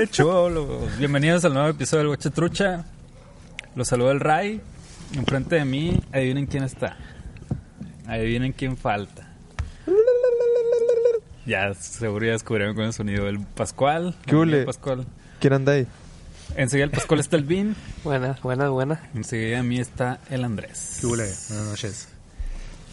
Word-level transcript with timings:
¡Hola, 0.00 0.10
cholos! 0.10 0.96
Bienvenidos 0.96 1.44
al 1.44 1.52
nuevo 1.52 1.68
episodio 1.68 1.98
del 1.98 2.06
Guache 2.06 2.30
Trucha. 2.30 2.86
Los 3.74 3.88
saluda 3.88 4.12
el 4.12 4.20
Ray. 4.20 4.62
Enfrente 5.12 5.56
de 5.56 5.66
mí, 5.66 6.00
adivinen 6.10 6.46
quién 6.46 6.64
está. 6.64 6.96
Adivinen 8.06 8.52
quién 8.52 8.78
falta. 8.78 9.28
Ya, 11.44 11.74
seguro 11.74 12.24
ya 12.24 12.32
descubrieron 12.32 12.74
con 12.74 12.84
el 12.84 12.94
sonido. 12.94 13.28
El 13.28 13.40
Pascual. 13.40 14.16
¿Qué 14.24 14.36
hule? 14.36 14.60
El 14.60 14.64
Pascual. 14.64 15.04
¿Quién 15.38 15.52
anda 15.52 15.72
ahí? 15.72 15.86
Enseguida 16.56 16.86
el 16.86 16.92
Pascual 16.92 17.20
está 17.20 17.36
el 17.36 17.44
Vin. 17.44 17.76
Buenas, 18.02 18.40
buenas, 18.40 18.70
buenas. 18.70 19.00
Enseguida 19.14 19.58
a 19.58 19.62
mí 19.62 19.80
está 19.80 20.20
el 20.30 20.44
Andrés. 20.44 20.96
¿Qué 21.02 21.08
hule? 21.08 21.28
Buenas 21.50 21.66
noches. 21.68 22.08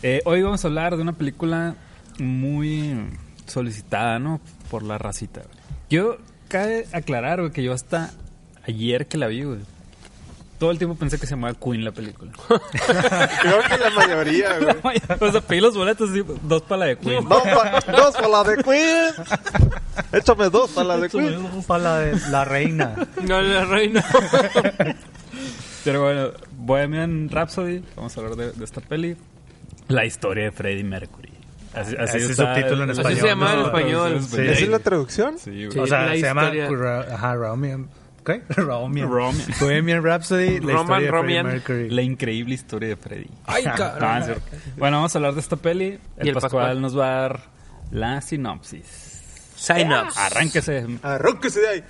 Eh, 0.03 0.21
hoy 0.25 0.41
vamos 0.41 0.65
a 0.65 0.67
hablar 0.67 0.97
de 0.97 1.03
una 1.03 1.13
película 1.13 1.75
muy 2.19 2.97
solicitada, 3.45 4.19
¿no? 4.19 4.41
Por 4.69 4.83
la 4.83 4.97
racita. 4.97 5.43
Yo, 5.89 6.17
cabe 6.47 6.87
aclarar, 6.93 7.39
güey, 7.39 7.51
que 7.51 7.63
yo 7.63 7.73
hasta 7.73 8.11
ayer 8.67 9.07
que 9.07 9.17
la 9.17 9.27
vi, 9.27 9.43
güey. 9.43 9.59
Todo 10.59 10.71
el 10.71 10.79
tiempo 10.79 10.95
pensé 10.95 11.19
que 11.19 11.27
se 11.27 11.35
llamaba 11.35 11.53
Queen 11.53 11.85
la 11.85 11.91
película. 11.91 12.31
Creo 12.49 13.59
que 13.61 13.77
la 13.77 13.89
mayoría, 13.91 14.57
güey. 14.81 14.99
o 15.19 15.31
sea, 15.31 15.41
pedí 15.41 15.61
los 15.61 15.75
boletos 15.75 16.09
y 16.15 16.23
dos 16.43 16.63
para 16.63 16.79
la 16.79 16.85
de 16.87 16.97
Queen. 16.97 17.29
Dos 17.29 17.43
para 17.43 18.27
la 18.27 18.43
de 18.43 18.63
Queen. 18.63 19.13
Échame 20.11 20.49
dos 20.49 20.71
para 20.71 20.87
la 20.87 20.97
de 20.97 21.09
Queen. 21.09 21.61
Para 21.67 21.83
la 21.83 21.99
de 21.99 22.29
la 22.31 22.43
reina. 22.43 22.95
No, 23.21 23.39
la 23.39 23.65
reina. 23.65 24.03
Pero 25.83 26.03
bueno, 26.03 26.31
Bohemian 26.57 27.29
Rhapsody, 27.29 27.83
vamos 27.95 28.17
a 28.17 28.21
hablar 28.21 28.35
de, 28.35 28.51
de 28.51 28.65
esta 28.65 28.81
peli. 28.81 29.15
La 29.89 30.05
historia 30.05 30.45
de 30.45 30.51
Freddie 30.51 30.83
Mercury. 30.83 31.36
Así, 31.81 31.95
así 31.97 32.17
Ese 32.17 32.31
está- 32.31 32.55
subtítulo 32.55 32.83
en 32.83 32.89
Así 32.91 32.99
español. 33.01 33.19
se 33.21 33.27
llama 33.27 33.53
en 33.53 33.59
español. 33.61 34.21
Sí. 34.21 34.41
¿Esa 34.41 34.51
es 34.63 34.69
la 34.69 34.79
traducción? 34.79 35.37
Sí, 35.39 35.51
güey. 35.51 35.71
Sí. 35.71 35.79
O 35.79 35.87
sea, 35.87 36.01
la 36.05 36.11
se 36.13 36.21
llama 36.21 36.51
ajá, 37.11 37.35
Romian. 37.35 37.87
¿Qué? 38.25 38.41
Romian. 38.49 39.09
Romian. 39.09 39.47
Bohemian 39.59 40.03
Rhapsody, 40.03 40.59
la 40.59 40.73
Roman 40.73 40.81
historia 40.81 40.83
de 40.83 40.83
Freddie 40.87 41.11
Romian. 41.11 41.45
Mercury. 41.45 41.89
La 41.89 42.01
increíble 42.01 42.55
historia 42.55 42.89
de 42.89 42.95
Freddie. 42.97 43.29
Ay, 43.45 43.63
cabrón. 43.63 43.97
Ah, 44.01 44.19
es. 44.19 44.75
Bueno, 44.77 44.97
vamos 44.97 45.15
a 45.15 45.17
hablar 45.17 45.33
de 45.33 45.39
esta 45.39 45.55
peli. 45.55 45.97
El, 46.17 46.27
el 46.27 46.33
Pascual, 46.33 46.51
Pascual. 46.63 46.81
nos 46.81 46.97
va 46.97 47.07
a 47.07 47.21
dar 47.21 47.39
la 47.91 48.21
sinopsis. 48.21 49.13
Up. 49.69 50.07
Arránquese. 50.17 50.85
Arróquese 51.01 51.61
de 51.61 51.67
ahí. 51.67 51.83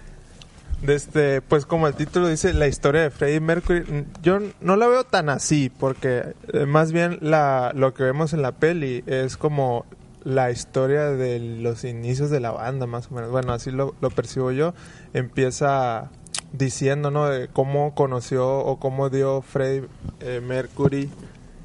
De 0.81 0.93
este, 0.93 1.41
pues 1.41 1.65
como 1.65 1.87
el 1.87 1.95
título 1.95 2.27
dice, 2.27 2.53
la 2.53 2.67
historia 2.67 3.01
de 3.01 3.09
Freddie 3.09 3.39
Mercury, 3.39 4.05
yo 4.21 4.39
no 4.61 4.75
la 4.75 4.87
veo 4.87 5.03
tan 5.03 5.29
así, 5.29 5.71
porque 5.71 6.35
eh, 6.53 6.65
más 6.67 6.91
bien 6.91 7.17
la, 7.21 7.71
lo 7.75 7.95
que 7.95 8.03
vemos 8.03 8.33
en 8.33 8.43
la 8.43 8.51
peli 8.51 9.03
es 9.07 9.37
como 9.37 9.85
la 10.23 10.51
historia 10.51 11.05
de 11.05 11.39
los 11.39 11.83
inicios 11.83 12.29
de 12.29 12.39
la 12.39 12.51
banda, 12.51 12.85
más 12.85 13.09
o 13.09 13.15
menos. 13.15 13.31
Bueno, 13.31 13.53
así 13.53 13.71
lo, 13.71 13.95
lo 14.01 14.11
percibo 14.11 14.51
yo. 14.51 14.75
Empieza 15.13 16.11
diciendo, 16.53 17.09
¿no? 17.09 17.27
De 17.27 17.47
cómo 17.47 17.95
conoció 17.95 18.59
o 18.59 18.77
cómo 18.77 19.09
dio 19.09 19.41
Freddie 19.41 19.87
eh, 20.19 20.41
Mercury, 20.45 21.09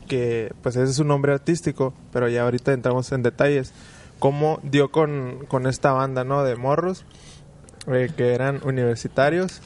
que 0.09 0.53
pues 0.63 0.77
ese 0.77 0.91
es 0.91 0.97
su 0.97 1.05
nombre 1.05 1.33
artístico, 1.33 1.93
pero 2.13 2.29
ya 2.29 2.45
ahorita 2.45 2.73
entramos 2.73 3.13
en 3.13 3.23
detalles. 3.23 3.73
Cómo 4.19 4.61
dio 4.63 4.91
con, 4.91 5.45
con 5.49 5.67
esta 5.67 5.93
banda, 5.93 6.25
¿no? 6.25 6.45
De 6.45 6.57
morros 6.57 7.05
eh, 7.87 8.11
que 8.17 8.35
eran 8.35 8.61
universitarios 8.65 9.61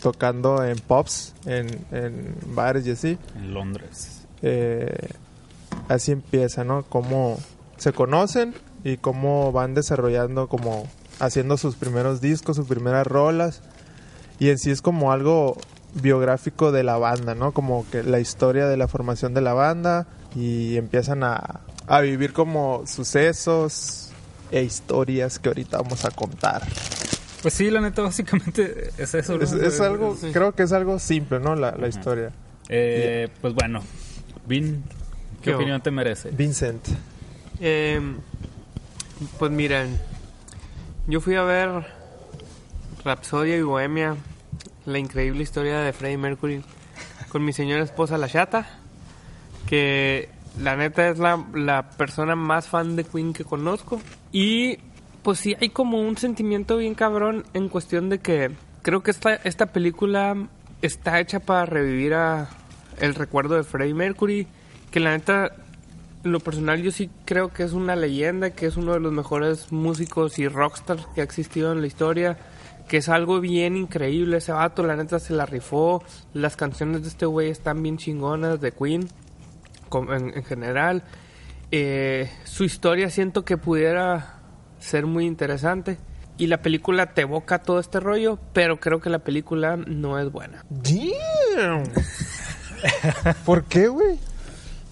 tocando 0.00 0.64
en 0.64 0.78
pubs, 0.78 1.34
en, 1.44 1.66
en 1.90 2.36
bares 2.54 2.86
y 2.86 2.92
así. 2.92 3.18
En 3.36 3.54
Londres. 3.54 4.22
Eh, 4.42 5.08
así 5.88 6.12
empieza, 6.12 6.64
¿no? 6.64 6.84
Cómo 6.84 7.38
se 7.76 7.92
conocen 7.92 8.54
y 8.84 8.96
cómo 8.96 9.52
van 9.52 9.74
desarrollando, 9.74 10.48
como 10.48 10.86
haciendo 11.18 11.56
sus 11.56 11.74
primeros 11.76 12.20
discos, 12.20 12.56
sus 12.56 12.66
primeras 12.66 13.06
rolas. 13.06 13.60
Y 14.38 14.50
en 14.50 14.58
sí 14.58 14.70
es 14.70 14.82
como 14.82 15.12
algo 15.12 15.56
biográfico 15.94 16.70
de 16.70 16.84
la 16.84 16.96
banda, 16.96 17.34
¿no? 17.34 17.52
Como 17.52 17.84
que 17.90 18.02
la 18.02 18.20
historia 18.20 18.68
de 18.68 18.76
la 18.76 18.88
formación 18.88 19.34
de 19.34 19.40
la 19.40 19.54
banda 19.54 20.06
y 20.36 20.76
empiezan 20.76 21.24
a, 21.24 21.60
a 21.86 22.00
vivir 22.00 22.32
como 22.32 22.86
sucesos 22.86 24.10
e 24.50 24.62
historias 24.62 25.38
que 25.38 25.48
ahorita 25.48 25.78
vamos 25.78 26.04
a 26.04 26.10
contar. 26.10 26.62
Pues 27.42 27.54
sí, 27.54 27.70
la 27.70 27.80
neta, 27.80 28.02
básicamente 28.02 28.90
es 28.98 29.14
eso. 29.14 29.36
¿no? 29.38 29.44
Es, 29.44 29.52
es 29.52 29.80
algo, 29.80 30.16
Sí. 30.16 30.30
creo 30.32 30.52
que 30.52 30.64
es 30.64 30.72
algo 30.72 30.98
simple, 30.98 31.38
¿no? 31.40 31.54
La, 31.54 31.72
la 31.72 31.88
historia. 31.88 32.30
Eh, 32.68 33.28
Pues 33.40 33.54
bueno, 33.54 33.82
Vin, 34.46 34.82
¿qué 35.42 35.50
¿Qué 35.50 35.54
opinión 35.54 35.80
te 35.80 35.90
merece? 35.90 36.30
Vincent. 36.30 36.84
Eh, 37.60 38.00
pues 39.38 39.50
miren, 39.50 39.98
yo 41.06 41.20
fui 41.20 41.34
a 41.36 41.42
ver 41.42 41.70
Rapsodia 43.04 43.56
y 43.56 43.62
Bohemia, 43.62 44.16
la 44.86 44.98
increíble 44.98 45.42
historia 45.42 45.78
de 45.80 45.92
Freddie 45.92 46.18
Mercury, 46.18 46.62
con 47.30 47.44
mi 47.44 47.52
señora 47.52 47.82
esposa 47.84 48.18
La 48.18 48.28
Chata, 48.28 48.68
que 49.66 50.28
la 50.60 50.76
neta 50.76 51.08
es 51.08 51.18
la, 51.18 51.44
la 51.54 51.90
persona 51.90 52.34
más 52.36 52.68
fan 52.68 52.96
de 52.96 53.04
Queen 53.04 53.32
que 53.32 53.44
conozco. 53.44 54.00
Y 54.32 54.78
pues 55.28 55.40
sí, 55.40 55.54
hay 55.60 55.68
como 55.68 56.00
un 56.00 56.16
sentimiento 56.16 56.78
bien 56.78 56.94
cabrón 56.94 57.44
en 57.52 57.68
cuestión 57.68 58.08
de 58.08 58.18
que 58.18 58.50
creo 58.80 59.02
que 59.02 59.10
esta, 59.10 59.34
esta 59.34 59.66
película 59.66 60.48
está 60.80 61.20
hecha 61.20 61.38
para 61.38 61.66
revivir 61.66 62.14
a 62.14 62.48
el 62.98 63.14
recuerdo 63.14 63.56
de 63.56 63.62
Freddie 63.62 63.92
Mercury, 63.92 64.46
que 64.90 65.00
la 65.00 65.10
neta 65.10 65.52
lo 66.22 66.40
personal 66.40 66.80
yo 66.80 66.90
sí 66.92 67.10
creo 67.26 67.52
que 67.52 67.62
es 67.62 67.74
una 67.74 67.94
leyenda, 67.94 68.52
que 68.52 68.64
es 68.64 68.78
uno 68.78 68.94
de 68.94 69.00
los 69.00 69.12
mejores 69.12 69.70
músicos 69.70 70.38
y 70.38 70.48
rockstars 70.48 71.06
que 71.14 71.20
ha 71.20 71.24
existido 71.24 71.72
en 71.72 71.82
la 71.82 71.88
historia, 71.88 72.38
que 72.88 72.96
es 72.96 73.10
algo 73.10 73.38
bien 73.38 73.76
increíble 73.76 74.38
ese 74.38 74.52
vato, 74.52 74.82
la 74.82 74.96
neta 74.96 75.18
se 75.18 75.34
la 75.34 75.44
rifó, 75.44 76.02
las 76.32 76.56
canciones 76.56 77.02
de 77.02 77.08
este 77.08 77.26
güey 77.26 77.50
están 77.50 77.82
bien 77.82 77.98
chingonas 77.98 78.62
de 78.62 78.72
Queen 78.72 79.06
en, 79.92 80.32
en 80.34 80.44
general, 80.44 81.04
Eh, 81.70 82.30
su 82.44 82.64
historia 82.64 83.10
siento 83.10 83.44
que 83.44 83.58
pudiera 83.58 84.37
ser 84.78 85.06
muy 85.06 85.26
interesante 85.26 85.98
y 86.38 86.46
la 86.46 86.62
película 86.62 87.12
te 87.14 87.22
evoca 87.22 87.58
todo 87.58 87.80
este 87.80 88.00
rollo, 88.00 88.38
pero 88.52 88.78
creo 88.78 89.00
que 89.00 89.10
la 89.10 89.18
película 89.18 89.76
no 89.76 90.18
es 90.18 90.30
buena. 90.30 90.64
Damn. 90.70 91.84
¿Por 93.44 93.64
qué, 93.64 93.88
güey? 93.88 94.18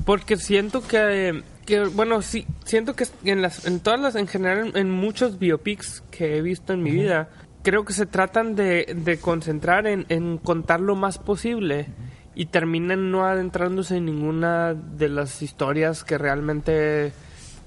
Porque 0.04 0.36
siento 0.36 0.86
que, 0.86 1.42
que, 1.64 1.84
bueno, 1.84 2.20
sí, 2.22 2.46
siento 2.64 2.94
que 2.94 3.06
en 3.24 3.42
las, 3.42 3.64
en 3.66 3.80
todas 3.80 4.00
las, 4.00 4.16
en 4.16 4.26
general, 4.26 4.72
en 4.74 4.90
muchos 4.90 5.38
biopics 5.38 6.02
que 6.10 6.36
he 6.36 6.42
visto 6.42 6.72
en 6.72 6.82
mi 6.82 6.90
vida, 6.90 7.28
creo 7.62 7.84
que 7.84 7.92
se 7.92 8.06
tratan 8.06 8.56
de, 8.56 8.94
de 8.96 9.18
concentrar 9.18 9.86
en, 9.86 10.04
en 10.08 10.38
contar 10.38 10.80
lo 10.80 10.96
más 10.96 11.18
posible 11.18 11.86
y 12.34 12.46
terminan 12.46 13.10
no 13.10 13.24
adentrándose 13.24 13.96
en 13.96 14.06
ninguna 14.06 14.74
de 14.74 15.08
las 15.08 15.42
historias 15.42 16.04
que 16.04 16.18
realmente 16.18 17.12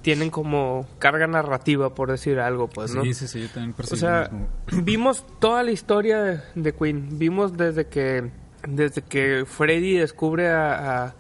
tienen 0.02 0.30
como 0.30 0.88
carga 1.00 1.28
narrativa, 1.28 1.94
por 1.94 2.10
decir 2.12 2.40
algo, 2.40 2.68
pues, 2.68 2.94
¿no? 2.96 3.04
Sí, 3.04 3.14
sí, 3.14 3.28
sí, 3.28 3.42
yo 3.42 3.50
también 3.50 3.76
O 3.92 3.96
sea, 3.96 4.30
vimos 4.72 5.26
toda 5.40 5.64
la 5.64 5.72
historia 5.72 6.22
de, 6.22 6.40
de 6.56 6.74
Queen. 6.74 7.20
Vimos 7.20 7.58
desde 7.58 7.88
que 7.88 8.32
desde 8.68 9.02
que 9.02 9.46
Freddy 9.46 9.98
descubre 9.98 10.50
a, 10.50 11.04
a- 11.06 11.14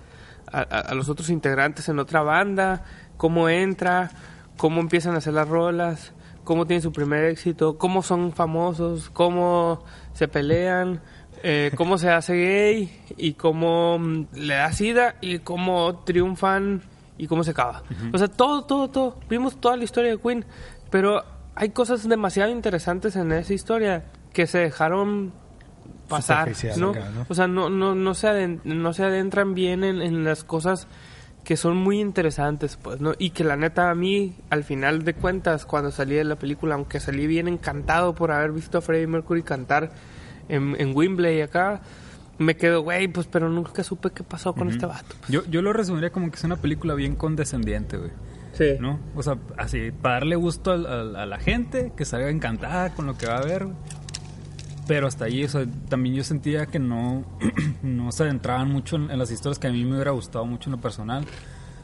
a- 0.51 0.62
a 0.62 0.94
los 0.95 1.07
otros 1.09 1.30
integrantes 1.30 1.88
en 1.89 2.00
otra 2.00 2.21
banda, 2.21 2.83
cómo 3.18 3.48
entra, 3.50 4.12
cómo 4.57 4.81
empiezan 4.81 5.15
a 5.15 5.19
hacer 5.19 5.33
las 5.33 5.48
rolas, 5.48 6.12
cómo 6.44 6.65
tiene 6.65 6.81
su 6.81 6.92
primer 6.92 7.24
éxito, 7.25 7.77
cómo 7.77 8.01
son 8.04 8.33
famosos, 8.33 9.09
cómo 9.12 9.83
se 10.13 10.27
pelean, 10.27 11.01
eh, 11.44 11.71
cómo 11.75 11.98
se 11.98 12.09
hace 12.09 12.33
gay 12.36 13.01
y 13.18 13.33
cómo 13.33 14.00
mm, 14.00 14.25
le 14.33 14.56
da 14.56 14.71
sida 14.74 15.15
y 15.21 15.39
cómo 15.39 16.00
triunfan 16.06 16.81
y 17.19 17.27
cómo 17.27 17.44
se 17.44 17.51
acaba. 17.51 17.83
O 18.12 18.18
sea, 18.18 18.27
todo, 18.27 18.63
todo, 18.63 18.89
todo. 18.89 19.18
Vimos 19.30 19.62
toda 19.62 19.77
la 19.77 19.83
historia 19.83 20.10
de 20.12 20.18
Queen, 20.18 20.45
pero 20.89 21.24
hay 21.54 21.69
cosas 21.69 22.07
demasiado 22.10 22.50
interesantes 22.51 23.16
en 23.16 23.31
esa 23.33 23.54
historia 23.54 24.06
que 24.33 24.48
se 24.48 24.57
dejaron 24.60 25.31
pasar, 26.07 26.48
¿no? 26.77 26.89
acá, 26.92 27.10
¿no? 27.13 27.25
O 27.30 27.33
sea, 27.36 27.48
no, 27.48 27.69
no, 27.69 27.94
no, 27.94 28.13
se, 28.16 28.27
aden- 28.27 28.62
no 28.63 28.94
se 28.94 29.04
adentran 29.04 29.54
bien 29.54 29.83
en, 29.83 30.01
en 30.01 30.24
las 30.24 30.44
cosas 30.44 30.88
que 31.44 31.56
son 31.57 31.77
muy 31.77 32.00
interesantes, 32.00 32.77
pues, 32.81 33.00
¿no? 33.01 33.13
Y 33.18 33.31
que 33.31 33.44
la 33.44 33.56
neta 33.56 33.89
a 33.89 33.95
mí, 33.95 34.36
al 34.50 34.63
final 34.63 35.04
de 35.04 35.13
cuentas, 35.13 35.66
cuando 35.66 35.92
salí 35.92 36.16
de 36.16 36.24
la 36.24 36.36
película, 36.36 36.75
aunque 36.75 37.00
salí 37.00 37.27
bien 37.27 37.48
encantado 37.48 38.13
por 38.16 38.31
haber 38.31 38.51
visto 38.51 38.77
a 38.77 38.81
Freddie 38.81 39.07
Mercury 39.07 39.44
cantar 39.44 39.92
en, 40.48 40.75
en 40.80 40.95
Wembley 40.95 41.42
acá, 41.42 41.81
me 42.39 42.56
quedo, 42.56 42.81
güey, 42.81 43.07
pues 43.07 43.27
pero 43.27 43.50
nunca 43.50 43.83
supe 43.83 44.12
qué 44.12 44.24
pasó 44.24 44.53
con 44.53 44.69
este 44.69 44.86
vato. 44.86 45.15
Yo, 45.27 45.45
yo 45.45 45.62
lo 45.62 45.74
resumiría 45.74 46.09
como 46.09 46.31
que 46.31 46.38
es 46.38 46.44
una 46.44 46.56
película 46.56 46.95
bien 46.95 47.15
condescendiente, 47.15 47.97
güey. 47.97 48.12
Sí. 48.53 48.77
¿No? 48.80 49.00
O 49.15 49.21
sea, 49.21 49.38
así, 49.57 49.91
para 49.91 50.15
darle 50.15 50.36
gusto 50.36 50.71
a, 50.71 51.25
la 51.25 51.39
gente, 51.39 51.91
que 51.95 52.06
salga 52.06 52.30
encantada 52.30 52.94
con 52.95 53.06
lo 53.06 53.18
que 53.18 53.27
va 53.27 53.38
a 53.38 53.44
ver, 53.44 53.65
güey. 53.65 53.77
Pero 54.88 55.06
hasta 55.06 55.25
ahí, 55.25 55.44
o 55.44 55.50
sea, 55.50 55.68
también 55.88 56.15
yo 56.15 56.24
sentía 56.24 56.65
que 56.65 56.80
no, 56.80 57.24
no 57.83 58.12
se 58.12 58.24
adentraban 58.24 58.71
mucho 58.71 58.95
en, 58.95 59.12
en 59.12 59.19
las 59.19 59.30
historias 59.30 59.59
que 59.59 59.68
a 59.68 59.71
mí 59.71 59.85
me 59.85 59.94
hubiera 59.94 60.12
gustado 60.12 60.45
mucho 60.45 60.69
en 60.69 60.77
lo 60.77 60.81
personal. 60.81 61.25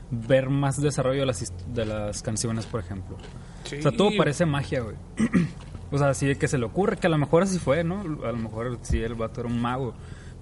Ver 0.09 0.49
más 0.49 0.81
desarrollo 0.81 1.19
de 1.19 1.25
las, 1.25 1.53
de 1.67 1.85
las 1.85 2.23
canciones, 2.23 2.65
por 2.65 2.79
ejemplo. 2.79 3.17
O 3.65 3.81
sea, 3.81 3.91
todo 3.91 4.09
parece 4.17 4.45
magia, 4.45 4.81
güey. 4.81 4.95
o 5.91 5.97
sea, 5.97 6.09
así 6.09 6.25
de 6.25 6.37
que 6.37 6.47
se 6.47 6.57
le 6.57 6.65
ocurre, 6.65 6.97
que 6.97 7.07
a 7.07 7.09
lo 7.09 7.17
mejor 7.17 7.43
así 7.43 7.59
fue, 7.59 7.83
¿no? 7.83 8.01
A 8.23 8.31
lo 8.31 8.37
mejor 8.37 8.79
sí 8.81 9.01
el 9.01 9.15
vato 9.15 9.41
era 9.41 9.49
un 9.49 9.61
mago. 9.61 9.93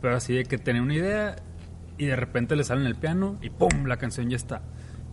Pero 0.04 0.18
así 0.18 0.34
de 0.34 0.44
que 0.44 0.58
tenía 0.58 0.82
una 0.82 0.96
idea 0.96 1.38
y 1.98 2.08
de 2.08 2.18
repente 2.18 2.58
le 2.58 2.66
sale 2.66 2.82
en 2.82 2.88
el 2.88 2.96
piano 2.96 3.38
y 3.42 3.50
¡pum! 3.50 3.86
La 3.86 3.96
canción 3.96 4.30
ya 4.30 4.36
está. 4.36 4.62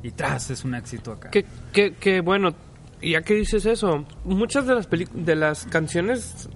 Y 0.03 0.11
tras, 0.11 0.51
es 0.51 0.65
un 0.65 0.75
éxito 0.75 1.13
acá. 1.13 1.31
Que, 1.31 1.47
que, 1.73 1.93
que 1.93 2.21
bueno, 2.21 2.55
ya 3.01 3.23
que 3.23 3.35
dices 3.35 3.67
eso, 3.67 4.05
muchas 4.25 4.67
de 4.67 4.75
las 4.75 4.89
de 4.91 5.37
las 5.37 5.67
canciones 5.67 6.49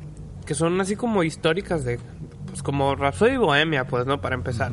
que 0.45 0.55
son 0.57 0.81
así 0.81 0.97
como 0.97 1.23
históricas 1.23 1.85
de 1.85 2.01
pues 2.49 2.61
como 2.65 2.97
Rhapsody 2.97 3.37
Bohemia, 3.37 3.87
pues, 3.87 4.05
¿no? 4.05 4.21
Para 4.21 4.35
empezar. 4.35 4.73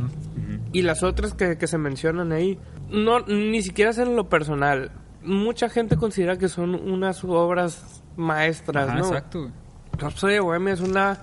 Y 0.74 0.81
las 0.81 1.04
otras 1.04 1.36
que, 1.36 1.60
que 1.60 1.68
se 1.68 1.78
mencionan 1.78 2.31
ahí, 2.31 2.58
no 2.90 3.19
ni 3.28 3.62
siquiera 3.62 3.92
es 3.92 4.00
en 4.00 4.16
lo 4.16 4.28
personal. 4.28 4.92
Mucha 5.22 5.69
gente 5.69 5.98
considera 5.98 6.36
que 6.40 6.50
son 6.50 6.74
unas 6.74 7.24
obras 7.24 8.02
maestras, 8.16 8.88
Ajá, 8.90 8.98
¿no? 8.98 9.06
exacto. 9.06 9.52
Rhapsody 10.00 10.40
Bohemia 10.40 10.74
es 10.74 10.81
una 10.81 11.19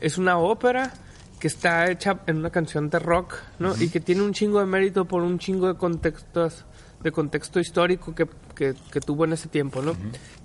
es 0.00 0.16
una 0.16 0.38
ópera 0.38 0.94
que 1.38 1.48
está 1.48 1.90
hecha 1.90 2.20
en 2.26 2.38
una 2.38 2.50
canción 2.50 2.90
de 2.90 2.98
rock, 2.98 3.34
¿no? 3.58 3.74
Y 3.80 3.88
que 3.88 4.00
tiene 4.00 4.22
un 4.22 4.32
chingo 4.32 4.60
de 4.60 4.66
mérito 4.66 5.04
por 5.04 5.22
un 5.22 5.38
chingo 5.38 5.68
de 5.68 5.74
contextos 5.74 6.64
de 7.02 7.12
contexto 7.12 7.60
histórico 7.60 8.14
que, 8.14 8.26
que, 8.54 8.74
que 8.90 9.00
tuvo 9.00 9.24
en 9.24 9.32
ese 9.32 9.48
tiempo, 9.48 9.82
¿no? 9.82 9.92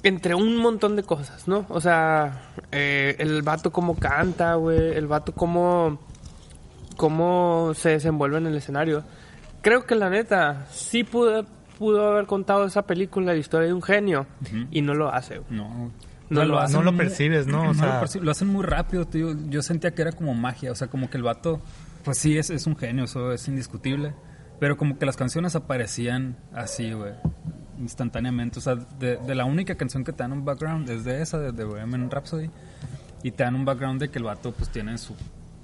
Entre 0.03 0.35
un 0.35 0.57
montón 0.57 0.95
de 0.95 1.03
cosas, 1.03 1.47
¿no? 1.47 1.65
O 1.69 1.81
sea, 1.81 2.51
eh, 2.71 3.15
el 3.17 3.41
vato 3.41 3.71
como 3.71 3.95
canta, 3.95 4.55
güey, 4.55 4.95
el 4.95 5.07
vato 5.07 5.33
como 5.33 5.99
cómo 6.95 7.71
se 7.75 7.89
desenvuelve 7.89 8.37
en 8.37 8.47
el 8.47 8.55
escenario. 8.55 9.03
Creo 9.61 9.85
que 9.85 9.95
la 9.95 10.09
neta 10.09 10.67
sí 10.71 11.03
pudo, 11.03 11.45
pudo 11.79 12.11
haber 12.11 12.27
contado 12.27 12.65
esa 12.65 12.83
película 12.83 13.33
la 13.33 13.39
historia 13.39 13.67
de 13.67 13.73
un 13.73 13.81
genio 13.81 14.27
y 14.69 14.81
no 14.81 14.93
lo 14.93 15.09
hace. 15.09 15.39
güey. 15.39 15.57
No, 15.57 15.91
No 16.33 16.45
lo 16.45 16.59
hacen 16.59 16.77
no 16.77 16.83
lo 16.91 16.95
percibes, 16.97 17.47
¿no? 17.47 17.61
O 17.63 17.67
lo 17.67 17.73
sea- 17.73 18.01
perci- 18.01 18.21
lo 18.21 18.31
hacen 18.31 18.47
muy 18.49 18.63
rápido, 18.63 19.05
tío. 19.05 19.35
Yo 19.49 19.61
sentía 19.61 19.93
que 19.93 20.01
era 20.01 20.11
como 20.11 20.33
magia, 20.33 20.71
o 20.71 20.75
sea, 20.75 20.87
como 20.87 21.09
que 21.09 21.17
el 21.17 21.23
vato, 21.23 21.61
pues 22.03 22.17
sí, 22.17 22.37
es, 22.37 22.49
es 22.49 22.67
un 22.67 22.75
genio, 22.75 23.05
eso 23.05 23.31
es 23.31 23.47
indiscutible. 23.47 24.13
Pero 24.59 24.77
como 24.77 24.97
que 24.97 25.05
las 25.05 25.17
canciones 25.17 25.55
aparecían 25.55 26.37
así, 26.53 26.93
güey, 26.93 27.13
instantáneamente. 27.79 28.59
O 28.59 28.61
sea, 28.61 28.75
de, 28.75 29.17
de 29.17 29.35
la 29.35 29.45
única 29.45 29.75
canción 29.75 30.03
que 30.03 30.13
te 30.13 30.19
dan 30.23 30.31
un 30.31 30.45
background 30.45 30.89
es 30.89 31.03
de 31.03 31.21
esa, 31.21 31.39
de, 31.39 31.51
de 31.51 31.63
Bohemian 31.63 32.09
Rhapsody. 32.09 32.49
Y 33.23 33.31
te 33.31 33.43
dan 33.43 33.55
un 33.55 33.65
background 33.65 33.99
de 34.01 34.09
que 34.09 34.19
el 34.19 34.25
vato, 34.25 34.51
pues 34.51 34.69
tiene 34.69 34.97
su 34.97 35.15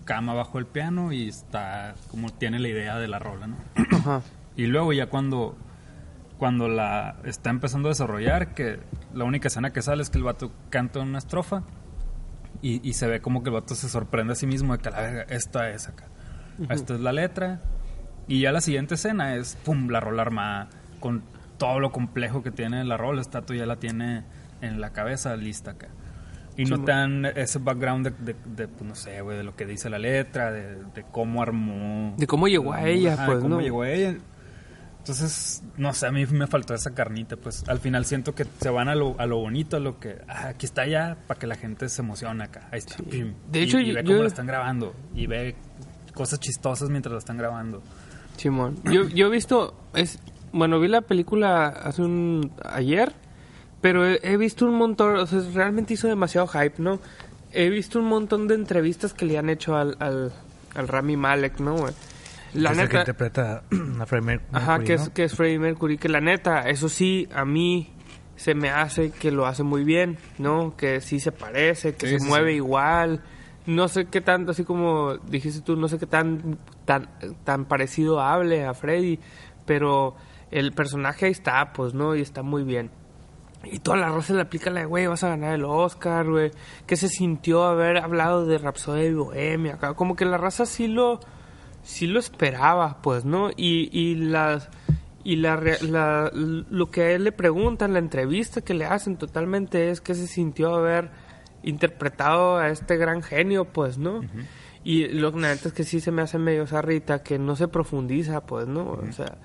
cama 0.05 0.33
bajo 0.33 0.57
el 0.59 0.65
piano 0.65 1.11
y 1.11 1.27
está, 1.29 1.93
como 2.09 2.29
tiene 2.31 2.57
la 2.59 2.67
idea 2.67 2.97
de 2.97 3.07
la 3.07 3.19
rola, 3.19 3.47
¿no? 3.47 3.57
Ajá. 3.91 4.21
Y 4.55 4.65
luego 4.65 4.91
ya 4.93 5.05
cuando, 5.07 5.55
cuando 6.39 6.67
la 6.67 7.17
está 7.25 7.51
empezando 7.51 7.89
a 7.89 7.91
desarrollar, 7.91 8.55
que 8.55 8.79
la 9.13 9.25
única 9.25 9.49
escena 9.49 9.71
que 9.71 9.81
sale 9.83 10.01
es 10.01 10.09
que 10.09 10.17
el 10.17 10.23
vato 10.23 10.51
canta 10.71 10.99
una 11.01 11.19
estrofa 11.19 11.61
y, 12.61 12.87
y 12.87 12.93
se 12.93 13.07
ve 13.07 13.21
como 13.21 13.43
que 13.43 13.49
el 13.49 13.53
vato 13.55 13.75
se 13.75 13.87
sorprende 13.89 14.33
a 14.33 14.35
sí 14.35 14.47
mismo 14.47 14.73
de 14.75 14.81
que 14.81 14.89
la 14.89 15.01
verga, 15.01 15.21
esta 15.29 15.69
es 15.69 15.87
acá. 15.87 16.05
Esta 16.69 16.95
es 16.95 16.99
la 17.01 17.13
letra. 17.13 17.59
Y 18.27 18.41
ya 18.41 18.51
la 18.51 18.61
siguiente 18.61 18.95
escena 18.95 19.35
es, 19.35 19.55
pum, 19.63 19.89
la 19.89 19.99
rola 19.99 20.21
armada 20.23 20.69
con 20.99 21.23
todo 21.57 21.79
lo 21.79 21.91
complejo 21.91 22.41
que 22.43 22.51
tiene 22.51 22.83
la 22.83 22.97
rola. 22.97 23.21
Esta 23.21 23.41
tú 23.43 23.53
ya 23.53 23.65
la 23.65 23.75
tiene 23.77 24.23
en 24.61 24.81
la 24.81 24.91
cabeza 24.91 25.35
lista 25.35 25.71
acá. 25.71 25.87
Y 26.57 26.65
no 26.65 26.83
te 26.83 26.91
dan 26.91 27.25
ese 27.25 27.59
background 27.59 28.07
de, 28.09 28.33
de- 28.33 28.39
de, 28.45 28.67
pues, 28.67 28.83
no 28.83 28.93
sé, 28.95 29.21
güey, 29.21 29.37
de 29.37 29.43
lo 29.43 29.55
que 29.55 29.65
dice 29.65 29.89
la 29.89 29.97
letra, 29.99 30.51
de, 30.51 30.75
de 30.93 31.05
cómo 31.09 31.41
armó. 31.41 32.13
De 32.17 32.27
cómo 32.27 32.47
llegó 32.49 32.73
a 32.73 32.85
ella, 32.85 33.13
Ajá, 33.13 33.21
de 33.23 33.27
pues, 33.29 33.39
cómo 33.43 33.55
¿no? 33.55 33.61
llegó 33.61 33.83
a 33.83 33.89
ella. 33.89 34.17
Entonces, 34.99 35.63
no 35.77 35.93
sé, 35.93 36.05
a 36.07 36.11
mí 36.11 36.25
me 36.27 36.45
faltó 36.45 36.73
esa 36.75 36.93
carnita, 36.93 37.35
pues 37.37 37.63
al 37.67 37.79
final 37.79 38.05
siento 38.05 38.35
que 38.35 38.45
se 38.59 38.69
van 38.69 38.89
a 38.89 38.95
lo, 38.95 39.15
a 39.19 39.25
lo 39.25 39.37
bonito, 39.37 39.77
a 39.77 39.79
lo 39.79 39.99
que, 39.99 40.17
ah, 40.27 40.49
aquí 40.49 40.65
está 40.65 40.85
ya, 40.85 41.17
para 41.27 41.39
que 41.39 41.47
la 41.47 41.55
gente 41.55 41.89
se 41.89 42.01
emocione 42.01 42.43
acá. 42.43 42.67
Ahí 42.71 42.79
está. 42.79 42.97
pim. 43.03 43.33
De 43.51 43.59
Y- 43.59 43.63
hecho, 43.63 43.79
y, 43.79 43.91
ve 43.93 44.03
yo- 44.03 44.11
cómo 44.11 44.21
la 44.23 44.27
están 44.27 44.45
grabando, 44.45 44.93
y 45.15 45.25
ve 45.25 45.55
cosas 46.13 46.39
chistosas 46.39 46.89
mientras 46.89 47.13
la 47.13 47.19
están 47.19 47.37
grabando. 47.37 47.81
Simón. 48.37 48.77
Yo, 48.83 49.07
yo 49.07 49.27
he 49.27 49.29
visto, 49.29 49.73
es, 49.95 50.19
bueno, 50.51 50.79
vi 50.79 50.87
la 50.89 51.01
película 51.01 51.67
hace 51.67 52.01
un, 52.03 52.51
ayer, 52.63 53.13
pero 53.81 54.05
he, 54.07 54.19
he 54.21 54.37
visto 54.37 54.65
un 54.65 54.75
montón, 54.75 55.15
o 55.15 55.25
sea, 55.25 55.41
realmente 55.53 55.93
hizo 55.95 56.07
demasiado 56.07 56.45
hype, 56.47 56.75
¿no? 56.81 56.99
He 57.51 57.69
visto 57.69 57.97
un 57.99 58.05
montón 58.05 58.47
de 58.47 58.55
entrevistas 58.55 59.13
que 59.13 59.25
le 59.25 59.37
han 59.39 59.49
hecho 59.49 59.75
al, 59.75 59.95
al, 59.99 60.31
al 60.75 60.87
Rami 60.87 61.17
Malek, 61.17 61.59
¿no? 61.61 61.75
güey? 61.77 61.93
La 62.53 62.71
es 62.71 62.77
el 62.79 62.87
que 62.89 62.97
neta, 62.97 62.99
interpreta 63.11 63.63
a 64.01 64.05
Freddie 64.05 64.25
Mer- 64.25 64.41
ajá, 64.51 64.77
Mercury, 64.79 64.87
que 64.87 64.95
¿no? 64.97 65.03
es, 65.03 65.09
que 65.09 65.23
es 65.23 65.35
Freddie 65.35 65.59
Mercury, 65.59 65.97
que 65.97 66.09
la 66.09 66.21
neta, 66.21 66.61
eso 66.69 66.89
sí, 66.89 67.27
a 67.33 67.45
mí 67.45 67.93
se 68.35 68.55
me 68.55 68.69
hace 68.69 69.11
que 69.11 69.31
lo 69.31 69.45
hace 69.45 69.63
muy 69.63 69.83
bien, 69.83 70.17
¿no? 70.37 70.75
Que 70.77 71.01
sí 71.01 71.19
se 71.19 71.31
parece, 71.31 71.95
que 71.95 72.07
Sí, 72.07 72.13
se 72.13 72.19
sí, 72.19 72.27
mueve 72.27 72.51
sí. 72.51 72.55
igual. 72.57 73.21
No 73.65 73.87
sé 73.87 74.05
qué 74.05 74.21
tanto, 74.21 74.51
así 74.51 74.63
como 74.63 75.17
dijiste 75.17 75.61
tú, 75.61 75.75
no 75.75 75.87
sé 75.87 75.99
qué 75.99 76.07
tan, 76.07 76.57
tan, 76.85 77.09
tan 77.43 77.65
parecido 77.65 78.19
hable 78.21 78.65
a 78.65 78.73
Freddy, 78.73 79.19
pero 79.65 80.15
el 80.49 80.71
personaje 80.71 81.25
ahí 81.27 81.31
está, 81.31 81.71
pues, 81.73 81.93
¿no? 81.93 82.15
Y 82.15 82.21
está 82.21 82.41
muy 82.41 82.63
bien. 82.63 82.89
Y 83.65 83.79
toda 83.79 83.97
la 83.97 84.07
raza 84.09 84.33
le 84.33 84.41
aplica 84.41 84.69
la 84.69 84.79
de, 84.79 84.85
güey, 84.85 85.05
vas 85.05 85.23
a 85.25 85.29
ganar 85.29 85.53
el 85.53 85.65
Oscar, 85.65 86.25
güey. 86.27 86.49
¿Qué 86.87 86.95
se 86.95 87.09
sintió 87.09 87.65
haber 87.65 87.97
hablado 87.97 88.45
de 88.45 88.57
Rhapsody 88.57 89.09
de 89.09 89.15
Bohemia? 89.15 89.77
Como 89.95 90.15
que 90.15 90.23
la 90.23 90.37
raza 90.37 90.65
sí 90.65 90.87
lo, 90.87 91.19
sí 91.83 92.07
lo 92.07 92.19
esperaba, 92.19 93.01
pues, 93.01 93.25
¿no? 93.25 93.49
Y, 93.55 93.89
y 93.91 94.15
las... 94.15 94.69
Y 95.21 95.35
la, 95.35 95.61
la- 95.81 96.31
lo 96.33 96.89
que 96.89 97.01
a 97.01 97.11
él 97.11 97.25
le 97.25 97.31
preguntan, 97.33 97.91
la 97.93 97.99
entrevista 97.99 98.61
que 98.61 98.73
le 98.73 98.85
hacen 98.85 99.17
totalmente 99.17 99.89
es 99.89 99.99
que 99.99 100.15
se 100.15 100.27
sintió 100.27 100.73
haber 100.73 101.09
interpretado 101.61 102.57
a 102.57 102.69
este 102.69 102.95
gran 102.95 103.21
genio, 103.21 103.65
pues, 103.65 103.97
¿no? 103.97 104.21
Y 104.83 105.07
lo 105.09 105.33
que 105.33 105.51
es 105.51 105.73
que 105.73 105.83
sí 105.83 105.99
se 105.99 106.11
me 106.11 106.21
hace 106.21 106.39
medio 106.39 106.65
zarrita, 106.65 107.21
que 107.21 107.37
no 107.37 107.57
se 107.57 107.67
profundiza, 107.67 108.45
pues, 108.45 108.65
¿no? 108.67 108.91
O 108.91 109.11
sea, 109.11 109.37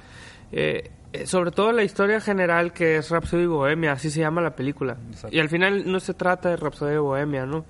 eh, 0.53 0.93
eh, 1.13 1.27
sobre 1.27 1.51
todo 1.51 1.73
la 1.73 1.83
historia 1.83 2.21
general 2.21 2.73
que 2.73 2.97
es 2.99 3.11
Rhapsody 3.11 3.47
Bohemia, 3.47 3.93
así 3.93 4.11
se 4.11 4.21
llama 4.21 4.41
la 4.41 4.55
película. 4.55 4.97
Exacto. 5.11 5.37
Y 5.37 5.41
al 5.41 5.49
final 5.49 5.91
no 5.91 5.99
se 5.99 6.15
trata 6.15 6.51
de 6.51 6.57
Rhapsody 6.57 6.99
Bohemia, 6.99 7.47
¿no? 7.47 7.65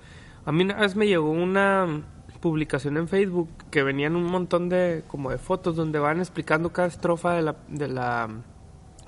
A 0.45 0.51
mí 0.51 0.63
una 0.63 0.75
vez 0.75 0.95
me 0.95 1.07
llegó 1.07 1.31
una 1.31 2.03
publicación 2.39 2.97
en 2.97 3.07
Facebook 3.07 3.49
que 3.71 3.83
venían 3.83 4.15
un 4.15 4.25
montón 4.25 4.69
de 4.69 5.03
como 5.07 5.31
de 5.31 5.37
fotos 5.37 5.75
donde 5.75 5.99
van 5.99 6.19
explicando 6.19 6.71
cada 6.71 6.87
estrofa 6.87 7.33
de 7.33 7.41
la 7.41 7.55
de 7.67 7.87
la 7.87 8.29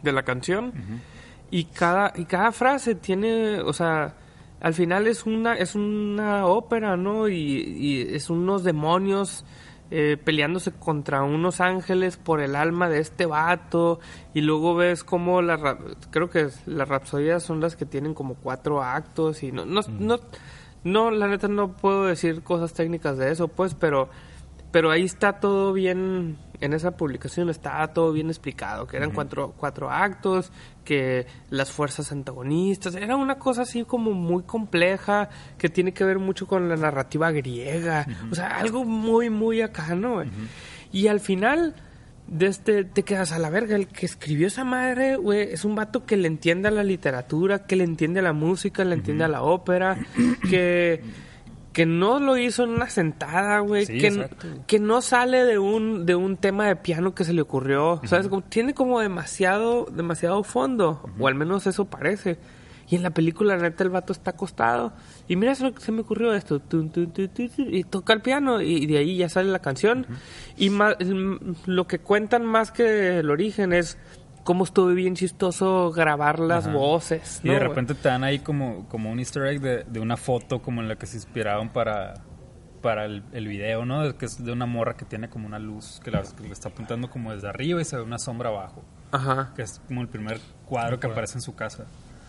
de 0.01 0.11
la 0.11 0.23
canción. 0.23 0.73
Y 1.49 1.65
cada 1.65 2.13
y 2.15 2.25
cada 2.25 2.51
frase 2.51 2.95
tiene, 2.95 3.61
o 3.61 3.73
sea, 3.73 4.15
al 4.59 4.73
final 4.73 5.07
es 5.07 5.25
una 5.25 5.55
es 5.55 5.75
una 5.75 6.45
ópera, 6.45 6.97
¿no? 6.97 7.29
Y, 7.29 7.35
y 7.35 8.01
es 8.15 8.29
unos 8.29 8.63
demonios 8.63 9.45
eh, 9.89 10.17
peleándose 10.21 10.73
contra 10.73 11.23
unos 11.23 11.61
ángeles 11.61 12.17
por 12.17 12.41
el 12.41 12.57
alma 12.57 12.89
de 12.89 12.99
este 12.99 13.25
vato. 13.25 14.01
Y 14.33 14.41
luego 14.41 14.75
ves 14.75 15.05
como 15.05 15.41
la 15.41 15.77
creo 16.11 16.29
que 16.29 16.49
las 16.65 16.87
rapsodías 16.89 17.43
son 17.43 17.61
las 17.61 17.77
que 17.77 17.85
tienen 17.85 18.13
como 18.13 18.35
cuatro 18.35 18.83
actos 18.83 19.43
y 19.43 19.51
no 19.53 19.65
no, 19.65 19.81
no 19.87 20.19
no 20.87 21.11
la 21.11 21.27
neta 21.27 21.47
no 21.47 21.73
puedo 21.73 22.05
decir 22.05 22.41
cosas 22.41 22.73
técnicas 22.73 23.17
de 23.17 23.31
eso 23.31 23.47
pues 23.47 23.73
pero 23.73 24.09
pero 24.71 24.91
ahí 24.91 25.03
está 25.03 25.39
todo 25.39 25.73
bien 25.73 26.37
en 26.59 26.73
esa 26.73 26.91
publicación 26.91 27.49
está 27.49 27.85
todo 27.93 28.11
bien 28.11 28.27
explicado 28.27 28.87
que 28.87 28.97
eran 28.97 29.11
cuatro 29.11 29.53
cuatro 29.57 29.89
actos 29.89 30.51
que 30.83 31.27
las 31.49 31.71
fuerzas 31.71 32.11
antagonistas 32.11 32.95
era 32.95 33.15
una 33.15 33.37
cosa 33.37 33.63
así 33.63 33.83
como 33.83 34.11
muy 34.13 34.43
compleja 34.43 35.29
que 35.57 35.69
tiene 35.69 35.93
que 35.93 36.03
ver 36.03 36.19
mucho 36.19 36.47
con 36.47 36.69
la 36.69 36.75
narrativa 36.75 37.31
griega 37.31 38.07
o 38.31 38.35
sea 38.35 38.57
algo 38.57 38.85
muy 38.85 39.29
muy 39.29 39.61
acá 39.61 39.93
no 39.95 40.23
y 40.91 41.07
al 41.07 41.19
final 41.19 41.75
de 42.27 42.47
este 42.47 42.83
te 42.83 43.03
quedas 43.03 43.31
a 43.31 43.39
la 43.39 43.49
verga 43.49 43.75
el 43.75 43.87
que 43.87 44.05
escribió 44.05 44.47
esa 44.47 44.63
madre 44.65 45.15
güey 45.15 45.41
es 45.53 45.63
un 45.65 45.75
vato 45.75 46.05
que 46.05 46.17
le 46.17 46.27
entiende 46.27 46.67
a 46.67 46.71
la 46.71 46.83
literatura 46.83 47.65
que 47.65 47.75
le 47.77 47.83
entiende 47.85 48.19
a 48.19 48.23
la 48.23 48.33
música 48.33 48.83
le 48.83 48.95
entiende 48.95 49.23
a 49.23 49.27
la 49.29 49.43
ópera 49.43 49.97
que 50.49 51.01
que 51.73 51.85
no 51.85 52.19
lo 52.19 52.37
hizo 52.37 52.63
en 52.63 52.71
una 52.71 52.89
sentada, 52.89 53.59
güey, 53.59 53.85
Sí, 53.85 53.99
que, 53.99 54.07
exacto. 54.07 54.47
que 54.65 54.79
no 54.79 54.99
sale 55.03 55.45
de 55.45 55.59
un 55.59 56.07
de 56.07 56.15
un 56.15 56.35
tema 56.37 56.65
de 56.67 56.75
piano 56.75 57.13
que 57.13 57.23
se 57.23 57.33
le 57.33 57.41
ocurrió, 57.43 58.01
¿sabes? 58.05 58.27
Como- 58.29 58.41
tiene 58.41 58.73
como 58.73 58.99
demasiado 58.99 59.85
demasiado 59.85 60.41
fondo, 60.43 61.07
o 61.19 61.27
al 61.27 61.35
menos 61.35 61.67
eso 61.67 61.85
parece. 61.85 62.39
Y 62.89 62.95
en 62.95 63.03
la 63.03 63.09
película, 63.09 63.57
neta, 63.57 63.83
el 63.83 63.89
vato 63.89 64.13
está 64.13 64.31
acostado. 64.31 64.93
Y 65.27 65.35
mira, 65.35 65.51
eso 65.51 65.71
se 65.77 65.91
me 65.91 66.01
ocurrió 66.01 66.33
esto. 66.33 66.59
tun, 66.59 66.89
tun, 66.89 67.11
tun, 67.11 67.27
tun, 67.29 67.49
tun, 67.49 67.67
y 67.73 67.83
toca 67.83 68.13
el 68.13 68.21
piano. 68.21 68.61
Y 68.61 68.85
de 68.85 68.97
ahí 68.97 69.17
ya 69.17 69.27
sale 69.29 69.51
la 69.51 69.59
canción. 69.59 70.05
Y 70.55 70.71
lo 71.65 71.87
que 71.87 71.99
cuentan 71.99 72.45
más 72.45 72.71
que 72.71 73.19
el 73.19 73.29
origen 73.29 73.73
es 73.73 73.97
cómo 74.43 74.63
estuvo 74.63 74.87
bien 74.87 75.15
chistoso 75.15 75.91
grabar 75.91 76.39
las 76.39 76.67
Ajá. 76.67 76.75
voces. 76.77 77.41
Y 77.43 77.47
¿no, 77.47 77.53
de 77.55 77.59
repente 77.59 77.93
te 77.93 78.07
dan 78.07 78.23
ahí 78.23 78.39
como, 78.39 78.87
como 78.87 79.11
un 79.11 79.19
easter 79.19 79.43
egg 79.47 79.59
de, 79.59 79.83
de 79.83 79.99
una 79.99 80.15
foto 80.15 80.61
como 80.61 80.81
en 80.81 80.87
la 80.87 80.95
que 80.95 81.05
se 81.05 81.17
inspiraron 81.17 81.67
para, 81.67 82.13
para 82.81 83.03
el, 83.03 83.23
el 83.33 83.45
video, 83.49 83.83
¿no? 83.85 84.17
Que 84.17 84.25
es 84.27 84.41
de 84.41 84.53
una 84.53 84.65
morra 84.65 84.95
que 84.95 85.03
tiene 85.03 85.27
como 85.29 85.45
una 85.47 85.59
luz 85.59 85.99
que, 86.01 86.11
la, 86.11 86.21
que 86.21 86.43
le 86.43 86.53
está 86.53 86.69
apuntando 86.69 87.09
como 87.09 87.33
desde 87.33 87.49
arriba 87.49 87.81
y 87.81 87.83
se 87.83 87.97
ve 87.97 88.03
una 88.03 88.19
sombra 88.19 88.47
abajo. 88.47 88.85
Ajá, 89.11 89.51
Que 89.55 89.63
es 89.63 89.81
como 89.87 90.01
el 90.01 90.07
primer 90.07 90.39
cuadro 90.65 90.97
que 90.99 91.07
aparece 91.07 91.37
en 91.37 91.41
su 91.41 91.53
casa. 91.53 91.85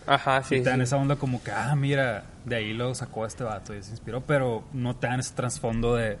Ajá, 0.09 0.43
sí. 0.43 0.55
y 0.55 0.63
te 0.63 0.69
dan 0.69 0.79
sí. 0.79 0.83
esa 0.83 0.97
onda 0.97 1.15
como 1.15 1.41
que, 1.43 1.51
ah, 1.51 1.75
mira, 1.75 2.23
de 2.45 2.55
ahí 2.57 2.73
lo 2.73 2.93
sacó 2.95 3.25
este 3.25 3.43
vato 3.43 3.73
y 3.75 3.81
se 3.83 3.91
inspiró, 3.91 4.21
pero 4.21 4.63
no 4.73 4.95
te 4.95 5.07
dan 5.07 5.19
ese 5.19 5.33
trasfondo 5.35 5.95
de, 5.95 6.17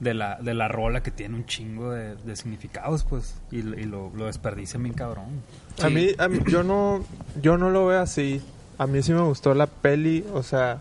de, 0.00 0.14
la, 0.14 0.36
de 0.40 0.54
la 0.54 0.68
rola 0.68 1.02
que 1.02 1.10
tiene 1.10 1.34
un 1.34 1.44
chingo 1.46 1.90
de, 1.90 2.14
de 2.16 2.36
significados, 2.36 3.04
pues, 3.04 3.34
y, 3.50 3.58
y 3.58 3.84
lo, 3.84 4.10
lo 4.14 4.26
desperdician 4.26 4.82
bien 4.82 4.94
cabrón. 4.94 5.26
A 5.82 5.88
mí, 5.90 6.08
a 6.18 6.28
mí- 6.28 6.40
yo 6.48 6.62
no, 6.62 7.04
yo 7.42 7.58
no 7.58 7.70
lo 7.70 7.86
veo 7.86 8.00
así. 8.00 8.42
A 8.78 8.86
mí 8.86 9.02
sí 9.02 9.12
me 9.12 9.22
gustó 9.22 9.54
la 9.54 9.66
peli, 9.66 10.24
o 10.32 10.42
sea, 10.44 10.78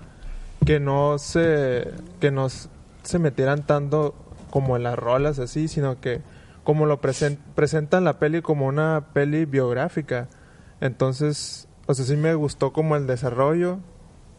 que 0.65 0.79
no 0.79 1.17
se, 1.17 1.91
que 2.19 2.29
no 2.31 2.47
se 2.49 3.19
metieran 3.19 3.63
tanto 3.63 4.13
como 4.51 4.77
en 4.77 4.83
las 4.83 4.97
rolas 4.97 5.39
así, 5.39 5.67
sino 5.67 5.99
que 5.99 6.21
como 6.63 6.85
lo 6.85 7.01
presen- 7.01 7.37
presentan 7.55 8.03
la 8.03 8.19
peli 8.19 8.41
como 8.41 8.67
una 8.67 9.05
peli 9.13 9.45
biográfica. 9.45 10.27
Entonces, 10.81 11.66
o 11.87 11.93
sea, 11.93 12.05
sí 12.05 12.17
me 12.17 12.35
gustó 12.35 12.73
como 12.73 12.95
el 12.95 13.07
desarrollo 13.07 13.79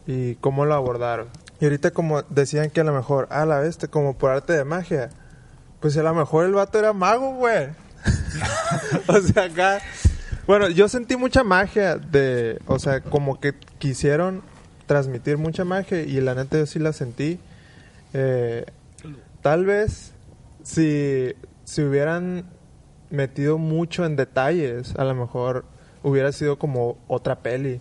y 0.05 0.35
cómo 0.35 0.65
lo 0.65 0.75
abordaron. 0.75 1.27
Y 1.59 1.65
ahorita 1.65 1.91
como 1.91 2.21
decían 2.23 2.69
que 2.69 2.81
a 2.81 2.83
lo 2.83 2.93
mejor, 2.93 3.27
ah, 3.31 3.45
la 3.45 3.59
bestia, 3.59 3.89
como 3.89 4.17
por 4.17 4.31
arte 4.31 4.53
de 4.53 4.63
magia. 4.63 5.09
Pues 5.79 5.97
a 5.97 6.03
lo 6.03 6.13
mejor 6.13 6.45
el 6.45 6.53
vato 6.53 6.77
era 6.77 6.93
mago, 6.93 7.33
güey. 7.33 7.69
o 9.07 9.19
sea, 9.19 9.43
acá... 9.43 9.79
Bueno, 10.45 10.69
yo 10.69 10.87
sentí 10.87 11.15
mucha 11.15 11.43
magia 11.43 11.97
de... 11.97 12.59
O 12.65 12.79
sea, 12.79 13.01
como 13.01 13.39
que 13.39 13.53
quisieron 13.77 14.41
transmitir 14.85 15.37
mucha 15.37 15.65
magia 15.65 16.01
y 16.01 16.19
la 16.21 16.35
neta 16.35 16.57
yo 16.57 16.65
sí 16.65 16.79
la 16.79 16.93
sentí. 16.93 17.39
Eh, 18.13 18.65
tal 19.41 19.65
vez 19.65 20.13
si, 20.63 21.33
si 21.65 21.81
hubieran 21.81 22.45
metido 23.09 23.57
mucho 23.57 24.05
en 24.05 24.15
detalles, 24.15 24.95
a 24.97 25.03
lo 25.03 25.15
mejor 25.15 25.65
hubiera 26.03 26.31
sido 26.31 26.57
como 26.57 26.97
otra 27.07 27.39
peli. 27.39 27.79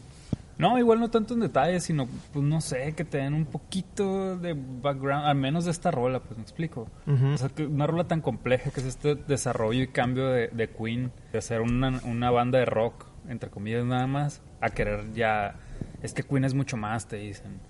No, 0.59 0.77
igual 0.77 0.99
no 0.99 1.09
tanto 1.09 1.35
en 1.35 1.41
detalle, 1.41 1.79
sino, 1.79 2.09
pues 2.33 2.45
no 2.45 2.61
sé, 2.61 2.93
que 2.95 3.05
te 3.05 3.19
den 3.19 3.33
un 3.33 3.47
poquito 3.47 4.37
de 4.37 4.57
background, 4.57 5.27
al 5.27 5.37
menos 5.37 5.65
de 5.65 5.71
esta 5.71 5.93
rola, 5.93 6.19
pues 6.19 6.37
me 6.37 6.43
explico. 6.43 6.89
O 7.07 7.39
sea, 7.39 7.49
que 7.49 7.65
una 7.65 7.87
rola 7.87 8.09
tan 8.09 8.21
compleja 8.21 8.73
que 8.73 8.81
es 8.81 8.87
este 8.87 9.15
desarrollo 9.15 9.85
y 9.85 9.89
cambio 9.89 10.27
de, 10.27 10.49
de 10.49 10.69
Queen, 10.69 11.13
de 11.33 11.41
ser 11.43 11.61
una, 11.61 12.01
una 12.05 12.33
banda 12.33 12.59
de 12.59 12.65
rock, 12.65 13.07
entre 13.29 13.51
comillas 13.51 13.85
nada 13.85 14.09
más, 14.09 14.43
a 14.61 14.71
querer 14.71 15.13
ya, 15.13 15.55
es 16.03 16.13
que 16.13 16.25
Queen 16.25 16.45
es 16.45 16.55
mucho 16.55 16.77
más, 16.77 17.07
te 17.07 17.19
dicen. 17.19 17.61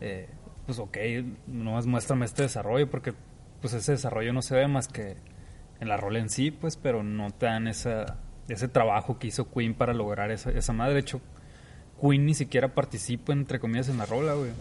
Eh, 0.00 0.28
pues 0.66 0.78
ok, 0.78 0.98
nomás 1.48 1.86
muéstrame 1.86 2.26
este 2.26 2.44
desarrollo, 2.44 2.88
porque 2.88 3.12
pues 3.60 3.74
ese 3.74 3.92
desarrollo 3.92 4.32
no 4.32 4.42
se 4.42 4.54
ve 4.54 4.68
más 4.68 4.86
que 4.86 5.16
en 5.80 5.88
la 5.88 5.96
rola 5.96 6.20
en 6.20 6.30
sí, 6.30 6.52
pues, 6.52 6.76
pero 6.76 7.02
no 7.02 7.32
te 7.32 7.46
dan 7.46 7.66
esa, 7.66 8.18
ese 8.48 8.68
trabajo 8.68 9.18
que 9.18 9.28
hizo 9.28 9.50
Queen 9.50 9.74
para 9.74 9.92
lograr 9.92 10.30
esa, 10.30 10.72
madre. 10.72 10.94
De 10.94 11.00
hecho, 11.00 11.20
Queen 12.00 12.26
ni 12.26 12.34
siquiera 12.34 12.74
participa, 12.74 13.32
entre 13.32 13.58
comillas, 13.58 13.88
en 13.88 13.98
la 13.98 14.06
rola, 14.06 14.34
güey. 14.34 14.52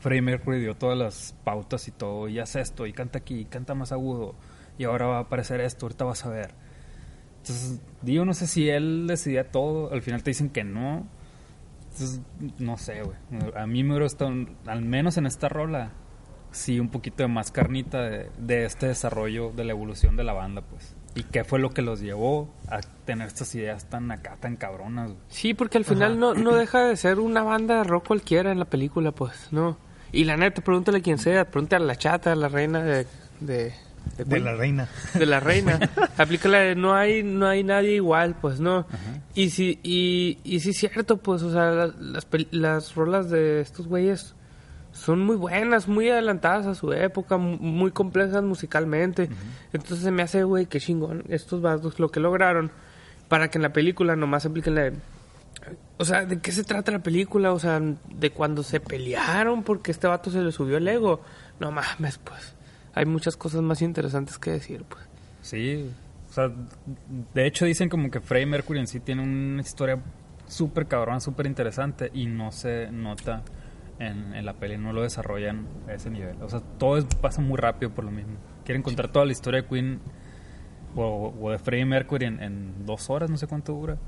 Freddie 0.00 0.22
Mercury 0.22 0.60
dio 0.60 0.76
todas 0.76 0.96
las 0.96 1.34
pautas 1.44 1.88
y 1.88 1.90
todo, 1.90 2.28
y 2.28 2.38
haz 2.38 2.56
esto, 2.56 2.86
y 2.86 2.92
canta 2.92 3.18
aquí, 3.18 3.40
y 3.40 3.44
canta 3.44 3.74
más 3.74 3.90
agudo, 3.90 4.34
y 4.78 4.84
ahora 4.84 5.06
va 5.06 5.16
a 5.18 5.20
aparecer 5.22 5.60
esto, 5.60 5.86
ahorita 5.86 6.04
vas 6.04 6.24
a 6.24 6.30
ver. 6.30 6.54
Entonces, 7.38 7.80
digo, 8.02 8.24
no 8.24 8.34
sé 8.34 8.46
si 8.46 8.68
él 8.68 9.06
decidía 9.08 9.50
todo, 9.50 9.92
al 9.92 10.02
final 10.02 10.22
te 10.22 10.30
dicen 10.30 10.50
que 10.50 10.64
no. 10.64 11.06
Entonces, 11.90 12.20
no 12.58 12.76
sé, 12.76 13.02
güey. 13.02 13.16
A 13.56 13.66
mí 13.66 13.82
me 13.82 13.96
hubiera 13.96 14.06
al 14.66 14.82
menos 14.82 15.16
en 15.16 15.26
esta 15.26 15.48
rola, 15.48 15.92
sí, 16.52 16.78
un 16.78 16.90
poquito 16.90 17.22
de 17.24 17.28
más 17.28 17.50
carnita 17.50 18.02
de, 18.02 18.30
de 18.38 18.64
este 18.66 18.86
desarrollo, 18.86 19.50
de 19.50 19.64
la 19.64 19.72
evolución 19.72 20.16
de 20.16 20.24
la 20.24 20.32
banda, 20.32 20.62
pues. 20.62 20.94
Y 21.14 21.22
qué 21.24 21.42
fue 21.44 21.58
lo 21.58 21.70
que 21.70 21.82
los 21.82 22.00
llevó 22.00 22.48
a 22.68 22.80
tener 23.04 23.26
estas 23.26 23.54
ideas 23.54 23.86
tan 23.86 24.10
acá, 24.12 24.36
tan 24.40 24.56
cabronas, 24.56 25.08
güey. 25.10 25.20
Sí, 25.28 25.54
porque 25.54 25.78
al 25.78 25.84
final 25.84 26.18
no, 26.18 26.34
no 26.34 26.54
deja 26.54 26.84
de 26.84 26.96
ser 26.96 27.18
una 27.18 27.42
banda 27.42 27.78
de 27.78 27.84
rock 27.84 28.06
cualquiera 28.08 28.52
en 28.52 28.58
la 28.58 28.66
película, 28.66 29.10
pues, 29.10 29.48
¿no? 29.50 29.78
Y 30.12 30.24
la 30.24 30.36
neta, 30.36 30.62
pregúntale 30.62 30.98
a 30.98 31.02
quien 31.02 31.18
sea, 31.18 31.50
pregúntale 31.50 31.84
a 31.84 31.86
la 31.88 31.96
chata, 31.96 32.32
a 32.32 32.36
la 32.36 32.48
reina 32.48 32.82
de... 32.82 33.06
De, 33.40 33.72
de, 34.16 34.24
De 34.24 34.40
la 34.40 34.54
reina. 34.54 34.88
de 35.14 35.26
la 35.26 35.40
reina. 35.40 35.78
Aplícala 36.16 36.58
de 36.60 36.74
no 36.76 36.94
hay, 36.94 37.22
no 37.22 37.46
hay 37.46 37.64
nadie 37.64 37.94
igual, 37.94 38.36
pues, 38.40 38.60
¿no? 38.60 38.86
Y 39.34 39.50
sí, 39.50 39.80
y, 39.82 40.38
y 40.44 40.60
sí 40.60 40.70
es 40.70 40.78
cierto, 40.78 41.16
pues, 41.18 41.42
o 41.42 41.52
sea, 41.52 41.70
las, 41.72 41.94
las, 41.96 42.26
las 42.52 42.94
rolas 42.94 43.28
de 43.28 43.60
estos 43.60 43.86
güeyes 43.88 44.34
son 44.98 45.24
muy 45.24 45.36
buenas, 45.36 45.88
muy 45.88 46.08
adelantadas 46.08 46.66
a 46.66 46.74
su 46.74 46.92
época, 46.92 47.36
mu- 47.36 47.56
muy 47.58 47.90
complejas 47.90 48.42
musicalmente. 48.42 49.28
Entonces 49.72 50.00
se 50.00 50.10
me 50.10 50.22
hace, 50.22 50.44
güey, 50.44 50.66
qué 50.66 50.80
chingón 50.80 51.24
estos 51.28 51.60
vatos 51.62 51.98
lo 51.98 52.10
que 52.10 52.20
lograron 52.20 52.70
para 53.28 53.48
que 53.48 53.58
en 53.58 53.62
la 53.62 53.72
película 53.72 54.16
nomás 54.16 54.44
apliquen 54.46 54.74
la... 54.74 54.92
O 55.98 56.04
sea, 56.04 56.24
¿de 56.24 56.38
qué 56.40 56.52
se 56.52 56.64
trata 56.64 56.92
la 56.92 57.00
película? 57.00 57.52
O 57.52 57.58
sea, 57.58 57.80
de 57.80 58.30
cuando 58.30 58.62
se 58.62 58.80
pelearon 58.80 59.62
porque 59.64 59.90
este 59.90 60.06
vato 60.06 60.30
se 60.30 60.40
le 60.40 60.52
subió 60.52 60.76
el 60.78 60.86
ego. 60.88 61.20
No 61.60 61.70
mames, 61.72 62.18
pues. 62.18 62.54
Hay 62.94 63.04
muchas 63.06 63.36
cosas 63.36 63.62
más 63.62 63.82
interesantes 63.82 64.38
que 64.38 64.50
decir, 64.52 64.84
pues. 64.88 65.04
Sí, 65.42 65.90
o 66.30 66.32
sea, 66.32 66.50
de 67.34 67.46
hecho 67.46 67.64
dicen 67.64 67.88
como 67.88 68.10
que 68.10 68.20
Freddie 68.20 68.46
Mercury 68.46 68.78
en 68.80 68.86
sí 68.86 69.00
tiene 69.00 69.22
una 69.22 69.60
historia 69.62 69.98
súper 70.46 70.86
cabrona, 70.86 71.20
súper 71.20 71.46
interesante 71.46 72.10
y 72.14 72.26
no 72.26 72.50
se 72.52 72.90
nota 72.90 73.42
en, 73.98 74.34
en 74.34 74.44
la 74.46 74.54
peli, 74.54 74.78
no 74.78 74.92
lo 74.92 75.02
desarrollan 75.02 75.66
a 75.88 75.94
ese 75.94 76.10
nivel. 76.10 76.36
O 76.42 76.48
sea, 76.48 76.60
todo 76.78 76.98
es- 76.98 77.04
pasa 77.16 77.40
muy 77.42 77.56
rápido 77.56 77.90
por 77.92 78.04
lo 78.04 78.10
mismo. 78.10 78.34
Quieren 78.64 78.82
contar 78.82 79.08
toda 79.08 79.24
la 79.26 79.32
historia 79.32 79.62
de 79.62 79.68
Queen 79.68 80.00
o, 80.96 81.34
o 81.40 81.50
de 81.50 81.58
Freddie 81.58 81.84
Mercury 81.84 82.26
en, 82.26 82.42
en 82.42 82.86
dos 82.86 83.10
horas, 83.10 83.30
no 83.30 83.36
sé 83.36 83.46
cuánto 83.46 83.72
dura. 83.72 83.98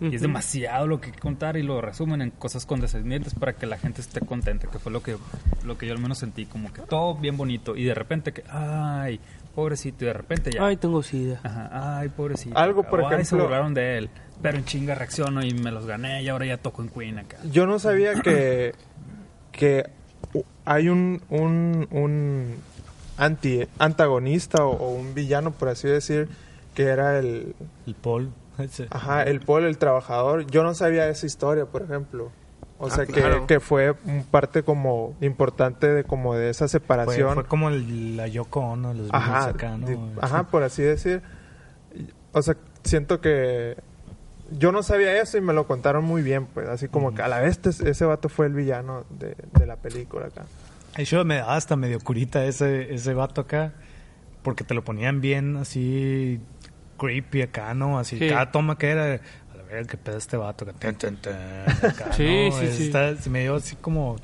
Y 0.00 0.14
es 0.14 0.20
demasiado 0.20 0.86
lo 0.86 1.00
que 1.00 1.10
contar 1.12 1.56
y 1.56 1.62
lo 1.62 1.80
resumen 1.80 2.20
en 2.20 2.30
cosas 2.30 2.66
condescendientes 2.66 3.34
para 3.34 3.54
que 3.54 3.64
la 3.66 3.78
gente 3.78 4.02
esté 4.02 4.20
contenta, 4.20 4.68
que 4.68 4.78
fue 4.78 4.92
lo 4.92 5.02
que, 5.02 5.16
lo 5.64 5.78
que 5.78 5.86
yo 5.86 5.94
al 5.94 5.98
menos 5.98 6.18
sentí, 6.18 6.44
como 6.44 6.70
que 6.72 6.82
todo 6.82 7.14
bien 7.14 7.36
bonito 7.38 7.74
y 7.76 7.84
de 7.84 7.94
repente 7.94 8.32
que, 8.32 8.44
ay, 8.50 9.18
pobrecito, 9.54 10.04
y 10.04 10.08
de 10.08 10.12
repente 10.12 10.50
ya... 10.52 10.66
Ay, 10.66 10.76
tengo 10.76 11.02
sida. 11.02 11.40
Ajá, 11.42 11.98
ay, 11.98 12.10
pobrecito. 12.10 12.58
Algo, 12.58 12.82
por 12.82 13.00
O, 13.00 13.08
ay, 13.08 13.24
se 13.24 13.34
ejemplo- 13.34 13.44
burlaron 13.44 13.72
de 13.72 13.96
él. 13.98 14.10
Pero 14.42 14.58
en 14.58 14.66
chinga 14.66 14.94
reacciono 14.94 15.42
y 15.42 15.54
me 15.54 15.70
los 15.72 15.86
gané 15.86 16.22
y 16.22 16.28
ahora 16.28 16.44
ya 16.44 16.58
toco 16.58 16.82
en 16.82 16.90
Queen 16.90 17.18
acá. 17.18 17.38
Yo 17.50 17.66
no 17.66 17.78
sabía 17.78 18.20
que, 18.20 18.74
que 19.56 19.84
hay 20.64 20.88
un, 20.88 21.22
un, 21.30 21.88
un 21.90 22.56
anti, 23.16 23.66
antagonista 23.78 24.64
o, 24.64 24.70
o 24.76 24.90
un 24.94 25.14
villano, 25.14 25.50
por 25.52 25.68
así 25.68 25.88
decir, 25.88 26.28
que 26.74 26.84
era 26.84 27.18
el, 27.18 27.54
El 27.86 27.94
Paul. 27.94 28.30
ajá, 28.90 29.22
el 29.24 29.40
Paul, 29.40 29.64
el 29.64 29.78
trabajador. 29.78 30.46
Yo 30.46 30.62
no 30.62 30.74
sabía 30.74 31.08
esa 31.08 31.26
historia, 31.26 31.66
por 31.66 31.82
ejemplo. 31.82 32.30
O 32.78 32.88
Ah, 32.88 32.90
sea, 32.90 33.06
claro. 33.06 33.46
que, 33.46 33.54
que 33.54 33.60
fue 33.60 33.94
parte 34.30 34.62
como 34.62 35.14
importante 35.22 35.86
de 35.90 36.04
como 36.04 36.34
de 36.34 36.50
esa 36.50 36.64
Fue, 36.66 36.68
separación. 36.80 37.32
fue 37.32 37.44
como 37.46 37.70
el- 37.70 38.18
la 38.18 38.26
Yoko 38.28 38.60
Ono, 38.60 38.92
los 38.92 39.08
Ajá, 39.14 39.48
acá, 39.48 39.78
¿no? 39.78 40.10
ajá, 40.20 40.44
por 40.48 40.62
así 40.62 40.82
decir. 40.82 41.22
O 42.32 42.42
sea, 42.42 42.54
siento 42.84 43.22
que 43.22 43.78
yo 44.50 44.72
no 44.72 44.82
sabía 44.82 45.20
eso 45.20 45.38
y 45.38 45.40
me 45.40 45.52
lo 45.52 45.66
contaron 45.66 46.04
muy 46.04 46.22
bien, 46.22 46.46
pues, 46.46 46.68
así 46.68 46.88
como 46.88 47.14
que 47.14 47.22
a 47.22 47.28
la 47.28 47.40
vez 47.40 47.60
ese, 47.64 47.90
ese 47.90 48.04
vato 48.04 48.28
fue 48.28 48.46
el 48.46 48.52
villano 48.54 49.04
de, 49.10 49.36
de 49.58 49.66
la 49.66 49.76
película 49.76 50.26
acá. 50.26 50.44
De 50.96 51.02
hecho, 51.02 51.24
me 51.24 51.36
daba 51.36 51.56
hasta 51.56 51.76
medio 51.76 52.00
curita 52.00 52.44
ese, 52.44 52.94
ese 52.94 53.12
vato 53.14 53.42
acá. 53.42 53.72
Porque 54.42 54.62
te 54.62 54.74
lo 54.74 54.84
ponían 54.84 55.20
bien 55.20 55.56
así 55.56 56.40
creepy 56.98 57.42
acá, 57.42 57.74
¿no? 57.74 57.98
Así, 57.98 58.16
Sí. 58.18 58.28
cada 58.28 58.52
toma 58.52 58.78
que 58.78 58.88
era, 58.90 59.04
a 59.52 59.56
la 59.56 59.62
verga, 59.64 59.88
qué 59.90 59.96
pedo 59.96 60.16
este 60.18 60.36
vato. 60.36 60.64
acá, 60.64 60.72
tan, 60.78 60.94
tan, 60.96 61.16
tan, 61.16 61.34
acá, 61.82 62.12
Sí, 62.16 62.48
¿no? 62.50 62.56
sí, 62.60 62.68
sí. 62.72 62.86
Está- 62.86 63.16
se 63.16 63.28
me 63.28 63.40
dio 63.42 63.56
así 63.56 63.74
como, 63.74 64.16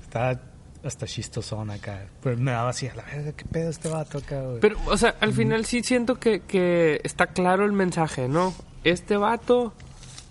está 0.00 0.40
hasta 0.84 1.06
chistosón 1.06 1.70
acá. 1.72 2.06
Pero 2.22 2.36
me 2.38 2.52
daba 2.52 2.70
así, 2.70 2.86
a 2.86 2.94
la 2.94 3.02
verga, 3.02 3.32
qué 3.32 3.44
pedo 3.44 3.68
este 3.70 3.88
vato 3.88 4.18
acá, 4.18 4.40
güey. 4.40 4.60
Pero, 4.60 4.76
o 4.86 4.96
sea, 4.96 5.16
al 5.20 5.32
final 5.32 5.64
sí 5.66 5.82
siento 5.82 6.14
que, 6.20 6.40
que 6.42 7.00
está 7.02 7.26
claro 7.26 7.64
el 7.64 7.72
mensaje, 7.72 8.28
¿no? 8.28 8.54
Este 8.86 9.16
vato 9.16 9.72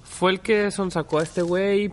fue 0.05 0.31
el 0.31 0.39
que 0.39 0.71
sonsacó 0.71 1.19
a 1.19 1.23
este 1.23 1.41
güey 1.41 1.91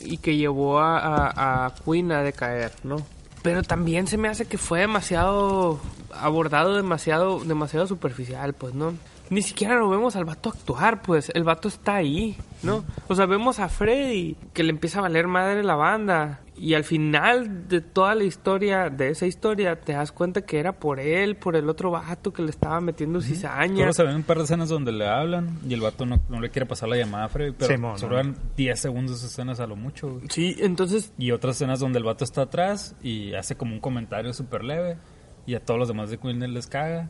y 0.00 0.16
que 0.16 0.36
llevó 0.36 0.80
a, 0.80 0.98
a, 0.98 1.66
a 1.66 1.74
Queen 1.84 2.10
a 2.10 2.22
decaer, 2.22 2.72
¿no? 2.82 2.96
Pero 3.42 3.62
también 3.62 4.08
se 4.08 4.18
me 4.18 4.26
hace 4.26 4.46
que 4.46 4.58
fue 4.58 4.80
demasiado 4.80 5.78
abordado, 6.12 6.74
demasiado, 6.74 7.44
demasiado 7.44 7.86
superficial, 7.86 8.54
pues, 8.54 8.74
¿no? 8.74 8.94
Ni 9.32 9.40
siquiera 9.40 9.76
lo 9.76 9.88
vemos 9.88 10.14
al 10.14 10.26
vato 10.26 10.50
actuar, 10.50 11.00
pues 11.00 11.32
el 11.34 11.42
vato 11.42 11.66
está 11.66 11.94
ahí, 11.94 12.36
¿no? 12.62 12.84
O 13.08 13.14
sea, 13.14 13.24
vemos 13.24 13.60
a 13.60 13.70
Freddy 13.70 14.36
que 14.52 14.62
le 14.62 14.70
empieza 14.70 14.98
a 14.98 15.02
valer 15.02 15.26
madre 15.26 15.64
la 15.64 15.74
banda 15.74 16.40
y 16.54 16.74
al 16.74 16.84
final 16.84 17.66
de 17.66 17.80
toda 17.80 18.14
la 18.14 18.24
historia, 18.24 18.90
de 18.90 19.08
esa 19.08 19.26
historia, 19.26 19.80
te 19.80 19.94
das 19.94 20.12
cuenta 20.12 20.42
que 20.42 20.58
era 20.58 20.72
por 20.72 21.00
él, 21.00 21.36
por 21.36 21.56
el 21.56 21.70
otro 21.70 21.90
vato 21.90 22.30
que 22.34 22.42
le 22.42 22.50
estaba 22.50 22.78
metiendo 22.82 23.22
cizaña. 23.22 23.78
Solo 23.78 23.92
se 23.94 24.02
ven 24.02 24.16
un 24.16 24.22
par 24.22 24.36
de 24.36 24.44
escenas 24.44 24.68
donde 24.68 24.92
le 24.92 25.08
hablan 25.08 25.58
y 25.66 25.72
el 25.72 25.80
vato 25.80 26.04
no, 26.04 26.20
no 26.28 26.38
le 26.38 26.50
quiere 26.50 26.66
pasar 26.66 26.90
la 26.90 26.98
llamada 26.98 27.24
a 27.24 27.28
Freddy, 27.30 27.52
pero 27.58 27.72
Simón, 27.72 27.98
solo 27.98 28.16
eran 28.18 28.36
10 28.54 28.78
segundos 28.78 29.22
de 29.22 29.28
escenas 29.28 29.60
a 29.60 29.66
lo 29.66 29.76
mucho. 29.76 30.10
güey. 30.10 30.26
Sí, 30.28 30.56
entonces 30.58 31.10
Y 31.16 31.30
otras 31.30 31.56
escenas 31.56 31.80
donde 31.80 31.98
el 31.98 32.04
vato 32.04 32.22
está 32.22 32.42
atrás 32.42 32.94
y 33.02 33.32
hace 33.32 33.56
como 33.56 33.72
un 33.72 33.80
comentario 33.80 34.34
súper 34.34 34.62
leve 34.62 34.98
y 35.46 35.54
a 35.54 35.60
todos 35.60 35.80
los 35.80 35.88
demás 35.88 36.10
de 36.10 36.18
Queen 36.18 36.52
les 36.52 36.66
caga. 36.66 37.08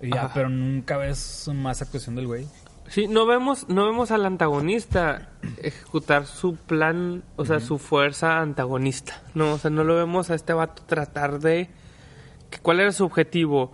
Y 0.00 0.10
ya, 0.14 0.26
Ajá. 0.26 0.30
pero 0.34 0.48
nunca 0.48 0.96
ves 0.96 1.50
más 1.54 1.82
actuación 1.82 2.14
del 2.16 2.26
güey. 2.26 2.46
Sí, 2.88 3.06
no 3.06 3.26
vemos, 3.26 3.68
no 3.68 3.84
vemos 3.84 4.10
al 4.12 4.24
antagonista 4.24 5.28
ejecutar 5.62 6.24
su 6.24 6.56
plan, 6.56 7.22
o 7.36 7.44
sea, 7.44 7.60
su 7.60 7.78
fuerza 7.78 8.38
antagonista. 8.40 9.22
No, 9.34 9.54
o 9.54 9.58
sea, 9.58 9.70
no 9.70 9.84
lo 9.84 9.94
vemos 9.96 10.30
a 10.30 10.34
este 10.34 10.52
vato 10.54 10.82
tratar 10.86 11.38
de... 11.40 11.68
que- 12.50 12.58
¿Cuál 12.60 12.80
era 12.80 12.92
su 12.92 13.04
objetivo? 13.04 13.72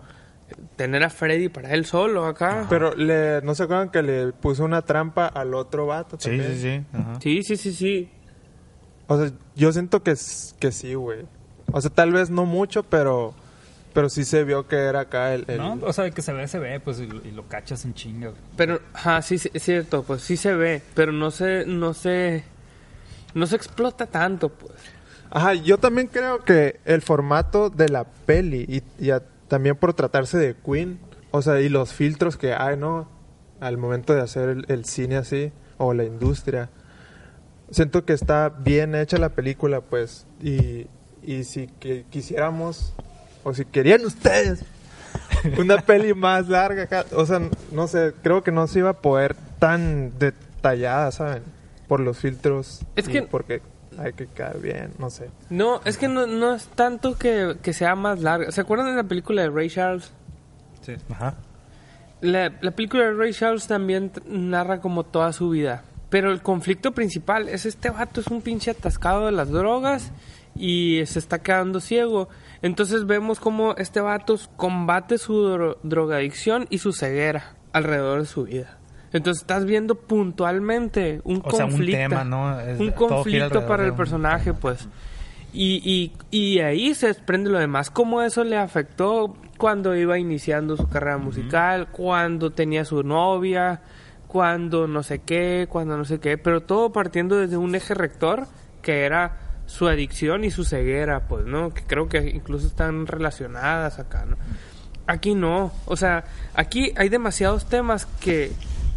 Tener 0.77 1.05
a 1.05 1.11
Freddy 1.11 1.49
para 1.49 1.73
él 1.75 1.85
solo 1.87 2.27
acá. 2.27 2.67
Pero 2.69 2.95
le, 2.97 3.41
no 3.43 3.55
se 3.55 3.63
acuerdan 3.65 3.91
que 3.91 4.03
le 4.03 4.33
puso 4.33 4.65
una 4.65 4.83
trampa 4.83 5.27
al 5.27 5.55
otro 5.55 5.87
vato 5.87 6.17
Sí, 6.19 6.31
también. 6.31 6.53
sí, 6.55 6.61
sí. 6.61 6.85
Ajá. 6.97 7.21
Sí, 7.21 7.43
sí, 7.45 7.57
sí, 7.57 7.73
sí. 7.73 8.11
O 9.07 9.17
sea, 9.19 9.31
yo 9.55 9.73
siento 9.73 10.03
que, 10.03 10.15
que 10.59 10.73
sí, 10.73 10.95
güey. 10.95 11.25
O 11.73 11.81
sea, 11.81 11.91
tal 11.91 12.13
vez 12.13 12.31
no 12.31 12.47
mucho, 12.47 12.83
pero 12.83 13.35
pero 13.95 14.11
sí 14.11 14.25
se 14.25 14.45
vio 14.45 14.69
que 14.69 14.77
era 14.77 15.01
acá 15.01 15.33
el... 15.35 15.45
el- 15.49 15.57
¿No? 15.59 15.79
O 15.83 15.93
sea, 15.95 16.11
que 16.11 16.21
se 16.21 16.33
ve, 16.35 16.47
se 16.49 16.59
ve, 16.59 16.79
pues, 16.81 17.01
y, 17.01 17.07
lo- 17.07 17.25
y 17.25 17.31
lo 17.31 17.49
cachas 17.49 17.85
en 17.87 17.95
chinga. 17.95 18.33
Pero, 18.57 18.81
ajá, 18.93 19.23
sí, 19.23 19.39
sí, 19.39 19.49
es 19.55 19.63
cierto, 19.63 20.03
pues 20.03 20.21
sí 20.21 20.37
se 20.37 20.55
ve, 20.55 20.83
pero 20.95 21.13
no 21.13 21.31
se, 21.31 21.65
no 21.65 21.95
se, 21.95 22.45
no 23.33 23.47
se 23.47 23.57
explota 23.57 24.07
tanto, 24.07 24.51
pues. 24.51 24.73
Ajá, 25.31 25.55
yo 25.55 25.79
también 25.79 26.09
creo 26.09 26.45
que 26.45 26.81
el 26.85 27.01
formato 27.01 27.71
de 27.71 27.89
la 27.89 28.05
peli 28.05 28.67
y, 28.69 29.05
y 29.05 29.11
a- 29.11 29.23
también 29.49 29.77
por 29.77 29.95
tratarse 29.95 30.37
de 30.39 30.55
Queen, 30.55 30.99
o 31.31 31.41
sea, 31.43 31.61
y 31.61 31.69
los 31.69 31.93
filtros 31.93 32.37
que 32.37 32.53
hay, 32.53 32.77
¿no? 32.77 33.09
Al 33.61 33.79
momento 33.79 34.13
de 34.15 34.21
hacer 34.21 34.49
el, 34.49 34.65
el 34.69 34.85
cine 34.85 35.17
así, 35.17 35.53
o 35.79 35.95
la 35.95 36.05
industria. 36.05 36.69
Siento 37.71 38.05
que 38.05 38.13
está 38.13 38.49
bien 38.51 38.95
hecha 38.95 39.17
la 39.19 39.31
película, 39.31 39.81
pues, 39.81 40.27
y, 40.41 40.87
y 41.23 41.45
si 41.45 41.67
que 41.81 42.05
quisiéramos, 42.11 42.95
o 43.45 43.55
si 43.55 43.65
querían 43.65 44.05
ustedes, 44.05 44.65
una 45.59 45.77
peli 45.87 46.15
más 46.15 46.49
larga, 46.49 47.05
o 47.13 47.25
sea, 47.27 47.41
no 47.71 47.87
sé, 47.87 48.13
creo 48.23 48.43
que 48.43 48.51
no 48.51 48.67
se 48.67 48.81
iba 48.81 48.91
a 48.91 48.95
poder 49.01 49.37
tan 49.59 50.19
detallada, 50.19 51.13
¿saben? 51.13 51.43
Por 51.87 52.01
los 52.01 52.19
filtros. 52.19 52.81
Es 52.97 53.09
y 53.09 53.13
que- 53.13 53.23
Porque 53.23 53.63
hay 53.99 54.13
que 54.15 54.27
quedar 54.27 54.59
bien, 54.61 54.91
no 54.99 55.11
sé. 55.11 55.31
No, 55.51 55.81
es 55.85 55.97
que 55.99 56.09
no, 56.09 56.27
no 56.27 56.55
es 56.55 56.67
tanto 56.67 57.17
que, 57.17 57.57
que 57.63 57.73
sea 57.73 57.95
más 57.95 58.21
larga. 58.21 58.51
¿Se 58.51 58.61
acuerdan 58.61 58.89
de 58.89 58.97
la 58.97 59.05
película 59.05 59.43
de 59.43 59.51
Ray 59.51 59.69
Charles? 59.71 60.11
Ajá. 61.11 61.35
La, 62.21 62.53
la 62.61 62.71
película 62.73 63.05
de 63.05 63.13
Ray 63.13 63.33
Charles 63.33 63.67
también 63.67 64.11
narra 64.27 64.81
como 64.81 65.05
toda 65.05 65.33
su 65.33 65.51
vida. 65.51 65.85
Pero 66.11 66.31
el 66.33 66.43
conflicto 66.43 66.93
principal 66.93 67.49
es 67.49 67.67
este 67.67 67.91
vato 67.91 68.21
es 68.21 68.29
un 68.29 68.41
pinche 68.43 68.71
atascado 68.71 69.27
de 69.27 69.33
las 69.33 69.51
drogas 69.51 70.11
y 70.55 71.03
se 71.07 71.19
está 71.19 71.41
quedando 71.41 71.81
ciego. 71.81 72.29
Entonces 72.63 73.07
vemos 73.07 73.41
como 73.41 73.75
este 73.77 74.01
vato 74.01 74.37
combate 74.57 75.19
su 75.19 75.35
dro- 75.49 75.79
drogadicción 75.83 76.67
y 76.71 76.79
su 76.79 76.93
ceguera 76.93 77.55
alrededor 77.73 78.21
de 78.21 78.27
su 78.27 78.45
vida. 78.45 78.79
Entonces 79.13 79.43
estás 79.43 79.65
viendo 79.65 79.95
puntualmente 79.97 81.21
un 81.25 81.41
O 81.45 81.51
sea, 81.53 81.67
un 81.67 81.73
conflicto. 81.73 81.97
tema, 82.09 82.25
¿no? 82.25 82.59
Es- 82.61 82.81
un 82.81 82.91
conflicto 82.91 83.67
para 83.67 83.85
el 83.85 83.95
personaje, 83.95 84.47
tema. 84.47 84.59
pues. 84.61 84.89
Y, 85.53 86.11
y, 86.33 86.37
y 86.37 86.59
ahí 86.61 86.95
se 86.95 87.07
desprende 87.07 87.49
lo 87.49 87.59
demás, 87.61 87.89
cómo 87.91 88.23
eso 88.23 88.43
le 88.43 88.57
afectó 88.57 89.37
cuando 89.57 89.95
iba 89.95 90.19
iniciando 90.19 90.77
su 90.77 90.89
carrera 90.89 91.17
musical, 91.19 91.89
cuando 91.93 92.51
tenía 92.51 92.85
su 92.85 93.05
novia, 93.05 93.81
cuando 94.27 94.89
no 94.89 95.05
sé 95.05 95.21
qué, 95.21 95.69
cuando 95.71 95.97
no 95.97 96.05
sé 96.05 96.19
qué, 96.19 96.39
pero 96.39 96.63
todo 96.63 96.91
partiendo 96.91 97.37
desde 97.37 97.57
un 97.57 97.73
eje 97.77 97.95
rector 97.95 98.49
que 98.83 99.05
era 99.05 99.39
su 99.67 99.89
adicción 99.89 100.45
y 100.45 100.51
su 100.51 100.65
ceguera, 100.65 101.27
pues, 101.29 101.47
¿no? 101.47 101.73
Que 101.73 101.83
creo 101.83 102.09
que 102.09 102.19
incluso 102.31 102.67
están 102.67 103.07
relacionadas 103.07 103.99
acá, 103.99 104.25
¿no? 104.27 104.37
Aquí 105.07 105.35
no, 105.35 105.73
o 105.85 105.97
sea, 105.97 106.25
aquí 106.55 106.93
hay 106.97 107.11
demasiados 107.11 107.67
temas 107.67 108.07
que 108.07 108.53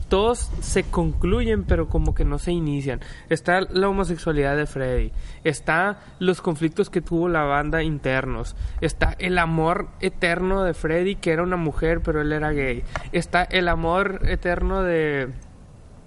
todos 0.07 0.49
se 0.61 0.83
concluyen 0.83 1.63
pero 1.65 1.89
como 1.89 2.15
que 2.15 2.25
no 2.25 2.39
se 2.39 2.51
inician. 2.51 3.01
Está 3.29 3.61
la 3.61 3.89
homosexualidad 3.89 4.55
de 4.55 4.65
Freddy, 4.65 5.11
está 5.43 5.99
los 6.19 6.41
conflictos 6.41 6.89
que 6.89 7.01
tuvo 7.01 7.27
la 7.27 7.43
banda 7.43 7.83
internos, 7.83 8.55
está 8.81 9.15
el 9.19 9.37
amor 9.37 9.89
eterno 9.99 10.63
de 10.63 10.73
Freddy 10.73 11.15
que 11.15 11.31
era 11.31 11.43
una 11.43 11.57
mujer 11.57 12.01
pero 12.01 12.21
él 12.21 12.31
era 12.31 12.51
gay, 12.51 12.83
está 13.11 13.43
el 13.43 13.67
amor 13.67 14.21
eterno 14.23 14.83
de 14.83 15.29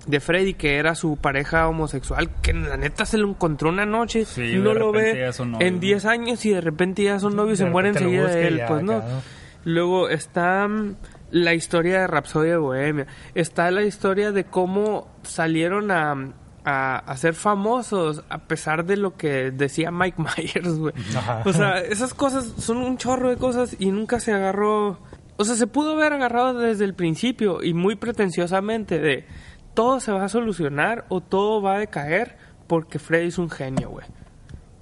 de 0.07 0.21
Freddy 0.21 0.55
que 0.55 0.77
era 0.77 0.95
su 0.95 1.17
pareja 1.17 1.69
homosexual 1.69 2.31
que 2.41 2.55
la 2.55 2.77
neta 2.77 3.05
se 3.05 3.19
lo 3.19 3.29
encontró 3.29 3.69
una 3.69 3.85
noche 3.85 4.25
Sí, 4.25 4.57
no 4.57 4.73
lo 4.73 4.93
ve 4.93 5.31
en 5.61 5.75
¿no? 5.75 5.81
10 5.81 6.05
años 6.07 6.45
y 6.47 6.51
de 6.51 6.61
repente 6.61 7.05
ya 7.05 7.19
son 7.19 7.37
novios 7.37 7.61
y 7.61 7.65
se 7.65 7.71
muere 7.71 7.91
enseguida 7.91 8.27
de 8.29 8.49
él 8.49 8.63
pues 8.67 8.83
no. 8.83 9.03
Luego 9.65 10.09
está 10.09 10.67
mm, 10.67 10.97
la 11.31 11.55
historia 11.55 12.01
de 12.01 12.07
Rapsodia 12.07 12.53
de 12.53 12.57
Bohemia. 12.57 13.07
Está 13.35 13.71
la 13.71 13.83
historia 13.83 14.33
de 14.33 14.45
cómo 14.45 15.09
salieron 15.23 15.91
a, 15.91 16.33
a, 16.65 16.99
a 16.99 17.17
ser 17.17 17.35
famosos 17.35 18.25
a 18.29 18.39
pesar 18.39 18.85
de 18.85 18.97
lo 18.97 19.17
que 19.17 19.51
decía 19.51 19.91
Mike 19.91 20.23
Myers, 20.37 20.79
güey. 20.79 20.95
O 21.45 21.53
sea, 21.53 21.79
esas 21.79 22.15
cosas 22.15 22.53
son 22.59 22.79
un 22.79 22.97
chorro 22.97 23.29
de 23.29 23.37
cosas 23.37 23.77
y 23.79 23.91
nunca 23.91 24.21
se 24.21 24.33
agarró... 24.33 24.99
O 25.37 25.45
sea, 25.45 25.55
se 25.55 25.67
pudo 25.67 25.93
haber 25.93 26.13
agarrado 26.13 26.59
desde 26.59 26.85
el 26.85 26.93
principio 26.93 27.63
y 27.63 27.73
muy 27.73 27.97
pretenciosamente 27.97 28.99
de 28.99 29.25
todo 29.81 30.01
se 30.01 30.13
va 30.13 30.25
a 30.25 30.29
solucionar 30.29 31.05
o 31.09 31.21
todo 31.21 31.63
va 31.63 31.75
a 31.75 31.79
decaer 31.79 32.37
porque 32.67 32.99
Freddy 32.99 33.29
es 33.29 33.39
un 33.39 33.51
genio, 33.51 33.91
güey. 33.91 34.07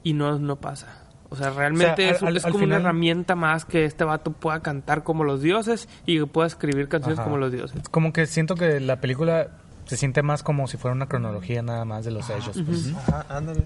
Y 0.03 0.13
no, 0.13 0.39
no 0.39 0.57
pasa. 0.57 1.05
O 1.31 1.37
sea, 1.37 1.51
realmente 1.51 2.09
al- 2.09 2.15
es, 2.15 2.23
al- 2.23 2.37
es 2.37 2.45
al 2.45 2.53
como 2.53 2.65
una 2.65 2.77
herramienta 2.77 3.35
más 3.35 3.65
que 3.65 3.85
este 3.85 4.05
vato 4.05 4.33
pueda 4.33 4.61
cantar 4.61 5.05
como 5.05 5.25
los 5.25 5.43
dioses 5.43 5.89
y 6.07 6.19
que 6.19 6.27
pueda 6.27 6.47
escribir 6.47 6.89
canciones 6.89 7.19
Ajá. 7.19 7.25
como 7.29 7.37
los 7.39 7.53
dioses. 7.53 7.83
Como 7.91 8.13
que 8.13 8.27
siento 8.27 8.55
que 8.55 8.81
la 8.81 9.01
película 9.01 9.49
se 9.85 9.97
siente 9.97 10.23
más 10.23 10.43
como 10.43 10.67
si 10.69 10.77
fuera 10.77 10.95
una 10.95 11.07
cronología 11.07 11.63
nada 11.63 11.85
más 11.85 12.05
de 12.05 12.11
los 12.13 12.29
hechos. 12.31 12.61
pues. 12.67 12.93
Ajá, 12.95 13.27
ándale. 13.29 13.65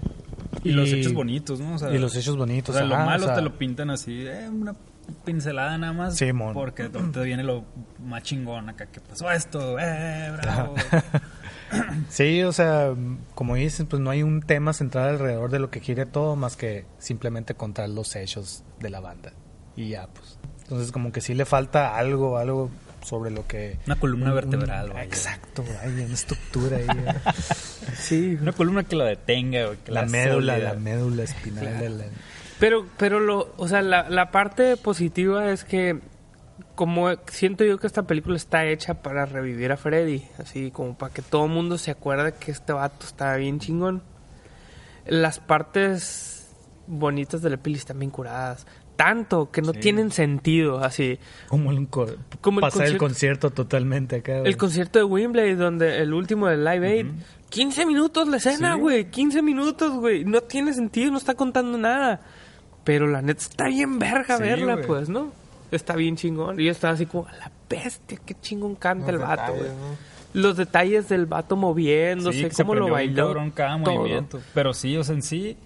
Y, 0.63 0.71
los 0.71 0.89
hechos 0.91 1.13
bonitos, 1.13 1.59
¿no? 1.59 1.75
O 1.75 1.77
sea, 1.79 1.91
y 1.93 1.97
los 1.97 2.15
hechos 2.15 2.35
O 2.35 2.37
bonitos. 2.37 2.75
sea, 2.75 2.83
lo 2.85 2.95
malo 2.95 3.23
o 3.23 3.27
sea, 3.27 3.35
te 3.35 3.41
lo 3.41 3.57
pintan 3.57 3.89
así, 3.89 4.25
eh, 4.27 4.47
una 4.49 4.73
pincelada 5.25 5.77
nada 5.77 5.93
más. 5.93 6.15
Sí, 6.17 6.31
mon. 6.33 6.53
Porque 6.53 6.89
te 6.89 7.21
viene 7.23 7.43
lo 7.43 7.63
más 8.03 8.23
chingón 8.23 8.69
acá, 8.69 8.85
que 8.87 8.99
pasó 8.99 9.29
esto, 9.31 9.77
eh, 9.79 10.31
bravo. 10.41 10.75
Sí, 12.09 12.43
o 12.43 12.51
sea, 12.51 12.93
como 13.33 13.55
dices, 13.55 13.87
pues 13.89 13.99
no 13.99 14.11
hay 14.11 14.21
un 14.21 14.41
tema 14.41 14.73
central 14.73 15.09
alrededor 15.09 15.49
de 15.49 15.57
lo 15.57 15.71
que 15.71 15.79
quiere 15.79 16.05
todo 16.05 16.35
más 16.35 16.55
que 16.55 16.85
simplemente 16.99 17.55
contar 17.55 17.89
los 17.89 18.15
hechos 18.15 18.63
de 18.79 18.91
la 18.91 18.99
banda. 18.99 19.33
Y 19.75 19.89
ya, 19.89 20.05
pues. 20.07 20.37
Entonces 20.61 20.91
como 20.91 21.11
que 21.11 21.19
sí 21.21 21.33
le 21.33 21.45
falta 21.45 21.97
algo, 21.97 22.37
algo 22.37 22.69
sobre 23.03 23.31
lo 23.31 23.47
que... 23.47 23.79
Una 23.87 23.95
columna 23.95 24.29
un- 24.29 24.35
vertebral, 24.35 24.91
un-. 24.91 24.97
Exacto, 24.99 25.63
hay 25.81 25.89
una 26.03 26.13
estructura 26.13 26.77
ahí. 26.77 26.85
eh. 26.89 27.13
Sí. 27.97 28.37
Una 28.39 28.51
columna 28.51 28.83
que 28.83 28.95
la 28.95 29.05
detenga, 29.05 29.75
que 29.83 29.91
la 29.91 30.01
la 30.03 30.07
médula, 30.07 30.53
sólida. 30.53 30.73
la 30.75 30.79
médula 30.79 31.23
espinal. 31.23 31.79
de 31.79 31.89
la- 31.89 32.05
Pero, 32.63 32.85
pero 32.97 33.19
lo, 33.19 33.53
o 33.57 33.67
sea, 33.67 33.81
la, 33.81 34.09
la 34.09 34.31
parte 34.31 34.77
positiva 34.77 35.51
es 35.51 35.65
que 35.65 35.99
como 36.75 37.09
siento 37.27 37.65
yo 37.65 37.77
que 37.77 37.87
esta 37.87 38.03
película 38.03 38.37
está 38.37 38.65
hecha 38.65 39.01
para 39.01 39.25
revivir 39.25 39.71
a 39.73 39.77
Freddy, 39.77 40.23
así 40.37 40.71
como 40.71 40.97
para 40.97 41.13
que 41.13 41.21
todo 41.21 41.45
el 41.45 41.51
mundo 41.51 41.77
se 41.77 41.91
acuerde 41.91 42.33
que 42.39 42.51
este 42.51 42.71
vato 42.71 43.05
está 43.05 43.35
bien 43.35 43.59
chingón. 43.59 44.01
Las 45.05 45.39
partes 45.39 46.55
bonitas 46.87 47.41
de 47.41 47.49
la 47.49 47.57
peli 47.57 47.75
están 47.75 47.99
bien 47.99 48.11
curadas, 48.11 48.65
tanto 48.95 49.51
que 49.51 49.61
no 49.61 49.73
Sí. 49.73 49.79
tienen 49.81 50.11
sentido, 50.11 50.79
así. 50.83 51.19
Como 51.49 51.69
co- 51.89 52.07
Como 52.39 52.59
el 52.59 52.61
pasar 52.61 52.87
el 52.87 52.97
concierto- 52.97 52.99
concierto 52.99 53.49
totalmente 53.51 54.15
acá. 54.17 54.39
güey. 54.39 54.47
El 54.51 54.55
concierto 54.57 54.99
de 54.99 55.05
Wembley, 55.05 55.55
donde 55.55 55.97
el 56.01 56.13
último 56.13 56.47
de 56.47 56.57
Live 56.57 56.87
Aid, 56.87 57.07
15 57.49 57.85
minutos 57.85 58.27
la 58.29 58.37
escena, 58.37 58.75
Sí. 58.75 58.79
güey, 58.79 59.05
15 59.11 59.41
minutos, 59.41 59.93
güey, 59.95 60.23
no 60.23 60.41
tiene 60.41 60.73
sentido, 60.73 61.11
no 61.11 61.17
está 61.17 61.35
contando 61.35 61.77
nada. 61.77 62.21
Pero 62.83 63.07
la 63.07 63.21
neta 63.21 63.41
está 63.41 63.67
bien 63.67 63.99
verga 63.99 64.37
Sí, 64.37 64.43
verla, 64.43 64.79
pues, 64.85 65.09
¿no? 65.09 65.31
Está 65.71 65.95
bien 65.95 66.15
chingón. 66.15 66.59
Y 66.59 66.65
yo 66.65 66.71
estaba 66.71 66.93
así 66.93 67.05
como, 67.05 67.25
la 67.39 67.51
bestia, 67.69 68.19
qué 68.25 68.35
chingón 68.41 68.75
canta 68.75 69.09
el 69.09 69.17
Los 69.17 69.27
vato, 69.27 69.53
güey. 69.53 69.63
detalles, 69.63 69.77
¿no? 69.79 70.13
Los 70.41 70.57
detalles 70.57 71.09
del 71.09 71.25
vato 71.25 71.55
moviéndose, 71.55 72.49
Sí, 72.49 72.55
se 72.55 72.63
cómo 72.63 72.75
lo 72.75 72.89
bailó. 72.89 73.33
cada 73.55 73.77
movimiento. 73.77 74.41
Pero 74.53 74.73
sí, 74.73 74.97
o 74.97 75.03
sea, 75.03 75.15
en 75.15 75.21
sí, 75.21 75.57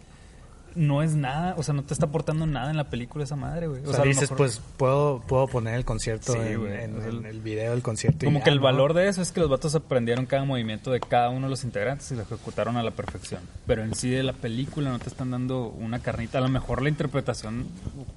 no 0.78 1.02
es 1.04 1.16
nada, 1.16 1.56
o 1.58 1.64
sea, 1.64 1.74
no 1.74 1.84
te 1.84 1.94
está 1.94 2.06
aportando 2.06 2.46
nada 2.46 2.70
en 2.70 2.78
la 2.78 2.90
película 2.90 3.24
esa 3.24 3.36
madre, 3.36 3.68
güey. 3.68 3.84
O 3.86 3.92
sea, 3.94 4.04
dices, 4.06 4.24
mejor- 4.32 4.38
pues 4.38 4.62
puedo, 4.78 5.20
puedo 5.28 5.48
poner 5.48 5.74
el 5.76 5.84
concierto 5.84 6.34
Sí, 6.34 6.40
en, 6.40 6.60
güey. 6.60 6.84
en- 6.84 6.98
O 6.98 7.02
sea, 7.02 7.10
en 7.10 7.26
el 7.26 7.42
video 7.42 7.72
del 7.72 7.82
concierto. 7.82 8.26
y 8.26 8.28
Como 8.28 8.40
ya, 8.40 8.44
que 8.46 8.50
el 8.52 8.58
¿no? 8.58 8.64
valor 8.64 8.94
de 8.94 9.08
eso 9.10 9.22
es 9.22 9.32
que 9.32 9.40
los 9.40 9.50
vatos 9.50 9.76
aprendieron 9.76 10.26
cada 10.26 10.46
movimiento 10.46 10.92
de 10.92 11.00
cada 11.00 11.30
uno 11.30 11.48
de 11.48 11.50
los 11.50 11.64
integrantes 11.64 12.12
y 12.12 12.16
lo 12.16 12.22
ejecutaron 12.22 12.78
a 12.78 12.84
la 12.84 12.92
perfección. 12.92 13.42
Pero 13.66 13.84
en 13.84 13.96
sí 13.96 14.10
de 14.10 14.24
la 14.24 14.34
película 14.34 14.90
no 14.92 15.00
te 15.00 15.10
están 15.10 15.32
dando 15.32 15.68
una 15.70 16.00
carnita. 16.00 16.38
A 16.38 16.42
lo 16.42 16.50
mejor 16.50 16.82
la 16.82 16.90
interpretación 16.90 17.68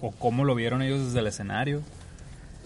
o 0.01 0.11
cómo 0.13 0.45
lo 0.45 0.55
vieron 0.55 0.83
ellos 0.83 1.05
desde 1.07 1.19
el 1.21 1.27
escenario 1.27 1.81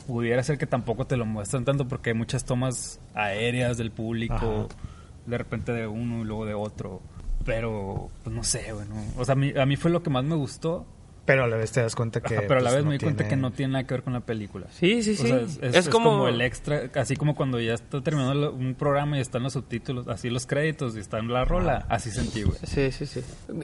pudiera 0.06 0.42
ser 0.42 0.58
que 0.58 0.66
tampoco 0.66 1.06
te 1.06 1.16
lo 1.16 1.24
muestran 1.24 1.64
tanto 1.64 1.88
porque 1.88 2.10
hay 2.10 2.16
muchas 2.16 2.44
tomas 2.44 3.00
aéreas 3.14 3.78
del 3.78 3.90
público, 3.90 4.68
de 5.24 5.38
repente 5.38 5.72
de 5.72 5.86
uno 5.86 6.20
y 6.20 6.24
luego 6.24 6.44
de 6.46 6.52
otro. 6.54 7.00
Pero, 7.44 8.10
pues 8.22 8.34
no 8.34 8.42
sé, 8.42 8.72
bueno. 8.72 8.94
O 9.18 9.24
sea, 9.24 9.34
a 9.34 9.36
mí, 9.36 9.52
a 9.56 9.66
mí 9.66 9.76
fue 9.76 9.90
lo 9.90 10.02
que 10.02 10.10
más 10.10 10.24
me 10.24 10.34
gustó. 10.34 10.86
Pero 11.26 11.44
a 11.44 11.46
la 11.46 11.56
vez 11.56 11.72
te 11.72 11.80
das 11.80 11.94
cuenta 11.96 12.20
que... 12.20 12.34
Ajá, 12.36 12.44
pero 12.46 12.60
a 12.60 12.62
la 12.62 12.68
pues, 12.70 12.74
vez 12.76 12.84
no 12.84 12.90
me 12.90 12.98
di 12.98 13.02
cuenta 13.02 13.26
que 13.28 13.36
no 13.36 13.50
tiene 13.50 13.72
nada 13.72 13.84
que 13.86 13.94
ver 13.94 14.02
con 14.02 14.12
la 14.12 14.20
película. 14.20 14.66
Sí, 14.70 15.02
sí, 15.02 15.12
O 15.12 15.16
sí. 15.16 15.26
sea, 15.28 15.36
es, 15.36 15.42
es- 15.56 15.62
es, 15.62 15.74
es 15.76 15.88
como... 15.88 16.28
el 16.28 16.40
extra, 16.42 16.90
así 16.96 17.16
como 17.16 17.34
cuando 17.34 17.58
ya 17.60 17.72
está 17.74 18.02
terminando 18.02 18.52
un 18.52 18.74
programa 18.74 19.16
y 19.16 19.20
están 19.20 19.42
los 19.42 19.54
subtítulos, 19.54 20.06
así 20.08 20.28
los 20.28 20.46
créditos 20.46 20.96
y 20.96 21.00
está 21.00 21.18
en 21.18 21.32
la 21.32 21.44
rola, 21.46 21.86
así 21.88 22.10
sentí, 22.10 22.42
güey. 22.42 22.58
Sí, 22.64 22.92
sí, 22.92 23.06
sí. 23.06 23.20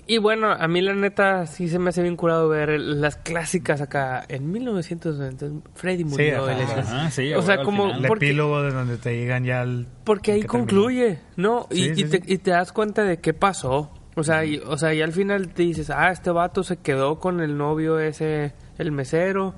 Y 0.07 0.17
bueno, 0.19 0.51
a 0.53 0.69
mí 0.69 0.81
la 0.81 0.95
neta 0.95 1.47
sí 1.47 1.69
se 1.69 1.79
me 1.79 1.91
hace 1.91 2.03
bien 2.03 2.17
curado 2.17 2.49
ver 2.49 2.71
el- 2.71 3.01
las 3.03 3.17
clásicas 3.17 3.81
acá. 3.83 4.25
En 4.29 4.51
1990 4.51 5.71
Freddy 5.75 6.05
murió. 6.05 6.47
ajá, 6.47 6.53
y 6.55 6.67
la- 6.67 6.81
Ajá, 6.81 7.11
sí, 7.11 7.35
o 7.35 7.43
sea, 7.43 7.57
al 7.57 7.65
como... 7.65 7.85
final. 7.89 8.03
El 8.03 8.09
porque- 8.09 8.27
epílogo 8.27 8.63
de 8.63 8.71
donde 8.73 8.97
te 8.97 9.11
digan 9.11 9.45
ya 9.45 9.63
el... 9.63 9.87
Porque 10.05 10.33
ahí 10.33 10.43
concluye, 10.45 11.19
¿no? 11.37 11.67
y, 11.71 11.75
Sí, 11.85 11.91
y 11.91 11.95
sí, 11.97 12.05
te, 12.05 12.17
sí. 12.19 12.23
y 12.27 12.39
te 12.39 12.51
das 12.53 12.73
cuenta 12.73 13.05
de 13.05 13.19
qué 13.19 13.35
pasó. 13.35 13.93
O 14.17 14.25
sea, 14.25 14.45
y, 14.45 14.59
o 14.59 14.77
sea, 14.77 14.93
y 14.93 15.03
al 15.03 15.13
final 15.13 15.49
te 15.49 15.63
dices, 15.63 15.91
ah, 15.91 16.11
este 16.11 16.31
vato 16.31 16.63
se 16.65 16.77
quedó 16.79 17.19
con 17.21 17.41
el 17.41 17.57
novio 17.57 17.99
ese, 18.01 18.53
el 18.79 18.91
mesero, 18.93 19.55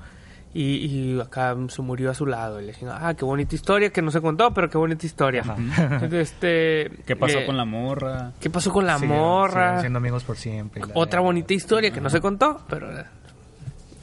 y, 0.54 0.74
y 0.86 1.20
acá 1.20 1.56
se 1.68 1.80
murió 1.80 2.10
a 2.10 2.14
su 2.14 2.26
lado. 2.26 2.60
Y 2.60 2.66
le 2.66 2.72
dije, 2.72 2.86
ah, 2.90 3.14
qué 3.16 3.24
bonita 3.24 3.54
historia, 3.54 3.88
que 3.90 4.02
no 4.02 4.10
se 4.10 4.20
contó, 4.20 4.52
pero 4.52 4.68
qué 4.68 4.76
bonita 4.76 5.06
historia. 5.06 5.42
este, 6.12 6.90
¿Qué 7.06 7.16
pasó 7.16 7.38
eh, 7.38 7.46
con 7.46 7.56
la 7.56 7.64
morra? 7.64 8.32
¿Qué 8.40 8.50
pasó 8.50 8.70
con 8.70 8.86
la 8.86 8.98
Siguieron- 8.98 9.08
morra? 9.18 9.80
siendo 9.80 9.96
amigos 9.98 10.24
por 10.24 10.36
siempre. 10.36 10.82
Otra 10.94 11.20
bonita 11.20 11.54
historia 11.54 11.90
que 11.90 12.00
no 12.02 12.10
se 12.10 12.20
contó, 12.20 12.60
pero 12.68 12.88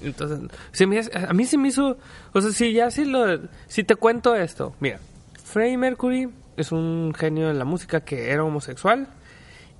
entonces 0.01 0.39
se 0.71 0.87
me 0.87 0.99
hace- 0.99 1.11
a 1.17 1.33
mí 1.33 1.45
se 1.45 1.57
me 1.57 1.67
hizo, 1.67 1.97
o 2.33 2.41
sea, 2.41 2.51
si 2.51 2.73
ya 2.73 2.89
si 2.89 3.05
lo 3.05 3.39
si 3.67 3.83
te 3.83 3.95
cuento 3.95 4.33
esto, 4.35 4.73
mira, 4.79 4.99
Freddie 5.43 5.77
Mercury 5.77 6.29
es 6.57 6.71
un 6.71 7.13
genio 7.17 7.47
de 7.49 7.53
la 7.53 7.65
música 7.65 8.01
que 8.01 8.31
era 8.31 8.43
homosexual 8.43 9.07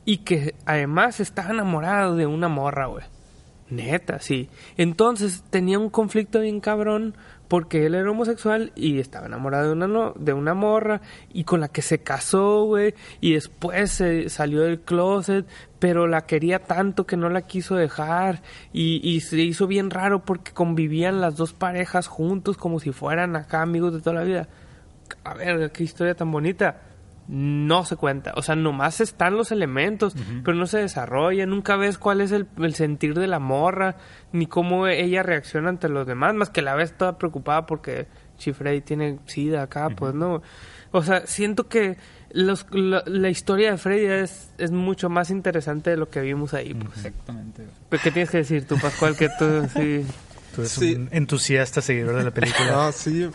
y 0.10 0.18
que 0.18 0.56
además 0.66 1.20
estaba 1.20 1.52
enamorado 1.52 2.16
de 2.16 2.26
una 2.26 2.48
morra, 2.48 2.88
güey. 2.88 3.06
Neta, 3.70 4.18
sí. 4.20 4.50
Entonces 4.76 5.44
tenía 5.52 5.78
un 5.78 5.92
conflicto 5.92 6.40
bien 6.40 6.62
cabrón 6.62 7.14
porque 7.48 7.86
él 7.86 7.94
era 7.94 8.10
homosexual 8.10 8.72
y 8.76 8.98
estaba 8.98 9.28
enamorado 9.28 9.68
de 9.68 9.74
una, 9.74 9.88
no- 9.88 10.14
de 10.18 10.34
una 10.34 10.56
morra 10.56 11.02
y 11.32 11.44
con 11.44 11.60
la 11.60 11.68
que 11.68 11.84
se 11.84 12.00
casó, 12.00 12.64
güey, 12.64 12.96
y 13.22 13.34
después 13.34 13.92
se 13.92 14.30
salió 14.30 14.62
del 14.62 14.80
closet, 14.80 15.46
pero 15.78 16.08
la 16.08 16.22
quería 16.26 16.58
tanto 16.58 17.06
que 17.06 17.16
no 17.16 17.30
la 17.30 17.44
quiso 17.44 17.76
dejar 17.76 18.42
y, 18.74 19.08
y 19.08 19.20
se 19.22 19.38
hizo 19.38 19.68
bien 19.68 19.92
raro 19.92 20.26
porque 20.26 20.54
convivían 20.54 21.22
las 21.22 21.36
dos 21.36 21.54
parejas 21.54 22.08
juntos 22.08 22.58
como 22.58 22.80
si 22.80 22.92
fueran 22.92 23.36
acá 23.36 23.62
amigos 23.62 23.94
de 23.94 24.00
toda 24.00 24.16
la 24.16 24.24
vida. 24.24 24.48
A 25.24 25.36
ver, 25.36 25.72
qué 25.72 25.84
historia 25.84 26.16
tan 26.16 26.32
bonita 26.32 26.82
no 27.32 27.86
se 27.86 27.96
cuenta. 27.96 28.34
O 28.36 28.42
sea, 28.42 28.56
nomás 28.56 29.02
están 29.02 29.38
los 29.38 29.52
elementos, 29.52 30.16
pero 30.44 30.58
no 30.58 30.66
se 30.66 30.80
desarrolla. 30.80 31.46
Nunca 31.46 31.76
ves 31.76 32.00
cuál 32.00 32.22
es 32.22 32.32
el, 32.32 32.48
el 32.58 32.74
sentir 32.74 33.14
de 33.14 33.28
la 33.28 33.38
morra, 33.38 33.98
ni 34.32 34.48
cómo 34.48 34.88
ella 34.88 35.22
reacciona 35.22 35.70
ante 35.70 35.90
los 35.90 36.08
demás, 36.08 36.34
más 36.34 36.50
que 36.50 36.64
la 36.64 36.74
vez 36.74 36.98
toda 36.98 37.20
preocupada 37.20 37.68
porque 37.68 38.08
Chifrey 38.40 38.82
tiene 38.82 39.20
sida 39.28 39.62
acá, 39.62 39.90
pues 39.92 40.16
no. 40.16 40.42
O 40.92 41.04
sea, 41.04 41.28
siento 41.28 41.68
que 41.68 41.98
los, 42.32 42.66
la, 42.72 43.04
la 43.06 43.30
historia 43.30 43.72
de 43.72 43.78
Freddy 43.78 44.06
es, 44.06 44.50
es 44.58 44.72
mucho 44.72 45.08
más 45.10 45.30
interesante 45.30 45.92
de 45.92 45.98
lo 45.98 46.10
que 46.10 46.22
vimos 46.22 46.56
ahí. 46.56 46.74
Pues. 46.74 46.98
Exactamente. 46.98 47.64
¿Pero 47.90 48.02
¿Qué 48.04 48.10
tienes 48.12 48.32
que 48.32 48.38
decir 48.38 48.66
tú, 48.66 48.76
Pascual? 48.80 49.16
Que 49.16 49.30
tú, 49.38 49.68
sí. 49.76 50.04
Tú 50.56 50.62
eres 50.62 50.72
Sí. 50.72 50.96
un 50.96 51.10
entusiasta 51.12 51.80
seguidor 51.80 52.16
de 52.16 52.24
la 52.24 52.32
película. 52.32 52.72
No, 52.72 52.92
sí, 52.92 53.30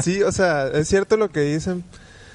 sí, 0.00 0.22
o 0.22 0.30
sea, 0.30 0.68
es 0.68 0.86
cierto 0.86 1.16
lo 1.16 1.30
que 1.30 1.40
dicen. 1.40 1.82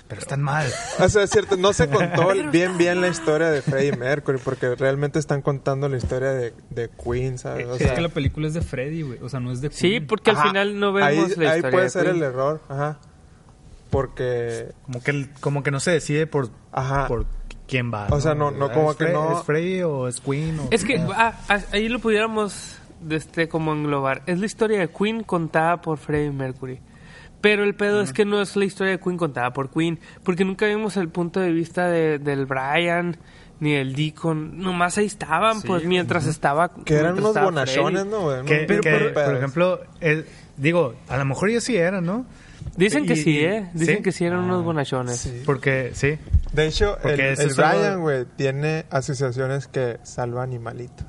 Pero 0.08 0.22
están 0.22 0.42
mal. 0.44 0.68
O 1.00 1.10
sea, 1.10 1.24
es 1.24 1.30
cierto, 1.32 1.58
no 1.58 1.74
se 1.74 1.88
contó 1.90 2.28
bien 2.52 2.78
bien 2.78 3.02
la 3.02 3.08
historia 3.08 3.50
de 3.50 3.62
Freddie 3.62 3.96
Mercury 3.98 4.38
porque 4.44 4.76
realmente 4.76 5.18
están 5.20 5.42
contando 5.42 5.90
la 5.90 5.98
historia 5.98 6.32
de, 6.32 6.54
de 6.70 6.90
Queen, 6.90 7.38
¿sabes? 7.40 7.66
O 7.68 7.74
es 7.74 7.80
sea, 7.80 7.96
que 7.96 8.02
la 8.02 8.10
película 8.10 8.48
es 8.48 8.54
de 8.54 8.62
Freddy, 8.62 9.02
güey. 9.02 9.20
O 9.22 9.30
sea, 9.30 9.40
no 9.40 9.52
es 9.52 9.62
de 9.62 9.72
Sí, 9.72 9.90
Queen. 9.90 10.08
porque 10.08 10.30
al 10.32 10.38
ajá, 10.38 10.48
final 10.50 10.80
no 10.80 10.94
vemos 10.94 11.10
ahí, 11.10 11.18
la 11.18 11.28
historia 11.28 11.52
Ahí 11.52 11.62
puede 11.62 11.84
de 11.86 11.90
ser 11.90 12.04
Queen. 12.04 12.16
el 12.18 12.24
error, 12.24 12.62
ajá. 12.70 13.00
Porque, 13.90 14.74
Como 14.86 15.02
que, 15.02 15.12
el- 15.12 15.30
como 15.40 15.64
que 15.64 15.72
no 15.72 15.80
se 15.80 15.92
decide 15.92 16.28
por, 16.28 16.50
ajá. 16.72 17.08
por 17.08 17.26
quién 17.68 17.94
va. 17.94 18.08
O 18.12 18.20
sea, 18.20 18.36
no- 18.36 18.52
no, 18.52 18.68
¿Es 18.68 18.72
como 18.74 18.96
que 18.96 19.06
Fre- 19.06 19.14
no- 19.14 19.40
¿Es 19.40 19.46
Freddy 19.46 19.82
o 19.84 20.08
es 20.08 20.20
Queen? 20.22 20.60
O... 20.60 20.68
Es 20.72 20.84
que 20.84 20.98
ah, 20.98 21.40
ah, 21.50 21.60
ahí 21.72 21.88
lo 21.88 22.00
pudiéramos 22.00 22.78
este, 23.10 23.48
como 23.48 23.74
englobar. 23.74 24.22
Es 24.26 24.40
la 24.40 24.46
historia 24.46 24.80
de 24.80 24.90
Queen 24.90 25.24
contada 25.24 25.82
por 25.82 25.98
Freddie 25.98 26.32
Mercury. 26.32 26.80
Pero 27.46 27.64
el 27.64 27.76
pedo 27.76 28.02
es 28.02 28.12
que 28.12 28.26
no 28.26 28.42
es 28.42 28.56
la 28.56 28.66
historia 28.66 28.94
de 28.94 29.00
Queen 29.00 29.18
contada 29.18 29.54
por 29.54 29.70
Queen. 29.70 30.00
Porque 30.24 30.44
nunca 30.44 30.66
vimos 30.66 30.98
el 30.98 31.10
punto 31.10 31.40
de 31.40 31.52
vista 31.52 31.88
de, 31.88 32.18
del 32.18 32.48
Brian 32.48 33.18
ni 33.60 33.74
el 33.76 33.94
Deacon. 33.94 34.58
Nomás 34.60 34.98
ahí 34.98 35.06
estaban, 35.06 35.62
pues 35.62 35.86
mientras 35.86 36.26
estaba. 36.26 36.74
Que 36.74 36.96
eran 36.96 37.20
unos 37.20 37.36
bonachones. 37.40 38.08
¿no? 38.08 38.22
güey? 38.22 38.44
Que- 38.46 38.66
Unos 38.68 38.82
que, 38.82 39.12
por 39.14 39.36
ejemplo, 39.36 39.82
el- 40.02 40.26
digo, 40.58 40.96
a 41.08 41.18
lo 41.18 41.26
mejor 41.26 41.52
ellos 41.52 41.64
sí 41.64 41.78
eran, 41.78 42.04
¿no? 42.04 42.26
Dicen 42.78 43.06
que 43.06 43.14
Y- 43.14 43.18
sí, 43.18 43.40
¿eh? 43.42 43.70
Dicen 43.76 43.98
¿sí? 43.98 44.02
que 44.02 44.12
sí 44.12 44.26
eran 44.26 44.40
unos 44.40 44.64
bonachones. 44.64 45.18
Sí. 45.20 45.44
Porque, 45.46 45.92
sí. 45.94 46.18
De 46.52 46.66
hecho, 46.66 46.98
el, 47.04 47.36
Porque 47.36 47.36
Brian, 47.56 48.02
güey, 48.02 48.26
tiene 48.36 48.86
asociaciones 48.90 49.68
que 49.68 50.00
salva 50.02 50.42
animalitos. 50.42 51.06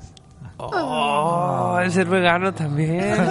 Oh, 0.59 1.79
el 1.83 1.91
ser 1.91 2.07
vegano 2.07 2.53
también. 2.53 3.15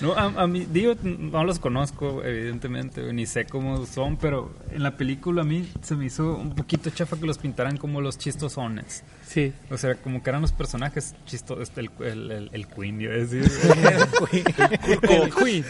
No, 0.00 0.14
a, 0.14 0.24
a 0.42 0.46
mí, 0.48 0.66
digo, 0.68 0.94
no 1.02 1.44
los 1.44 1.58
conozco, 1.60 2.24
evidentemente, 2.24 3.12
ni 3.12 3.24
sé 3.26 3.44
cómo 3.44 3.86
son, 3.86 4.16
pero 4.16 4.52
en 4.72 4.82
la 4.82 4.96
película 4.96 5.42
a 5.42 5.44
mí 5.44 5.70
se 5.80 5.94
me 5.94 6.06
hizo 6.06 6.34
un 6.34 6.54
poquito 6.56 6.90
chafa 6.90 7.16
que 7.16 7.26
los 7.26 7.38
pintaran 7.38 7.76
como 7.76 8.00
los 8.00 8.18
chistosones. 8.18 9.04
sí. 9.24 9.52
O 9.70 9.76
sea, 9.76 9.94
como 9.96 10.22
que 10.22 10.30
eran 10.30 10.42
los 10.42 10.50
personajes 10.52 11.14
chistosos, 11.24 11.70
el, 11.76 11.90
el, 12.00 12.30
el, 12.32 12.50
el 12.52 12.66
Queen, 12.66 13.00
iba 13.00 13.12
a 13.14 13.16
decir. 13.18 13.48
El 15.02 15.34
Queen. 15.34 15.64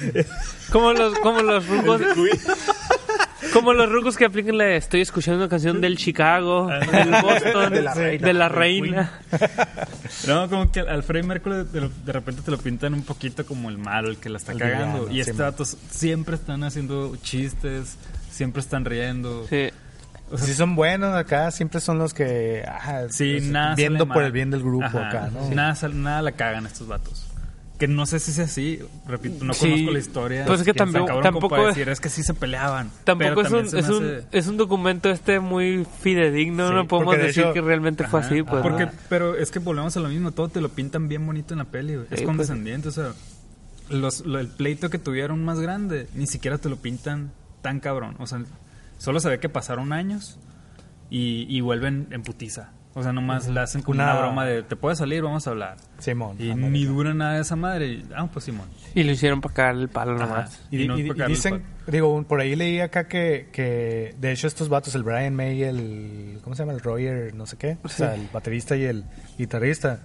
Como 0.71 0.93
los, 0.93 1.19
como 1.19 1.43
los 1.43 1.67
rucos. 1.69 2.01
Como 3.53 3.73
los 3.73 3.91
rucos 3.91 4.17
que 4.17 4.25
aplican 4.25 4.57
la 4.59 4.69
estoy 4.77 5.01
escuchando 5.01 5.39
una 5.41 5.49
canción 5.49 5.81
del 5.81 5.97
Chicago, 5.97 6.69
del 6.69 7.11
Boston, 7.23 7.73
De 7.73 7.83
la 7.83 7.95
reina. 7.95 8.27
de 8.27 8.33
la 8.35 8.49
reina. 8.49 9.13
No, 10.29 10.49
como 10.49 10.71
que 10.71 10.81
al 10.81 11.03
Freddie 11.03 11.27
Mercury 11.27 11.65
de, 11.73 11.91
de 12.05 12.13
repente 12.13 12.43
te 12.43 12.51
lo 12.51 12.59
pintan 12.59 12.95
un 12.95 13.03
poquito 13.03 13.45
como 13.45 13.71
el 13.71 13.79
malo, 13.79 14.09
el 14.09 14.19
que 14.19 14.29
la 14.29 14.37
está 14.39 14.53
El 14.53 14.59
cagando. 14.59 14.99
villano, 15.07 15.13
y 15.17 15.21
estos 15.21 15.37
datos 15.37 15.77
siempre 15.91 16.37
están 16.37 16.63
haciendo 16.65 17.17
chistes, 17.23 17.97
siempre 18.31 18.61
están 18.61 18.85
riendo. 18.85 19.47
Sí. 19.49 19.71
O 20.31 20.39
sea, 20.39 20.47
si 20.47 20.55
son 20.55 20.77
buenos 20.77 21.15
acá, 21.15 21.51
siempre 21.51 21.81
son 21.81 21.99
los 21.99 22.15
que... 22.15 22.65
ah, 22.69 23.03
Sí, 23.11 23.33
pues, 23.39 23.45
nada. 23.51 23.75
Viendo 23.75 24.07
por 24.07 24.17
mal. 24.19 24.27
el 24.27 24.33
bien 24.33 24.51
del 24.51 24.61
grupo 24.63 24.85
Ajá, 24.87 25.09
acá, 25.09 25.31
¿no? 25.33 25.51
Nada, 25.55 25.77
nada 25.89 26.23
la 26.23 26.33
cagan 26.33 26.67
estos 26.67 26.87
vatos. 26.87 27.27
Que 27.83 27.89
no 27.89 28.07
sé 28.07 28.21
si 28.21 28.31
es 28.31 28.39
así, 28.39 28.79
repito, 29.09 29.45
no 29.45 29.53
Sí. 29.55 29.69
conozco 29.69 29.91
la 29.91 29.99
historia. 29.99 30.45
Pues 30.47 30.61
es 30.61 30.67
que 30.67 30.73
sabe, 30.79 30.93
tampoco- 31.21 31.57
es- 31.69 31.75
decir, 31.75 31.89
es 31.89 31.99
que 31.99 32.11
sí 32.11 32.23
se 32.23 32.33
peleaban. 32.33 32.93
Tampoco 33.03 33.41
es 33.41 33.49
también 33.49 33.65
un, 33.65 33.71
se 33.73 33.79
es, 33.81 33.89
un, 33.89 34.05
hace- 34.05 34.25
es 34.31 34.47
un 34.47 34.57
documento 34.57 35.11
este 35.11 35.41
muy 35.41 35.85
fidedigno, 36.01 36.69
Sí, 36.69 36.75
no 36.75 36.87
podemos 36.87 37.17
de 37.17 37.23
decir 37.25 37.43
hecho- 37.43 37.53
que 37.55 37.61
realmente 37.61 38.05
fue 38.07 38.21
así. 38.21 38.45
Pues, 38.45 38.63
porque, 38.63 38.87
¿no? 38.87 38.93
pero 39.09 39.35
es 39.35 39.51
que 39.51 39.59
volvemos 39.59 39.97
a 39.97 40.01
lo 40.01 40.09
mismo, 40.11 40.31
todo 40.31 40.49
te 40.49 40.61
lo 40.61 40.69
pintan 40.69 41.09
bien 41.09 41.27
bonito 41.27 41.55
en 41.55 41.59
la 41.59 41.65
peli, 41.65 41.95
güey. 41.95 42.05
es 42.05 42.19
pues. 42.19 42.23
condescendiente, 42.23 42.87
o 42.87 42.93
sea, 42.93 43.15
los, 43.91 44.25
lo- 44.25 44.39
el 44.39 44.47
pleito 44.47 44.89
que 44.89 44.99
tuvieron 45.01 45.45
más 45.45 45.59
grande, 45.59 46.07
ni 46.15 46.29
siquiera 46.29 46.59
te 46.59 46.69
lo 46.69 46.77
pintan 46.77 47.33
tan 47.63 47.81
cabrón, 47.81 48.15
o 48.21 48.29
sea, 48.29 48.45
solo 48.99 49.19
se 49.19 49.29
ve 49.29 49.41
que 49.41 49.49
pasaron 49.49 49.93
años 49.93 50.39
y, 51.11 51.47
y 51.49 51.61
vuelven 51.63 52.07
en 52.13 52.23
putiza. 52.23 52.71
O 52.95 53.03
sea, 53.03 53.13
nomás 53.13 53.49
le 53.49 53.59
hacen 53.59 53.81
como 53.81 53.95
una, 53.95 54.13
Una- 54.13 54.21
broma 54.21 54.45
de, 54.45 54.63
te 54.63 54.77
puedes 54.77 54.99
salir, 54.99 55.23
vamos 55.23 55.47
a 55.47 55.51
hablar. 55.51 55.77
Simón. 55.99 56.37
Y 56.39 56.51
ándale. 56.51 56.71
ni 56.73 56.85
dura 56.85 57.15
nada 57.15 57.35
de 57.37 57.41
esa 57.41 57.57
madre. 57.57 58.03
ah, 58.15 58.29
pues 58.31 58.45
Simón. 58.45 58.69
Y 58.95 59.03
lo 59.05 59.13
hicieron 59.13 59.41
para 59.41 59.55
cagarle 59.55 59.83
el 59.85 59.89
palo 59.89 60.19
nomás. 60.19 60.61
Y, 60.71 60.83
Y 60.83 60.89
no 60.89 60.99
y- 60.99 61.03
y 61.11 61.13
dicen, 61.27 61.63
digo, 61.87 62.13
un- 62.13 62.25
por 62.27 62.41
ahí 62.41 62.55
leí 62.55 62.81
acá 62.81 63.09
que, 63.09 63.49
que 63.51 64.15
de 64.21 64.33
hecho 64.33 64.47
estos 64.47 64.69
vatos, 64.69 64.95
el 64.95 65.05
Brian 65.05 65.35
May 65.35 65.59
y 65.61 65.63
el, 65.63 66.39
¿cómo 66.45 66.55
se 66.55 66.63
llama? 66.65 66.75
El 66.75 66.81
Roger, 66.81 67.35
no 67.35 67.47
sé 67.47 67.57
qué, 67.57 67.79
o 67.83 67.89
sea, 67.89 68.15
el 68.15 68.29
baterista 68.31 68.77
y 68.77 68.85
el 68.85 69.05
guitarrista, 69.39 70.01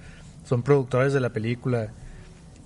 son 0.45 0.63
productores 0.63 1.11
de 1.11 1.19
la 1.19 1.29
película 1.29 1.89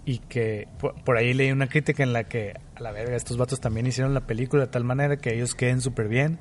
y 0.05 0.19
que 0.19 0.67
por, 0.79 0.93
por 1.03 1.17
ahí 1.17 1.33
leí 1.33 1.51
una 1.51 1.65
crítica 1.67 2.03
en 2.03 2.13
la 2.13 2.25
que, 2.25 2.53
a 2.75 2.79
la 2.83 2.91
verga, 2.91 3.15
estos 3.15 3.37
vatos 3.37 3.59
también 3.59 3.87
hicieron 3.87 4.13
la 4.13 4.21
película 4.27 4.65
de 4.65 4.71
tal 4.71 4.83
manera 4.83 5.17
que 5.17 5.33
ellos 5.33 5.55
queden 5.55 5.81
súper 5.81 6.07
bien 6.07 6.37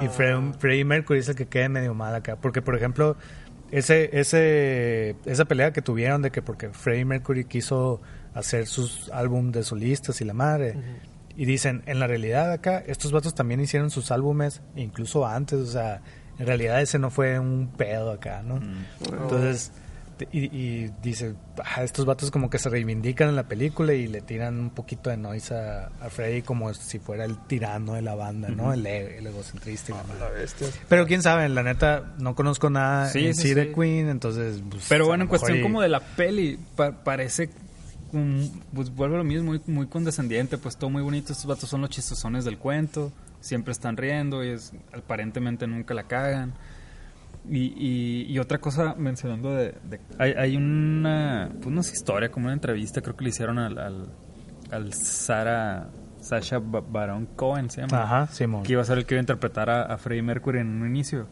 y 0.00 0.06
Fre- 0.06 0.54
Freddie 0.58 0.84
Mercury 0.84 1.20
es 1.20 1.28
el 1.28 1.36
que 1.36 1.46
quede 1.46 1.68
medio 1.68 1.94
mal 1.94 2.14
acá, 2.14 2.36
porque 2.36 2.62
por 2.62 2.76
ejemplo, 2.76 3.16
ese, 3.70 4.10
ese, 4.18 5.16
esa 5.24 5.44
pelea 5.46 5.72
que 5.72 5.82
tuvieron 5.82 6.22
de 6.22 6.30
que 6.30 6.42
porque 6.42 6.70
Freddie 6.70 7.04
Mercury 7.04 7.44
quiso 7.44 8.00
hacer 8.34 8.66
sus 8.66 9.10
álbum 9.10 9.52
de 9.52 9.62
solistas 9.62 10.20
y 10.20 10.24
la 10.24 10.34
madre. 10.34 10.74
Y 11.36 11.46
dicen, 11.46 11.82
en 11.86 11.98
la 11.98 12.06
realidad 12.06 12.52
acá, 12.52 12.82
estos 12.86 13.10
vatos 13.10 13.34
también 13.34 13.60
hicieron 13.60 13.90
sus 13.90 14.10
álbumes, 14.12 14.62
incluso 14.76 15.26
antes, 15.26 15.58
o 15.58 15.66
sea, 15.66 16.00
en 16.38 16.46
realidad 16.46 16.80
ese 16.80 16.98
no 17.00 17.10
fue 17.10 17.38
un 17.40 17.68
pedo 17.76 18.12
acá, 18.12 18.42
¿no? 18.44 18.60
Entonces, 19.22 19.70
te- 19.70 19.83
y, 20.32 20.44
y 20.56 20.90
dice, 21.02 21.34
"Ah, 21.64 21.82
estos 21.82 22.04
vatos 22.06 22.30
como 22.30 22.48
que 22.50 22.58
se 22.58 22.68
reivindican 22.68 23.28
en 23.28 23.36
la 23.36 23.44
película 23.48 23.92
y 23.94 24.06
le 24.06 24.20
tiran 24.20 24.58
un 24.58 24.70
poquito 24.70 25.10
de 25.10 25.16
noise 25.16 25.54
a, 25.54 25.86
a 26.00 26.10
Freddy 26.10 26.42
como 26.42 26.72
si 26.74 26.98
fuera 26.98 27.24
el 27.24 27.36
tirano 27.46 27.94
de 27.94 28.02
la 28.02 28.14
banda, 28.14 28.48
¿no? 28.48 28.72
El, 28.72 28.86
e- 28.86 29.18
el 29.18 29.26
egocentrista 29.26 29.92
y. 29.92 30.18
La 30.20 30.28
bestia. 30.30 30.68
Pero 30.88 31.06
quién 31.06 31.22
sabe, 31.22 31.48
la 31.48 31.62
neta, 31.62 32.14
no 32.18 32.34
conozco 32.34 32.70
nada 32.70 33.08
Sí, 33.10 33.26
en 33.26 33.34
sí, 33.34 33.48
sí, 33.48 33.54
de. 33.54 33.72
Queen, 33.72 34.08
entonces... 34.08 34.60
pues, 34.70 34.86
Pero 34.88 35.06
bueno, 35.06 35.24
en 35.24 35.28
cuestión 35.28 35.58
y- 35.58 35.62
como 35.62 35.80
de 35.82 35.88
la 35.88 36.00
peli, 36.00 36.58
pa- 36.76 36.92
parece, 37.04 37.50
un- 38.12 38.62
pues 38.72 38.94
vuelve 38.94 39.16
a 39.16 39.18
lo 39.18 39.24
mismo, 39.24 39.46
muy, 39.50 39.60
muy 39.66 39.86
condescendiente, 39.88 40.58
pues 40.58 40.76
todo 40.76 40.90
muy 40.90 41.02
bonito, 41.02 41.32
estos 41.32 41.46
vatos 41.46 41.68
son 41.68 41.80
los 41.80 41.90
chistosones 41.90 42.44
del 42.44 42.58
cuento, 42.58 43.12
siempre 43.40 43.72
están 43.72 43.96
riendo 43.96 44.44
y 44.44 44.50
es, 44.50 44.72
aparentemente 44.92 45.66
nunca 45.66 45.94
la 45.94 46.04
cagan. 46.04 46.54
Y, 47.48 47.74
y, 47.76 48.26
y 48.32 48.38
otra 48.38 48.58
cosa 48.58 48.94
mencionando 48.96 49.52
de... 49.54 49.74
de- 49.84 50.00
hay, 50.18 50.32
hay 50.32 50.56
una, 50.56 51.50
pues 51.54 51.66
una 51.66 51.80
historia, 51.80 52.30
como 52.30 52.46
una 52.46 52.54
entrevista, 52.54 53.02
creo 53.02 53.16
que 53.16 53.24
le 53.24 53.30
hicieron 53.30 53.58
al, 53.58 53.76
al, 53.78 54.08
al 54.70 54.92
Sara, 54.94 55.90
Sasha 56.20 56.58
Ba- 56.58 56.80
Baron 56.80 57.26
Cohen, 57.36 57.68
se 57.68 57.82
llama. 57.82 58.02
Ajá, 58.02 58.26
Simón. 58.28 58.62
Que 58.62 58.72
iba 58.72 58.80
a 58.80 58.84
ser 58.86 58.96
el 58.96 59.04
que 59.04 59.14
iba 59.14 59.20
a 59.20 59.24
interpretar 59.24 59.68
a, 59.68 59.82
a 59.82 59.98
Freddie 59.98 60.22
Mercury 60.22 60.60
en 60.60 60.80
un 60.80 60.88
inicio 60.88 61.26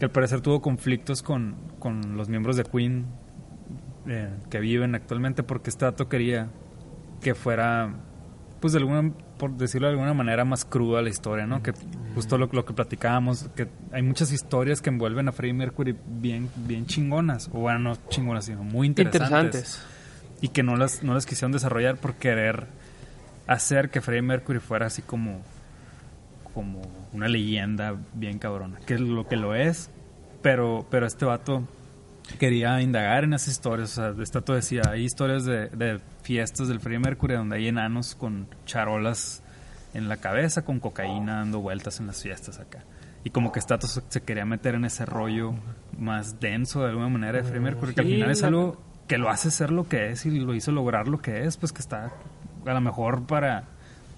que 0.00 0.04
al 0.06 0.10
parecer 0.10 0.40
tuvo 0.40 0.60
conflictos 0.60 1.22
con, 1.22 1.54
con 1.78 2.16
los 2.16 2.28
miembros 2.28 2.56
de 2.56 2.64
Queen 2.64 3.06
eh, 4.08 4.30
que 4.50 4.58
viven 4.58 4.94
actualmente 4.96 5.44
porque 5.44 5.70
este 5.70 5.84
dato 5.84 6.08
quería 6.08 6.48
que 7.20 7.34
fuera, 7.36 7.94
pues 8.66 8.72
de 8.72 8.80
alguna, 8.80 9.12
por 9.38 9.52
decirlo 9.52 9.86
de 9.86 9.92
alguna 9.92 10.12
manera, 10.12 10.44
más 10.44 10.64
cruda 10.64 11.00
la 11.00 11.08
historia, 11.08 11.46
¿no? 11.46 11.62
Que 11.62 11.72
justo 12.16 12.36
lo, 12.36 12.48
lo 12.50 12.64
que 12.64 12.74
platicábamos, 12.74 13.48
que 13.54 13.68
hay 13.92 14.02
muchas 14.02 14.32
historias 14.32 14.82
que 14.82 14.90
envuelven 14.90 15.28
a 15.28 15.32
Freddie 15.32 15.54
Mercury 15.54 15.96
bien, 16.04 16.50
bien 16.56 16.84
chingonas, 16.84 17.48
o 17.52 17.60
bueno, 17.60 17.78
no 17.78 17.96
chingonas, 18.08 18.46
sino 18.46 18.64
muy 18.64 18.88
interesantes, 18.88 19.28
Interesantes. 19.30 19.82
y 20.40 20.48
que 20.48 20.64
no 20.64 20.74
las, 20.74 21.04
no 21.04 21.14
las 21.14 21.26
quisieron 21.26 21.52
desarrollar 21.52 21.96
por 21.98 22.14
querer 22.14 22.66
hacer 23.46 23.88
que 23.88 24.00
Freddie 24.00 24.22
Mercury 24.22 24.58
fuera 24.58 24.86
así 24.86 25.00
como 25.00 25.42
como 26.52 26.82
una 27.12 27.28
leyenda 27.28 27.94
bien 28.14 28.40
cabrona, 28.40 28.80
que 28.84 28.94
es 28.94 29.00
lo 29.00 29.28
que 29.28 29.36
lo 29.36 29.54
es, 29.54 29.90
pero, 30.42 30.86
pero 30.90 31.06
este 31.06 31.24
vato 31.24 31.62
quería 32.38 32.80
indagar 32.80 33.24
en 33.24 33.32
esas 33.34 33.48
historias, 33.48 33.96
o 33.98 34.14
sea, 34.16 34.24
vato 34.40 34.54
decía, 34.54 34.82
hay 34.90 35.04
historias 35.04 35.44
de, 35.44 35.68
de 35.68 36.00
fiestas 36.22 36.68
del 36.68 36.80
Freddie 36.80 36.98
Mercury 36.98 37.34
donde 37.34 37.56
hay 37.56 37.68
enanos 37.68 38.14
con 38.14 38.48
charolas 38.66 39.42
en 39.94 40.08
la 40.08 40.16
cabeza, 40.18 40.64
con 40.64 40.80
cocaína 40.80 41.36
dando 41.38 41.60
vueltas 41.60 42.00
en 42.00 42.06
las 42.08 42.22
fiestas 42.22 42.58
acá. 42.58 42.84
Y 43.24 43.30
como 43.30 43.50
que 43.52 43.58
Status 43.58 44.02
se- 44.08 44.20
quería 44.22 44.44
meter 44.44 44.74
en 44.74 44.84
ese 44.84 45.04
rollo 45.06 45.54
más 45.98 46.38
denso 46.38 46.82
de 46.82 46.90
alguna 46.90 47.08
manera 47.08 47.38
de 47.38 47.44
Freddie 47.44 47.60
Mercury, 47.60 47.94
que 47.94 48.00
al 48.00 48.06
final 48.06 48.30
es 48.30 48.42
algo 48.42 48.80
que 49.08 49.18
lo 49.18 49.30
hace 49.30 49.50
ser 49.50 49.70
lo 49.70 49.88
que 49.88 50.10
es 50.10 50.26
y 50.26 50.38
lo 50.38 50.54
hizo 50.54 50.72
lograr 50.72 51.08
lo 51.08 51.18
que 51.22 51.44
es, 51.44 51.56
pues 51.56 51.72
que 51.72 51.80
está 51.80 52.12
a 52.66 52.72
lo 52.74 52.80
mejor 52.80 53.24
para, 53.26 53.64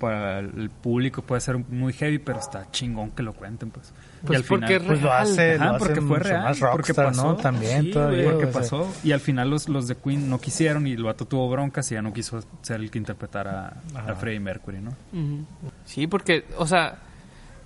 para 0.01 0.39
el 0.41 0.71
público 0.71 1.23
puede 1.23 1.41
ser 1.43 1.59
muy 1.59 1.93
heavy, 1.93 2.19
pero 2.19 2.39
está 2.39 2.71
chingón 2.71 3.11
que 3.11 3.23
lo 3.23 3.35
cuenten, 3.35 3.71
pues. 3.71 3.93
Pues 4.27 4.43
porque 4.43 4.77
es 4.77 4.83
Pues 4.83 5.01
lo 5.03 5.13
hace, 5.13 5.55
Ajá, 5.55 5.65
lo 5.65 5.71
hace 5.71 5.79
porque 5.79 6.01
fue 6.01 6.19
mucho 6.19 6.29
real, 6.29 6.43
más 6.45 6.59
porque 6.59 6.77
rockstar, 6.77 7.07
pasó, 7.07 7.25
¿no? 7.25 7.37
También 7.37 7.83
Sí, 7.85 7.91
todavía. 7.93 8.23
güey, 8.25 8.35
porque 8.35 8.45
o 8.47 8.53
sea, 8.53 8.61
pasó. 8.61 8.93
Y 9.05 9.13
al 9.13 9.21
final 9.21 9.51
los, 9.51 9.69
los 9.69 9.87
de 9.89 9.97
Queen 9.97 10.29
no 10.29 10.41
quisieron 10.41 10.87
y 10.87 10.93
el 10.93 11.05
vato 11.05 11.27
tuvo 11.27 11.49
broncas 11.49 11.91
y 11.93 11.95
ya 11.95 12.03
no 12.03 12.13
quiso 12.13 12.41
ser 12.63 12.81
el 12.81 12.91
que 12.91 12.99
interpretara 12.99 13.81
a, 13.95 13.99
Ajá. 14.01 14.13
a 14.13 14.15
Freddie 14.17 14.41
Mercury, 14.41 14.81
¿no? 14.81 14.91
Ujú. 15.13 15.45
Sí, 15.85 16.07
porque, 16.07 16.45
o 16.57 16.67
sea, 16.67 16.99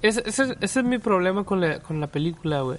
ese, 0.03 0.23
ese- 0.27 0.57
ese 0.61 0.81
es 0.81 0.85
mi 0.85 0.99
problema 0.99 1.45
con 1.45 1.61
la, 1.61 1.79
con 1.81 2.01
la 2.01 2.07
película, 2.09 2.61
güey. 2.63 2.79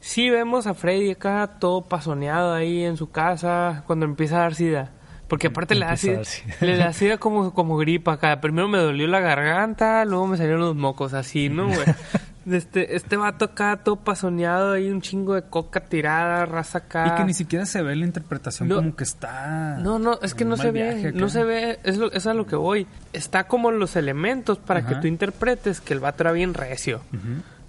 Sí 0.00 0.28
vemos 0.30 0.66
a 0.66 0.74
Freddy 0.74 1.12
acá 1.12 1.58
todo 1.60 1.82
pasoneado 1.82 2.52
ahí 2.54 2.82
en 2.82 2.96
su 2.96 3.10
casa 3.12 3.84
cuando 3.86 4.04
empieza 4.04 4.36
a 4.36 4.40
dar 4.40 4.54
sida. 4.56 4.90
Porque 5.28 5.46
aparte 5.46 5.74
le 5.76 5.86
da 5.86 5.96
sida. 5.96 6.20
le 6.60 6.76
da 6.76 6.92
sida 6.92 7.16
como, 7.18 7.54
como 7.54 7.78
gripa 7.78 8.14
acá. 8.14 8.40
Primero 8.40 8.68
me 8.68 8.78
dolió 8.78 9.06
la 9.06 9.20
garganta, 9.20 10.04
luego 10.04 10.26
me 10.26 10.36
salieron 10.36 10.60
los 10.60 10.74
mocos 10.76 11.14
así, 11.14 11.48
¿no, 11.48 11.66
güey? 11.68 11.78
Este, 12.50 12.96
este 12.96 13.16
vato 13.16 13.44
acá 13.44 13.80
todo 13.84 13.96
pasoneado 13.96 14.72
ahí, 14.72 14.90
un 14.90 15.00
chingo 15.00 15.34
de 15.34 15.42
coca 15.42 15.80
tirada, 15.80 16.44
raza 16.44 16.78
acá. 16.78 17.06
Y 17.06 17.16
que 17.18 17.24
ni 17.24 17.34
siquiera 17.34 17.66
se 17.66 17.82
ve 17.82 17.94
la 17.94 18.04
interpretación 18.04 18.68
No. 18.68 18.76
como 18.76 18.96
que 18.96 19.04
está... 19.04 19.76
No, 19.78 19.98
no, 19.98 20.18
es 20.22 20.34
que 20.34 20.44
no 20.44 20.56
se 20.56 20.70
ve, 20.72 21.08
acá. 21.08 21.18
no 21.18 21.28
se 21.28 21.44
ve, 21.44 21.78
es, 21.84 21.98
lo, 21.98 22.10
es 22.10 22.26
a 22.26 22.34
lo 22.34 22.46
que 22.46 22.56
voy. 22.56 22.86
Está 23.12 23.44
como 23.44 23.70
los 23.70 23.94
elementos 23.96 24.58
para 24.58 24.84
que 24.86 24.96
tú 24.96 25.06
interpretes 25.06 25.80
que 25.80 25.94
el 25.94 26.00
vato 26.00 26.24
era 26.24 26.32
bien 26.32 26.54
recio. 26.54 27.00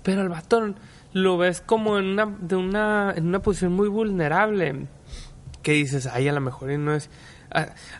Pero 0.01 0.21
el 0.21 0.29
vato 0.29 0.73
lo 1.13 1.37
ves 1.37 1.61
como 1.61 1.99
en 1.99 2.05
una, 2.05 2.25
de 2.25 2.55
una, 2.55 3.13
en 3.15 3.27
una 3.27 3.39
posición 3.39 3.73
muy 3.73 3.87
vulnerable. 3.89 4.87
Que 5.61 5.73
dices, 5.73 6.07
ay, 6.07 6.27
a 6.27 6.33
lo 6.33 6.41
mejor 6.41 6.71
y 6.71 6.77
no 6.77 6.93
es... 6.93 7.09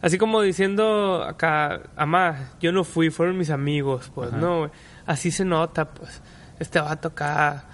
Así 0.01 0.17
como 0.17 0.41
diciendo 0.41 1.23
acá, 1.23 1.81
amá, 1.95 2.49
yo 2.59 2.71
no 2.71 2.83
fui, 2.83 3.11
fueron 3.11 3.37
mis 3.37 3.51
amigos, 3.51 4.11
pues 4.15 4.29
Ajá. 4.29 4.37
no. 4.37 4.71
Así 5.05 5.29
se 5.29 5.45
nota, 5.45 5.85
pues. 5.85 6.21
Este 6.63 6.79
vato 6.79 7.09
acá, 7.09 7.65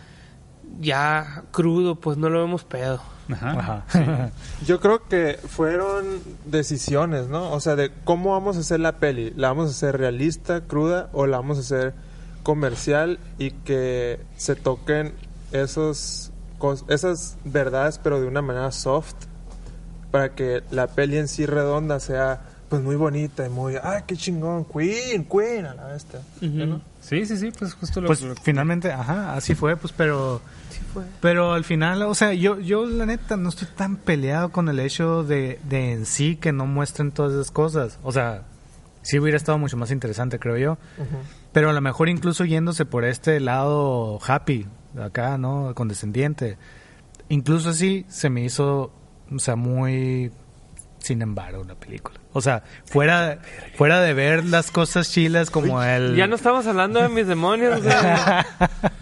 ya 0.82 1.44
crudo, 1.52 1.94
pues 1.96 2.18
no 2.18 2.28
lo 2.28 2.42
vemos 2.42 2.64
pedo. 2.64 3.00
Ajá. 3.32 3.86
Ajá. 3.88 4.32
Yo 4.66 4.80
creo 4.80 5.08
que 5.08 5.38
fueron 5.48 6.06
decisiones, 6.46 7.28
¿no? 7.28 7.52
O 7.52 7.60
sea, 7.60 7.76
de 7.76 7.92
cómo 8.04 8.32
vamos 8.32 8.58
a 8.58 8.62
hacer 8.62 8.80
la 8.80 8.94
peli. 8.94 9.32
¿La 9.36 9.50
vamos 9.50 9.68
a 9.68 9.72
hacer 9.74 9.96
realista, 9.96 10.62
cruda 10.62 11.10
o 11.14 11.28
la 11.28 11.38
vamos 11.38 11.60
a 11.60 11.62
hacer 11.62 11.94
comercial 12.42 13.20
y 13.38 13.52
que 13.52 14.20
se 14.38 14.56
toquen 14.56 15.14
esos 15.52 16.32
esas 16.90 17.38
verdades 17.46 18.00
pero 18.04 18.20
de 18.20 18.28
una 18.28 18.42
manera 18.42 18.72
soft 18.72 19.16
para 20.12 20.34
que 20.34 20.64
la 20.72 20.88
peli 20.88 21.18
en 21.18 21.28
sí 21.28 21.46
redonda 21.46 22.00
sea 22.00 22.42
pues 22.70 22.82
muy 22.84 22.96
bonita 22.96 23.46
y 23.46 23.50
muy 23.50 23.76
ay 23.82 24.04
qué 24.08 24.16
chingón 24.16 24.64
Queen 24.66 25.26
Queen 25.26 25.66
a 25.66 25.74
la 25.74 25.88
bestia 25.88 26.22
¿no? 26.42 26.82
Sí, 27.02 27.26
sí, 27.26 27.36
sí, 27.38 27.52
pues 27.58 27.74
justo 27.74 28.00
lo 28.02 28.08
Pues 28.08 28.22
lo- 28.22 28.36
finalmente, 28.36 28.92
ajá, 28.92 29.34
así 29.34 29.56
fue, 29.56 29.76
pues, 29.78 29.94
pero... 29.96 30.42
Sí 30.70 30.80
fue. 30.94 31.04
Pero 31.22 31.54
al 31.54 31.64
final, 31.64 32.02
o 32.04 32.14
sea, 32.14 32.34
yo, 32.34 32.60
yo 32.60 32.86
la 32.86 33.06
neta 33.06 33.36
no 33.38 33.50
estoy 33.50 33.68
tan 33.76 33.96
peleado 33.96 34.52
con 34.52 34.68
el 34.70 34.80
hecho 34.80 35.24
de, 35.24 35.60
de 35.68 35.94
en 35.94 36.06
sí 36.06 36.36
que 36.36 36.52
no 36.52 36.66
muestren 36.68 37.12
todas 37.12 37.34
esas 37.34 37.50
cosas. 37.52 37.98
O 38.04 38.12
sea, 38.12 38.44
sí 39.02 39.18
hubiera 39.18 39.38
estado 39.38 39.58
mucho 39.58 39.78
más 39.78 39.90
interesante, 39.92 40.38
creo 40.40 40.58
yo. 40.58 40.78
Pero 41.54 41.70
a 41.70 41.74
lo 41.74 41.82
mejor 41.82 42.10
incluso 42.10 42.44
yéndose 42.46 42.86
por 42.86 43.06
este 43.06 43.40
lado 43.40 44.20
happy, 44.28 44.68
acá, 45.02 45.38
¿no? 45.40 45.74
Condescendiente. 45.74 46.58
Incluso 47.30 47.70
así 47.70 48.06
se 48.10 48.30
me 48.30 48.44
hizo, 48.44 48.92
o 49.34 49.40
sea, 49.40 49.56
muy 49.56 50.32
sin 51.00 51.22
embargo 51.22 51.64
la 51.64 51.76
película. 51.76 52.20
O 52.34 52.42
sea, 52.42 52.64
fuera, 52.86 53.40
fuera 53.76 54.02
de 54.02 54.14
ver 54.14 54.46
las 54.46 54.72
cosas 54.72 55.12
chilas 55.12 55.50
como 55.50 55.82
el... 55.84 56.16
Ya 56.16 56.28
no 56.28 56.36
estamos 56.36 56.68
hablando 56.68 57.02
de 57.02 57.10
mis 57.10 57.28
demonios, 57.28 57.82
güey. 57.84 57.96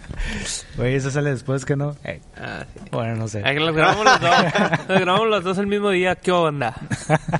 Güey, 0.76 0.94
eso 0.94 1.10
sale 1.10 1.30
después 1.30 1.64
que 1.64 1.76
no. 1.76 1.96
Ah, 2.36 2.64
sí. 2.72 2.80
bueno, 2.90 3.16
no 3.16 3.28
sé. 3.28 3.42
Ah, 3.44 3.52
los 3.52 3.74
grabamos 3.74 4.04
los 4.04 4.20
dos. 4.20 4.30
Los 4.88 5.00
grabamos 5.00 5.28
los 5.28 5.44
dos 5.44 5.58
el 5.58 5.66
mismo 5.66 5.90
día. 5.90 6.16
¿Qué 6.16 6.32
onda? 6.32 6.74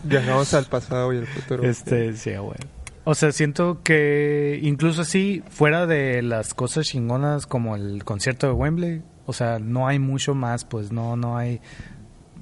viajamos 0.05 0.55
al 0.55 0.67
pasado 0.67 1.13
y 1.13 1.19
el 1.19 1.27
futuro 1.27 1.65
Este, 1.65 2.13
sí, 2.15 2.37
bueno. 2.37 2.65
O 3.05 3.15
sea, 3.15 3.33
siento 3.33 3.81
que 3.83 4.61
incluso 4.63 5.03
así, 5.03 5.43
fuera 5.49 5.87
de 5.87 6.21
las 6.23 6.53
cosas 6.53 6.87
chingonas 6.87 7.47
como 7.47 7.75
el 7.75 8.05
concierto 8.05 8.47
de 8.47 8.53
Wembley, 8.53 9.03
o 9.25 9.33
sea, 9.33 9.59
no 9.59 9.89
hay 9.89 9.99
mucho 9.99 10.35
más, 10.35 10.67
pues 10.67 10.93
no, 10.93 11.17
no 11.17 11.39
hay, 11.39 11.61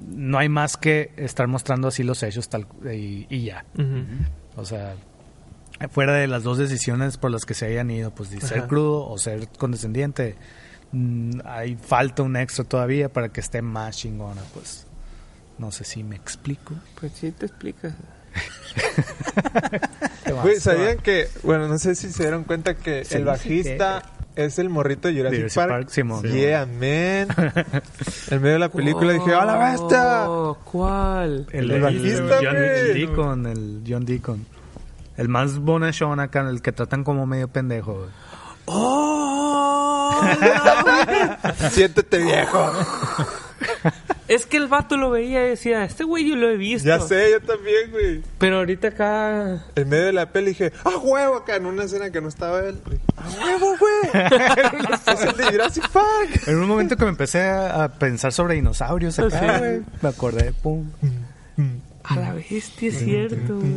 no 0.07 0.37
hay 0.37 0.49
más 0.49 0.77
que 0.77 1.11
estar 1.17 1.47
mostrando 1.47 1.87
así 1.87 2.03
los 2.03 2.21
hechos 2.23 2.49
tal 2.49 2.67
y, 2.91 3.25
y 3.29 3.45
ya. 3.45 3.65
O 4.55 4.65
sea, 4.65 4.95
fuera 5.91 6.13
de 6.13 6.27
las 6.27 6.43
dos 6.43 6.57
decisiones 6.57 7.17
por 7.17 7.31
las 7.31 7.45
que 7.45 7.53
se 7.53 7.65
hayan 7.67 7.89
ido, 7.91 8.11
pues 8.11 8.29
de 8.29 8.41
ser 8.41 8.59
Ajá. 8.59 8.67
crudo 8.67 9.07
o 9.07 9.17
ser 9.17 9.47
condescendiente, 9.57 10.35
mm, 10.91 11.39
hay 11.45 11.75
falta 11.75 12.23
un 12.23 12.35
extra 12.35 12.63
todavía 12.65 13.09
para 13.09 13.29
que 13.29 13.39
esté 13.39 13.61
más 13.61 13.97
chingona, 13.97 14.41
pues. 14.53 14.85
No 15.57 15.71
sé 15.71 15.83
si 15.83 16.03
me 16.03 16.15
explico. 16.15 16.75
Pues 16.99 17.13
sí 17.13 17.31
te 17.31 17.47
explicas. 17.47 17.93
¿Qué 20.25 20.33
más? 20.33 20.43
Güey, 20.43 20.59
¿sabían 20.59 20.97
que, 20.97 21.27
bueno, 21.43 21.67
no 21.67 21.79
sé 21.79 21.95
si 21.95 22.11
se 22.11 22.23
dieron 22.23 22.43
cuenta 22.43 22.75
que 22.75 23.03
Sí, 23.05 23.15
el 23.15 23.21
sí, 23.21 23.25
bajista 23.25 24.03
es 24.37 24.57
el 24.59 24.69
morrito 24.69 25.07
de 25.07 25.15
Jurassic, 25.15 25.39
Jurassic 25.39 25.55
Park? 25.55 25.69
Park, 25.71 25.89
Simón. 25.89 26.23
Yeah, 26.23 26.65
man. 26.65 26.79
en 28.29 28.41
medio 28.41 28.53
de 28.53 28.59
la 28.59 28.69
película 28.69 29.13
dije, 29.13 29.33
¡a 29.33 29.43
la 29.45 29.57
bestia! 29.57 30.29
Oh, 30.29 30.57
¿Cuál? 30.63 31.45
El, 31.51 31.65
El 31.65 31.71
el- 31.71 31.81
bajista, 31.81 32.35
John 32.41 32.55
güey. 32.55 32.93
Deacon, 32.93 33.45
el 33.47 33.83
John 33.87 34.05
Deacon. 34.05 34.45
El 35.17 35.29
más 35.29 35.57
bonachón 35.59 36.19
acá, 36.19 36.47
el 36.49 36.61
que 36.61 36.71
tratan 36.71 37.03
como 37.03 37.25
medio 37.25 37.47
pendejo. 37.47 37.93
güey. 37.95 38.09
¡Oh! 38.65 40.21
Siéntete 41.71 42.17
viejo. 42.19 42.71
Es 44.27 44.45
que 44.45 44.57
el 44.57 44.67
vato 44.67 44.97
lo 44.97 45.09
veía 45.09 45.45
y 45.45 45.49
decía, 45.51 45.85
este 45.85 46.03
güey 46.03 46.27
yo 46.29 46.35
lo 46.35 46.49
he 46.49 46.57
visto. 46.57 46.87
Ya 46.87 46.99
sé, 46.99 47.31
yo 47.31 47.41
también, 47.41 47.91
güey. 47.91 48.21
Pero 48.37 48.57
ahorita 48.57 48.89
acá... 48.89 49.63
En 49.75 49.87
medio 49.89 50.05
de 50.07 50.13
la 50.13 50.31
peli 50.31 50.47
dije, 50.49 50.73
¡ah, 50.83 50.97
huevo! 51.01 51.35
Acá 51.37 51.55
en 51.55 51.65
una 51.65 51.83
escena 51.85 52.09
que 52.11 52.19
no 52.19 52.27
estaba 52.27 52.59
él. 52.61 52.77
¡ah, 53.15 53.29
huevo, 53.41 53.75
güey! 53.79 54.23
es 55.13 55.21
el 55.23 55.37
de 55.37 55.43
Jurassic 55.45 55.89
Park. 55.91 56.47
En 56.47 56.57
un 56.57 56.67
momento 56.67 56.97
que 56.97 57.03
me 57.05 57.11
empecé 57.11 57.41
a, 57.41 57.85
a 57.85 57.89
pensar 57.93 58.33
sobre 58.33 58.55
dinosaurios 58.55 59.17
acá, 59.19 59.39
Sí. 59.39 59.59
güey, 59.59 59.81
me 60.01 60.09
acordé, 60.09 60.51
pum. 60.61 60.89
A 62.03 62.15
la 62.17 62.33
bestia, 62.33 62.89
es 62.89 62.99
cierto. 62.99 63.55
güey. 63.55 63.71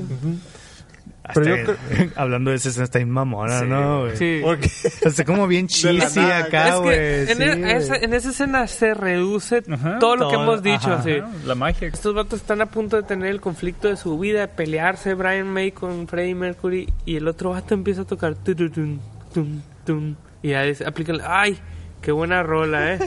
Pero 1.34 1.56
yo 1.56 1.72
Hablando 2.16 2.50
de 2.50 2.56
esa 2.56 2.68
escena 2.70 2.84
está 2.84 3.04
mamona, 3.06 3.62
¿no, 3.62 4.00
güey? 4.02 4.16
Sí. 4.16 4.40
Porque 4.42 4.68
Está 5.02 5.24
como 5.24 5.46
bien 5.46 5.66
cheesy 5.68 6.20
acá, 6.20 6.68
Es 6.68 6.74
güey. 6.80 6.96
que 6.96 7.20
en, 7.22 7.36
sí, 7.36 7.42
e- 7.42 7.56
güey. 7.56 7.72
esa, 7.72 7.96
en 7.96 8.14
esa 8.14 8.30
escena 8.30 8.66
se 8.66 8.94
reduce 8.94 9.62
Ajá. 9.70 9.98
todo 9.98 10.16
lo 10.16 10.28
que 10.28 10.34
hemos 10.36 10.62
dicho. 10.62 10.92
ajá. 10.92 11.02
sí. 11.02 11.18
Ah, 11.22 11.30
La 11.46 11.54
magia. 11.54 11.88
Estos 11.88 12.14
vatos 12.14 12.40
están 12.40 12.60
a 12.60 12.66
punto 12.66 12.96
de 12.96 13.02
tener 13.02 13.28
el 13.28 13.40
conflicto 13.40 13.88
de 13.88 13.96
su 13.96 14.18
vida, 14.18 14.40
de 14.40 14.48
pelearse 14.48 15.14
Brian 15.14 15.48
May 15.48 15.72
con 15.72 16.06
Freddie 16.08 16.34
Mercury 16.34 16.88
y 17.04 17.16
el 17.16 17.28
otro 17.28 17.50
vato 17.50 17.74
empieza 17.74 18.02
a 18.02 18.04
tocar 18.04 18.34
tururun, 18.34 19.00
tum, 19.34 19.60
tum, 19.84 20.14
y 20.42 20.50
ya 20.50 20.62
dice, 20.62 20.84
aplican, 20.86 21.18
ay, 21.26 21.58
qué 22.02 22.12
buena 22.12 22.42
rola, 22.42 22.94
eh. 22.94 22.98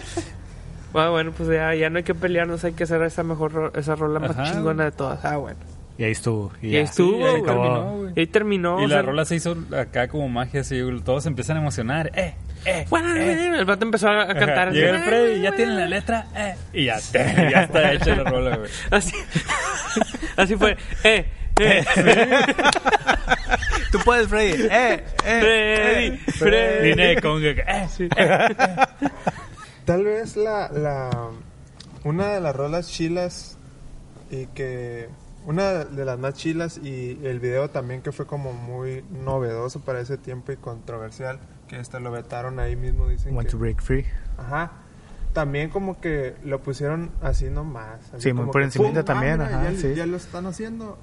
bueno, 0.91 1.11
bueno, 1.11 1.31
pues 1.35 1.49
ya, 1.49 1.73
ya 1.75 1.89
no 1.89 1.97
hay 1.97 2.03
que 2.03 2.13
pelearnos, 2.15 2.63
hay 2.63 2.73
que 2.73 2.83
hacer 2.83 3.01
esa 3.03 3.23
mejor 3.23 3.51
ro- 3.53 3.73
esa 3.75 3.95
rola 3.95 4.19
más 4.19 4.31
Ajá. 4.31 4.51
chingona 4.51 4.85
de 4.85 4.91
todas. 4.91 5.23
Ah, 5.25 5.37
bueno. 5.37 5.57
Y 5.97 6.03
ahí 6.05 6.11
estuvo. 6.11 6.51
Y, 6.61 6.69
Y 6.69 6.75
ahí 6.77 6.83
estuvo, 6.83 7.17
Sí, 7.17 7.23
ahí 7.23 7.41
terminó, 7.43 7.97
güey. 7.97 8.13
Y 8.15 8.19
ahí 8.19 8.27
terminó. 8.27 8.79
Y 8.79 8.87
la 8.87 8.95
sea, 8.95 9.01
rola 9.03 9.25
se 9.25 9.35
hizo 9.35 9.55
acá 9.77 10.07
como 10.07 10.27
magia, 10.27 10.61
así, 10.61 10.81
güey, 10.81 10.99
todos 11.01 11.23
se 11.23 11.29
empiezan 11.29 11.57
a 11.57 11.59
emocionar. 11.59 12.11
¡Eh! 12.15 12.33
¡Eh! 12.65 12.85
bueno, 12.89 13.13
eh. 13.15 13.59
el 13.59 13.65
vato 13.65 13.85
empezó 13.85 14.09
a 14.09 14.27
cantar. 14.27 14.69
así, 14.69 14.77
Llega 14.77 14.95
el 14.97 15.03
Freddy, 15.03 15.41
ya 15.41 15.49
"Ay, 15.51 15.55
tiene 15.57 15.73
la 15.75 15.87
letra, 15.87 16.27
¡eh! 16.35 16.55
Y 16.73 16.85
ya, 16.85 16.97
ya 17.11 17.63
está 17.63 17.91
hecha 17.93 18.15
la 18.15 18.23
rola, 18.23 18.57
güey. 18.57 18.69
Así, 18.89 19.13
así 20.37 20.55
fue. 20.55 20.77
Eh, 21.03 21.25
eh, 21.59 21.85
Tú 23.91 23.99
puedes, 24.03 24.27
Freddy. 24.27 24.67
¡Eh! 24.71 25.03
Freddy, 25.23 26.17
Freddy. 26.17 26.89
Línea 26.89 27.07
de 27.09 27.21
conga, 27.21 27.49
¡eh! 27.49 27.87
tal 29.85 30.03
vez 30.03 30.35
la, 30.37 30.69
la... 30.69 31.11
Una 32.03 32.29
de 32.33 32.41
las 32.41 32.55
rolas 32.55 32.89
chilas 32.89 33.57
y 34.31 34.47
que... 34.47 35.09
Una 35.45 35.83
de 35.83 36.05
las 36.05 36.17
más 36.19 36.35
chilas 36.35 36.79
y 36.81 37.19
el 37.23 37.39
video 37.39 37.69
también 37.69 38.01
que 38.01 38.11
fue 38.11 38.25
como 38.25 38.53
muy 38.53 39.03
novedoso 39.11 39.81
para 39.81 39.99
ese 39.99 40.17
tiempo 40.17 40.51
y 40.51 40.57
controversial, 40.57 41.39
que 41.67 41.79
este 41.79 41.99
lo 41.99 42.11
vetaron 42.11 42.59
ahí 42.59 42.75
mismo, 42.75 43.07
dicen 43.09 43.35
Want 43.35 43.47
que... 43.47 43.51
to 43.51 43.57
break 43.57 43.81
free. 43.81 44.05
Ajá. 44.37 44.71
También 45.33 45.69
como 45.69 45.99
que 45.99 46.35
lo 46.45 46.61
pusieron 46.61 47.09
así 47.21 47.49
nomás. 47.49 47.99
así 48.13 48.29
Sí, 48.29 48.33
muy 48.33 48.45
por 48.45 48.61
¡pum! 48.71 48.93
también, 49.03 49.41
Ah, 49.41 49.45
mira, 49.45 49.59
ajá, 49.59 49.71
ya, 49.71 49.77
sí. 49.77 49.93
ya 49.95 50.05
lo 50.05 50.15
están 50.15 50.45
haciendo. 50.45 50.97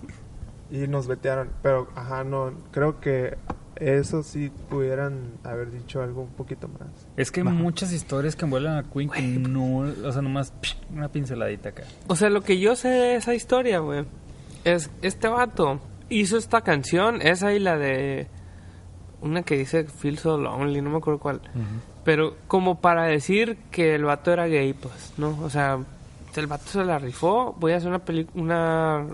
Y 0.71 0.87
nos 0.87 1.09
vetearon. 1.09 1.51
Pero, 1.63 1.89
ajá, 1.97 2.23
no, 2.23 2.53
creo 2.71 3.01
que 3.01 3.37
eso 3.81 4.23
sí 4.23 4.53
pudieran 4.69 5.33
haber 5.43 5.71
dicho 5.73 6.01
algo 6.03 6.23
un 6.23 6.29
poquito 6.31 6.69
más. 6.69 6.89
Es 7.17 7.31
que 7.33 7.41
hay 7.41 7.47
muchas 7.47 7.93
historias 7.93 8.37
que 8.37 8.45
envuelven 8.45 8.73
a 8.73 8.85
Queen 8.85 9.11
que 9.11 9.21
no, 9.23 9.79
o 9.79 10.13
sea, 10.13 10.23
nomás 10.23 10.53
psh, 10.63 10.77
una 10.95 11.09
pinceladita 11.09 11.71
acá. 11.71 11.83
O 12.07 12.15
sea, 12.15 12.31
lo 12.31 12.43
que 12.43 12.61
yo 12.61 12.77
sé 12.77 12.89
de 12.89 13.17
esa 13.17 13.35
historia, 13.35 13.81
güey, 13.81 14.05
es 14.65 14.91
este 15.03 15.29
vato 15.29 15.81
hizo 16.11 16.37
esta 16.37 16.61
canción, 16.61 17.23
esa 17.23 17.53
y 17.55 17.59
la 17.59 17.79
de 17.79 18.27
una 19.23 19.43
que 19.43 19.57
dice 19.57 19.85
Feel 19.85 20.19
So 20.19 20.37
Lonely, 20.37 20.83
no 20.83 20.91
me 20.91 20.99
acuerdo 20.99 21.21
cuál. 21.21 21.41
Pero 22.05 22.37
como 22.49 22.81
para 22.81 23.05
decir 23.05 23.59
que 23.71 23.95
el 23.95 24.05
vato 24.05 24.33
era 24.33 24.47
gay, 24.47 24.73
pues, 24.73 25.15
¿no? 25.17 25.39
O 25.43 25.51
sea, 25.51 25.79
el 26.37 26.47
vato 26.47 26.67
se 26.67 26.85
la 26.85 26.99
rifó, 26.99 27.55
voy 27.59 27.73
a 27.73 27.77
hacer 27.77 27.91
una 27.91 28.03
una 28.35 29.07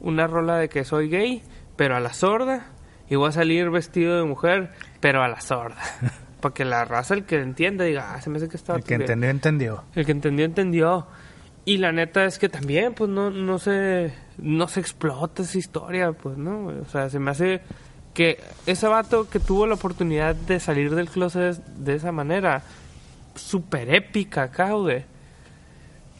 una 0.00 0.26
rola 0.26 0.56
de 0.56 0.68
que 0.68 0.84
soy 0.84 1.08
gay, 1.08 1.42
pero 1.76 1.96
a 1.96 2.00
la 2.00 2.12
sorda, 2.12 2.66
y 3.08 3.16
voy 3.16 3.28
a 3.28 3.32
salir 3.32 3.70
vestido 3.70 4.16
de 4.16 4.24
mujer, 4.24 4.72
pero 5.00 5.22
a 5.22 5.28
la 5.28 5.40
sorda. 5.40 5.76
Para 6.40 6.54
que 6.54 6.64
la 6.64 6.86
raza, 6.86 7.12
el 7.12 7.24
que 7.24 7.36
entienda, 7.36 7.84
diga, 7.84 8.14
ah, 8.14 8.20
se 8.22 8.30
me 8.30 8.38
hace 8.38 8.48
que 8.48 8.56
está 8.56 8.74
El 8.74 8.82
que 8.82 8.94
entendió, 8.94 9.28
entendió. 9.28 9.84
el 9.94 10.06
que 10.06 10.12
entendió, 10.12 10.46
entendió. 10.46 11.06
Y 11.70 11.78
la 11.78 11.92
neta 11.92 12.24
es 12.24 12.40
que 12.40 12.48
también, 12.48 12.94
pues, 12.94 13.08
no, 13.08 13.30
no 13.30 13.60
se... 13.60 14.12
No 14.38 14.66
se 14.66 14.80
explota 14.80 15.42
esa 15.42 15.56
historia, 15.56 16.10
pues, 16.10 16.36
¿no? 16.36 16.66
O 16.66 16.84
sea, 16.86 17.08
se 17.08 17.20
me 17.20 17.30
hace 17.30 17.60
que 18.12 18.40
ese 18.66 18.88
vato 18.88 19.30
que 19.30 19.38
tuvo 19.38 19.68
la 19.68 19.74
oportunidad 19.74 20.34
de 20.34 20.58
salir 20.58 20.92
del 20.96 21.08
closet 21.08 21.64
de 21.64 21.94
esa 21.94 22.10
manera, 22.10 22.64
súper 23.36 23.94
épica 23.94 24.46
güey. 24.72 25.04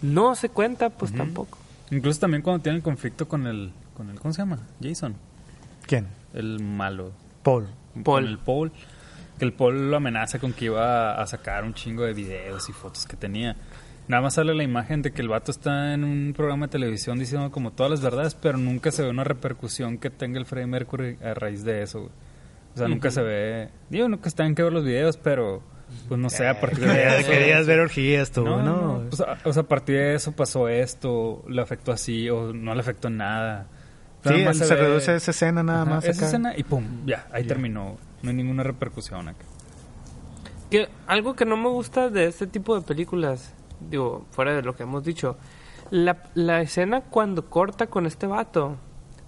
No 0.03 0.37
se 0.37 0.51
cuenta, 0.51 0.89
pues, 0.91 1.13
tampoco. 1.13 1.59
Incluso 1.91 2.21
también 2.21 2.43
cuando 2.43 2.63
tiene 2.63 2.77
el 2.77 2.85
conflicto 2.85 3.27
con 3.27 3.49
el, 3.49 3.73
con 3.97 4.09
el, 4.09 4.21
¿cómo 4.21 4.33
se 4.33 4.43
llama? 4.43 4.61
Jason, 4.81 5.17
¿Quién? 5.85 6.07
el 6.33 6.61
malo. 6.61 7.11
Paul. 7.43 7.67
Paul. 8.05 8.05
Con 8.05 8.25
el 8.25 8.39
Paul. 8.39 8.73
Que 9.37 9.47
el 9.47 9.53
Paul 9.53 9.91
lo 9.91 9.97
amenaza 9.97 10.39
con 10.39 10.53
que 10.53 10.67
iba 10.67 11.21
a 11.21 11.27
sacar 11.27 11.65
un 11.65 11.75
chingo 11.75 12.05
de 12.05 12.13
videos 12.13 12.69
y 12.69 12.73
fotos 12.73 13.05
que 13.05 13.17
tenía. 13.17 13.57
Nada 14.11 14.23
más 14.23 14.35
sale 14.35 14.55
la 14.55 14.65
imagen 14.65 15.03
de 15.03 15.13
que 15.13 15.23
el 15.23 15.29
vato 15.29 15.53
está 15.53 15.95
en 15.95 16.03
un 16.03 16.33
programa 16.37 16.67
de 16.67 16.73
televisión 16.73 17.19
diciendo 17.19 17.51
como 17.53 17.71
todas 17.71 17.91
las 17.91 18.01
verdades, 18.01 18.35
pero 18.35 18.59
nunca 18.59 18.91
se 18.91 19.03
ve 19.05 19.11
una 19.11 19.23
repercusión 19.23 19.99
que 19.99 20.11
tenga 20.11 20.39
el 20.39 20.47
Freddie 20.47 20.67
Mercury 20.67 21.17
a 21.25 21.33
raíz 21.35 21.63
de 21.63 21.83
eso. 21.83 22.01
güey. 22.01 22.11
O 22.75 22.79
sea, 22.79 22.89
nunca 22.89 23.11
se 23.13 23.23
ve... 23.23 23.69
Digo, 23.89 24.09
nunca 24.09 24.29
está 24.29 24.45
en 24.47 24.55
que 24.57 24.63
ver 24.65 24.73
los 24.73 24.85
videos, 24.85 25.17
pero... 25.17 25.63
Pues 26.09 26.21
no 26.21 26.29
sé, 26.29 26.47
a 26.49 26.61
partir 26.61 26.81
de 26.81 26.87
Querías, 26.93 27.21
eso... 27.21 27.31
querías 27.31 27.67
ver 27.67 27.81
orgías 27.81 28.31
tú, 28.33 28.45
No, 28.45 28.63
¿no? 28.63 28.99
no, 29.03 29.09
pues, 29.11 29.21
a- 29.21 29.39
o 29.45 29.53
sea, 29.53 29.63
a 29.63 29.67
partir 29.67 29.97
de 29.97 30.15
eso 30.15 30.33
pasó 30.33 30.69
esto, 30.69 31.45
le 31.49 31.63
afectó 31.63 31.93
así, 31.93 32.29
o 32.31 32.53
no 32.53 32.75
le 32.75 32.81
afectó 32.81 33.11
nada. 33.11 33.67
Sí, 34.25 34.43
más 34.45 34.57
se, 34.59 34.73
ve- 34.75 34.81
reduce 34.81 35.15
esa 35.15 35.31
escena 35.31 35.63
nada 35.63 35.83
Ajá, 35.83 35.91
más 35.91 36.05
Esa 36.05 36.19
acá. 36.19 36.27
escena 36.27 36.55
y 36.57 36.63
pum, 36.65 36.85
ya, 37.07 37.27
ahí 37.33 37.45
terminó. 37.45 37.97
No 38.23 38.31
hay 38.31 38.37
ninguna 38.37 38.63
repercusión 38.65 39.29
acá. 39.29 39.45
Que 40.71 40.89
algo 41.07 41.35
que 41.35 41.45
no 41.45 41.57
me 41.57 41.69
gusta 41.69 42.11
de 42.11 42.27
este 42.27 42.47
tipo 42.47 42.77
de 42.79 42.83
películas, 42.87 43.53
digo, 43.89 44.27
fuera 44.31 44.55
de 44.55 44.63
lo 44.63 44.75
que 44.75 44.83
hemos 44.83 45.05
dicho, 45.05 45.37
la, 45.91 46.25
la 46.35 46.61
escena 46.61 47.03
cuando 47.03 47.49
corta 47.49 47.87
con 47.87 48.07
este 48.07 48.27
vato, 48.27 48.77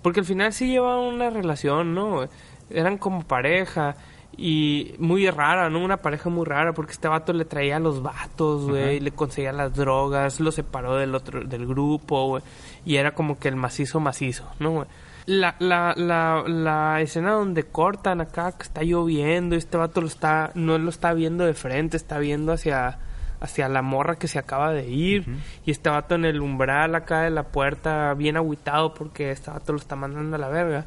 porque 0.02 0.20
al 0.20 0.26
final 0.26 0.52
sí 0.52 0.68
lleva 0.68 0.98
una 0.98 1.30
relación, 1.30 1.94
¿no? 1.94 2.28
Eran 2.70 2.98
como 2.98 3.22
pareja 3.22 3.96
y 4.36 4.94
muy 4.98 5.28
rara, 5.28 5.68
¿no? 5.68 5.84
Una 5.84 5.98
pareja 5.98 6.30
muy 6.30 6.44
rara 6.44 6.72
porque 6.72 6.92
este 6.92 7.08
vato 7.08 7.32
le 7.32 7.44
traía 7.44 7.76
a 7.76 7.80
los 7.80 8.02
vatos, 8.02 8.68
güey, 8.68 9.00
le 9.00 9.10
conseguía 9.10 9.52
las 9.52 9.74
drogas, 9.74 10.40
lo 10.40 10.52
separó 10.52 10.96
del 10.96 11.14
otro 11.14 11.44
del 11.44 11.66
grupo, 11.66 12.26
güey, 12.28 12.42
y 12.84 12.96
era 12.96 13.14
como 13.14 13.38
que 13.38 13.48
el 13.48 13.56
macizo 13.56 14.00
macizo, 14.00 14.48
¿no? 14.58 14.70
güey? 14.70 14.86
La, 15.26 15.54
la, 15.60 15.94
la, 15.96 16.42
la 16.48 17.00
escena 17.00 17.32
donde 17.32 17.62
cortan 17.62 18.20
acá, 18.20 18.52
que 18.52 18.64
está 18.64 18.82
lloviendo, 18.82 19.54
y 19.54 19.58
este 19.58 19.76
vato 19.76 20.00
lo 20.00 20.08
está, 20.08 20.50
no 20.54 20.78
lo 20.78 20.90
está 20.90 21.12
viendo 21.12 21.44
de 21.44 21.54
frente, 21.54 21.96
está 21.96 22.18
viendo 22.18 22.52
hacia, 22.52 22.98
hacia 23.42 23.68
la 23.68 23.83
morra 23.83 24.16
que 24.16 24.28
se 24.28 24.38
acaba 24.38 24.72
de 24.72 24.88
ir, 24.88 25.26
y 25.66 25.72
este 25.72 25.90
vato 25.90 26.14
en 26.14 26.24
el 26.24 26.40
umbral 26.40 26.94
acá 26.94 27.22
de 27.22 27.31
la 27.31 27.42
puerta, 27.44 28.14
bien 28.14 28.37
agüitado 28.37 28.94
porque 28.94 29.33
este 29.33 29.50
vato 29.50 29.72
lo 29.72 29.78
está 29.78 29.96
mandando 29.96 30.37
a 30.37 30.38
la 30.38 30.48
verga. 30.48 30.87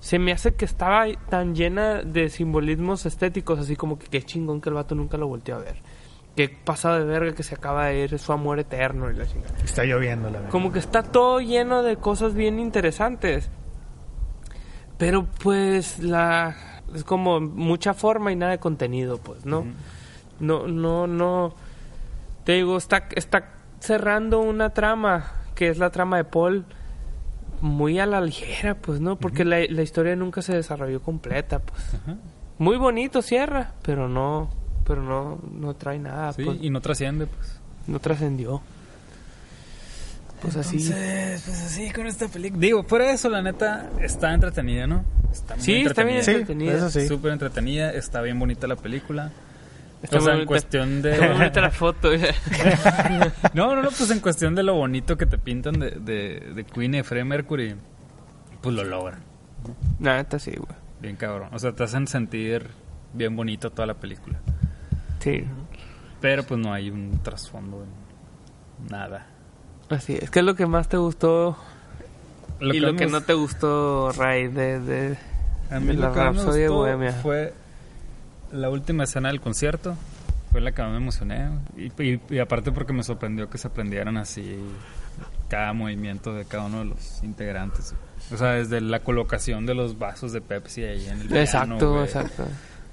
Se 0.00 0.20
me 0.20 0.30
hace 0.30 0.54
que 0.54 0.64
estaba 0.64 1.06
tan 1.28 1.56
llena 1.56 2.02
de 2.02 2.28
simbolismos 2.28 3.04
estéticos, 3.04 3.58
así 3.58 3.74
como 3.74 3.98
que 3.98 4.06
qué 4.06 4.22
chingón 4.22 4.60
que 4.60 4.68
el 4.68 4.76
vato 4.76 4.94
nunca 4.94 5.16
lo 5.16 5.26
volteó 5.26 5.56
a 5.56 5.58
ver. 5.58 5.76
Qué 6.36 6.48
pasado 6.48 7.00
de 7.00 7.04
verga 7.04 7.34
que 7.34 7.42
se 7.42 7.56
acaba 7.56 7.86
de 7.86 8.04
ir, 8.04 8.14
es 8.14 8.22
su 8.22 8.32
amor 8.32 8.60
eterno 8.60 9.10
y 9.10 9.16
la 9.16 9.26
chingada. 9.26 9.56
Está 9.64 9.82
lloviendo, 9.82 10.30
la 10.30 10.38
verdad. 10.38 10.50
Como 10.50 10.70
que 10.70 10.78
está 10.78 11.02
todo 11.02 11.40
lleno 11.40 11.82
de 11.82 11.96
cosas 11.96 12.34
bien 12.34 12.60
interesantes. 12.60 13.50
Pero 14.98 15.26
pues 15.42 15.98
la 15.98 16.54
es 16.94 17.02
como 17.02 17.40
mucha 17.40 17.92
forma 17.92 18.32
y 18.32 18.36
nada 18.36 18.52
de 18.52 18.58
contenido, 18.58 19.18
pues, 19.18 19.44
¿no? 19.44 19.66
No 20.38 20.68
no 20.68 21.08
no 21.08 21.54
te 22.48 22.54
digo, 22.54 22.78
está 22.78 23.08
está 23.14 23.50
cerrando 23.78 24.40
una 24.40 24.70
trama 24.70 25.32
que 25.54 25.68
es 25.68 25.76
la 25.76 25.90
trama 25.90 26.16
de 26.16 26.24
Paul 26.24 26.64
muy 27.60 27.98
a 28.00 28.06
la 28.06 28.22
ligera, 28.22 28.74
pues, 28.74 29.02
¿no? 29.02 29.16
Porque 29.16 29.44
la, 29.44 29.58
la 29.68 29.82
historia 29.82 30.16
nunca 30.16 30.40
se 30.40 30.54
desarrolló 30.56 31.02
completa, 31.02 31.58
pues. 31.58 31.82
Muy 32.56 32.78
bonito 32.78 33.20
cierra, 33.20 33.72
pero 33.82 34.08
no 34.08 34.48
pero 34.86 35.02
no 35.02 35.38
no 35.52 35.74
trae 35.76 35.98
nada, 35.98 36.32
Sí, 36.32 36.42
pues, 36.42 36.56
y 36.62 36.70
no 36.70 36.80
trasciende, 36.80 37.26
pues. 37.26 37.60
no 37.86 37.98
trascendió. 38.00 38.62
Pues 40.40 40.56
así. 40.56 40.76
Entonces, 40.78 41.42
pues 41.44 41.62
así 41.64 41.90
con 41.90 42.06
esta 42.06 42.28
película. 42.28 42.62
Digo, 42.62 42.82
fuera 42.84 43.08
de 43.08 43.12
eso, 43.12 43.28
la 43.28 43.42
neta, 43.42 43.90
está 44.00 44.32
entretenida, 44.32 44.86
¿no? 44.86 45.04
Está 45.30 45.54
muy 45.56 45.64
Sí, 45.64 45.82
está 45.82 46.02
bien 46.02 46.24
Sí, 46.24 46.30
entretenida. 46.30 46.72
eso 46.78 46.88
sí. 46.88 47.06
Súper 47.08 47.32
entretenida, 47.32 47.90
está 47.92 48.22
bien 48.22 48.38
bonita 48.38 48.66
la 48.66 48.76
película. 48.76 49.32
Está 50.02 50.18
o 50.18 50.20
sea, 50.20 50.32
muy 50.34 50.42
en 50.42 50.46
cuestión 50.46 51.02
de... 51.02 51.44
Está 51.44 51.60
la 51.60 51.70
foto. 51.70 52.10
No, 53.54 53.74
no, 53.74 53.82
no, 53.82 53.88
pues 53.88 54.10
en 54.10 54.20
cuestión 54.20 54.54
de 54.54 54.62
lo 54.62 54.74
bonito 54.74 55.16
que 55.16 55.26
te 55.26 55.38
pintan 55.38 55.78
de, 55.80 55.90
de, 55.90 56.52
de 56.54 56.64
Queen 56.64 56.94
y 56.94 57.02
Freddie 57.02 57.24
Mercury, 57.24 57.74
pues 58.60 58.74
lo 58.74 58.84
logran. 58.84 59.20
La 60.00 60.16
neta 60.16 60.38
sí, 60.38 60.52
güey. 60.52 60.78
Bien 61.00 61.16
cabrón. 61.16 61.48
O 61.52 61.58
sea, 61.58 61.72
te 61.72 61.82
hacen 61.82 62.06
sentir 62.06 62.68
bien 63.12 63.34
bonito 63.34 63.70
toda 63.70 63.86
la 63.86 63.94
película. 63.94 64.38
Sí. 65.20 65.44
Pero 66.20 66.42
pues 66.44 66.60
no 66.60 66.72
hay 66.72 66.90
un 66.90 67.20
trasfondo, 67.22 67.84
nada. 68.90 69.26
Así 69.88 70.14
es. 70.20 70.30
¿Qué 70.30 70.40
es 70.40 70.44
lo 70.44 70.54
que 70.54 70.66
más 70.66 70.88
te 70.88 70.96
gustó 70.96 71.56
Lo 72.60 72.74
y 72.74 72.80
que 72.80 72.86
lo 72.86 72.96
que 72.96 73.06
no 73.06 73.20
te 73.22 73.32
gustó, 73.32 74.12
Ray, 74.12 74.48
de, 74.48 74.80
de, 74.80 75.18
A 75.70 75.80
mí 75.80 75.88
de 75.88 75.94
lo 75.94 76.08
la 76.08 76.12
que 76.12 76.20
me 76.20 76.44
gustó 76.44 76.74
Bohemia? 76.74 77.12
fue 77.12 77.54
la 78.52 78.70
última 78.70 79.04
escena 79.04 79.28
del 79.28 79.40
concierto. 79.40 79.96
Fue 80.50 80.60
la 80.62 80.72
que 80.72 80.80
más 80.82 80.90
me 80.92 80.96
emocioné. 80.96 81.50
Y, 81.76 81.86
y- 82.02 82.20
y 82.30 82.38
aparte 82.38 82.72
porque 82.72 82.92
me 82.92 83.02
sorprendió 83.02 83.50
que 83.50 83.58
se 83.58 83.68
aprendieran 83.68 84.16
así 84.16 84.58
cada 85.48 85.72
movimiento 85.72 86.32
de 86.34 86.44
cada 86.46 86.64
uno 86.66 86.78
de 86.80 86.84
los 86.86 87.22
integrantes. 87.22 87.94
O 88.32 88.36
sea, 88.36 88.52
desde 88.52 88.80
la 88.80 89.00
colocación 89.00 89.66
de 89.66 89.74
los 89.74 89.98
vasos 89.98 90.32
de 90.32 90.40
Pepsi 90.40 90.84
ahí 90.84 91.06
en 91.06 91.20
el 91.20 91.28
piano, 91.28 91.40
Exacto, 91.40 91.92
güey. 91.92 92.04
exacto. 92.04 92.44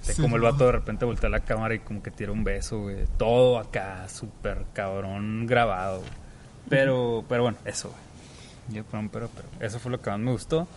De 0.07 0.13
como 0.21 0.35
el 0.35 0.41
vato 0.43 0.65
de 0.65 0.71
repente 0.73 1.03
voltea 1.05 1.29
la 1.29 1.39
cámara 1.39 1.73
y 1.75 1.79
como 1.79 2.03
que 2.03 2.11
tira 2.11 2.31
un 2.31 2.43
beso, 2.43 2.79
güey. 2.81 3.05
Todo 3.17 3.57
acá, 3.57 4.07
súper 4.09 4.65
cabrón 4.73 5.47
grabado. 5.47 5.99
güey. 5.99 6.11
Pero, 6.69 7.23
pero 7.27 7.43
bueno, 7.43 7.57
eso, 7.65 7.89
güey. 7.89 8.75
Yo, 8.77 8.83
pero, 8.89 9.09
pero, 9.11 9.29
pero, 9.33 9.47
eso 9.65 9.79
fue 9.79 9.91
lo 9.91 10.01
que 10.01 10.09
más 10.09 10.19
me 10.19 10.31
gustó. 10.31 10.67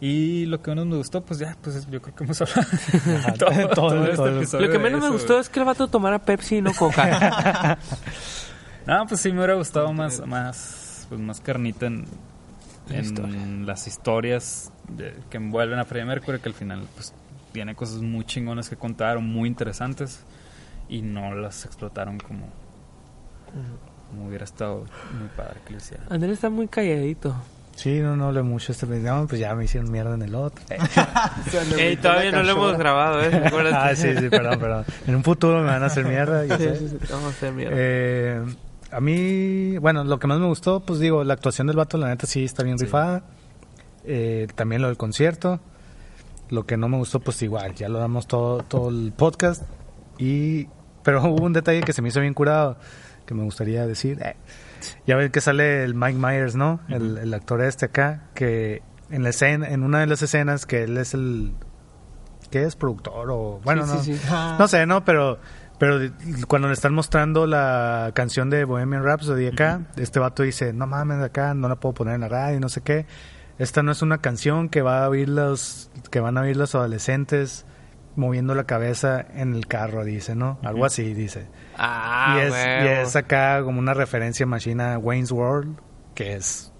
Y 0.00 0.46
lo 0.46 0.62
que 0.62 0.70
menos 0.70 0.86
me 0.86 0.96
gustó, 0.96 1.22
pues 1.24 1.40
ya, 1.40 1.56
pues 1.60 1.88
yo 1.90 2.00
creo 2.00 2.14
que 2.14 2.24
hemos 2.24 2.40
hablado 2.40 2.62
todo, 3.38 3.68
todo- 3.74 4.04
este 4.04 4.16
todo 4.16 4.26
el- 4.28 4.36
episodio 4.38 4.66
Lo 4.66 4.72
que 4.72 4.78
menos 4.78 5.02
me 5.02 5.10
gustó 5.10 5.32
güey. 5.34 5.40
es 5.40 5.48
que 5.48 5.58
el 5.58 5.66
vato 5.66 5.88
tomara 5.88 6.18
Pepsi 6.20 6.56
y 6.58 6.62
no 6.62 6.72
Coca. 6.74 7.78
No, 8.86 9.06
pues 9.06 9.20
sí 9.20 9.30
me 9.32 9.38
hubiera 9.38 9.54
gustado 9.54 9.92
más, 9.92 10.26
más, 10.26 11.04
pues 11.10 11.20
más 11.20 11.40
carnita 11.42 11.84
en, 11.86 12.06
en 12.88 13.66
las 13.66 13.86
historias 13.86 14.72
de- 14.88 15.14
que 15.28 15.36
envuelven 15.36 15.78
a 15.78 15.84
Freddie 15.84 16.06
Mercury, 16.06 16.38
que 16.40 16.48
al 16.48 16.54
final 16.54 16.86
pues 16.94 17.12
tiene 17.52 17.74
cosas 17.74 18.00
muy 18.00 18.24
chingonas 18.24 18.70
que 18.70 18.76
contar, 18.76 19.18
muy 19.18 19.46
interesantes, 19.48 20.20
y 20.88 21.02
no 21.02 21.34
las 21.34 21.66
explotaron 21.66 22.18
como, 22.18 22.46
como 24.08 24.26
hubiera 24.28 24.44
estado 24.44 24.86
muy 25.18 25.28
padre 25.36 25.60
que 25.66 25.72
lo 25.72 25.76
hicieran. 25.78 26.06
Andrés 26.10 26.32
está 26.34 26.48
muy 26.48 26.66
calladito. 26.68 27.34
Sí, 27.78 28.00
no, 28.00 28.16
no 28.16 28.26
hablé 28.26 28.42
mucho 28.42 28.72
este. 28.72 28.86
No, 28.86 29.28
pues 29.28 29.40
ya 29.40 29.54
me 29.54 29.64
hicieron 29.64 29.88
mierda 29.92 30.12
en 30.14 30.22
el 30.22 30.34
otro. 30.34 30.64
Eh. 31.78 31.90
Ey, 31.90 31.96
todavía 31.96 32.32
no 32.32 32.42
lo 32.42 32.50
hemos 32.52 32.76
grabado, 32.76 33.22
¿eh? 33.22 33.42
Acuérdate. 33.46 33.76
ah, 33.76 33.94
sí, 33.94 34.16
sí, 34.18 34.28
perdón, 34.28 34.58
perdón. 34.58 34.84
En 35.06 35.14
un 35.14 35.22
futuro 35.22 35.60
me 35.60 35.66
van 35.66 35.82
a 35.84 35.86
hacer 35.86 36.04
mierda. 36.04 36.44
yo 36.44 36.56
Sí, 36.56 36.64
sí, 36.76 36.88
sí, 36.88 36.98
Vamos 37.10 37.26
a 37.26 37.28
hacer 37.28 37.52
mierda. 37.52 37.74
Eh, 37.78 38.42
a 38.90 39.00
mí, 39.00 39.78
bueno, 39.78 40.02
lo 40.02 40.18
que 40.18 40.26
más 40.26 40.40
me 40.40 40.46
gustó, 40.46 40.80
pues 40.80 40.98
digo, 40.98 41.22
la 41.22 41.34
actuación 41.34 41.68
del 41.68 41.76
vato, 41.76 41.98
la 41.98 42.08
neta 42.08 42.26
sí 42.26 42.44
está 42.44 42.64
bien 42.64 42.78
rifada. 42.78 43.22
Eh, 44.04 44.48
también 44.56 44.82
lo 44.82 44.88
del 44.88 44.96
concierto. 44.96 45.60
Lo 46.50 46.66
que 46.66 46.76
no 46.76 46.88
me 46.88 46.96
gustó, 46.96 47.20
pues 47.20 47.40
igual, 47.42 47.76
ya 47.76 47.88
lo 47.88 48.00
damos 48.00 48.26
todo, 48.26 48.64
todo 48.64 48.88
el 48.88 49.12
podcast. 49.16 49.62
Y, 50.18 50.66
pero 51.04 51.22
hubo 51.30 51.44
un 51.44 51.52
detalle 51.52 51.82
que 51.82 51.92
se 51.92 52.02
me 52.02 52.08
hizo 52.08 52.20
bien 52.20 52.34
curado, 52.34 52.76
que 53.24 53.34
me 53.34 53.44
gustaría 53.44 53.86
decir. 53.86 54.20
Eh, 54.20 54.34
ya 55.06 55.16
ven 55.16 55.30
que 55.30 55.40
sale 55.40 55.84
el 55.84 55.94
Mike 55.94 56.18
Myers, 56.18 56.54
¿no? 56.56 56.80
el, 56.88 57.18
el 57.18 57.34
actor 57.34 57.60
este 57.62 57.86
acá, 57.86 58.24
que 58.34 58.82
en 59.10 59.22
la 59.22 59.30
escena, 59.30 59.68
en 59.68 59.82
una 59.82 60.00
de 60.00 60.06
las 60.06 60.22
escenas 60.22 60.66
que 60.66 60.84
él 60.84 60.96
es 60.98 61.14
el 61.14 61.52
¿qué 62.50 62.64
es? 62.64 62.76
productor 62.76 63.30
o 63.30 63.60
bueno, 63.64 63.86
Sí, 63.86 63.92
no, 63.94 64.02
sí, 64.02 64.16
sí. 64.16 64.26
no 64.58 64.68
sé, 64.68 64.86
no, 64.86 65.04
pero 65.04 65.38
pero 65.78 65.98
cuando 66.48 66.66
le 66.66 66.74
están 66.74 66.92
mostrando 66.92 67.46
la 67.46 68.10
canción 68.12 68.50
de 68.50 68.64
Bohemian 68.64 69.04
Rhapsody 69.04 69.46
acá, 69.46 69.82
este 69.96 70.18
vato 70.18 70.42
dice, 70.42 70.72
"No 70.72 70.86
mames, 70.88 71.22
acá 71.22 71.54
no 71.54 71.68
la 71.68 71.76
puedo 71.76 71.94
poner 71.94 72.14
en 72.16 72.22
la 72.22 72.28
radio, 72.28 72.58
no 72.58 72.68
sé 72.68 72.80
qué. 72.80 73.06
Esta 73.58 73.82
no 73.84 73.92
es 73.92 74.02
una 74.02 74.18
canción 74.18 74.68
que 74.70 74.82
va 74.82 75.04
a 75.04 75.08
oír 75.08 75.28
los 75.28 75.88
que 76.10 76.18
van 76.20 76.36
a 76.36 76.40
oír 76.42 76.56
los 76.56 76.74
adolescentes 76.74 77.64
moviendo 78.18 78.54
la 78.54 78.64
cabeza 78.64 79.24
en 79.34 79.54
el 79.54 79.66
carro", 79.66 80.04
dice, 80.04 80.34
¿no? 80.34 80.58
Algo 80.62 80.84
así 80.84 81.14
dice. 81.14 81.46
Ah, 81.78 82.36
y, 82.36 82.46
es, 82.46 82.52
y 82.54 82.88
es 83.08 83.16
acá 83.16 83.62
como 83.62 83.78
una 83.78 83.94
referencia 83.94 84.44
machina 84.44 84.94
a 84.94 84.98
Wayne's 84.98 85.32
World, 85.32 85.78
que 86.14 86.34
es 86.34 86.72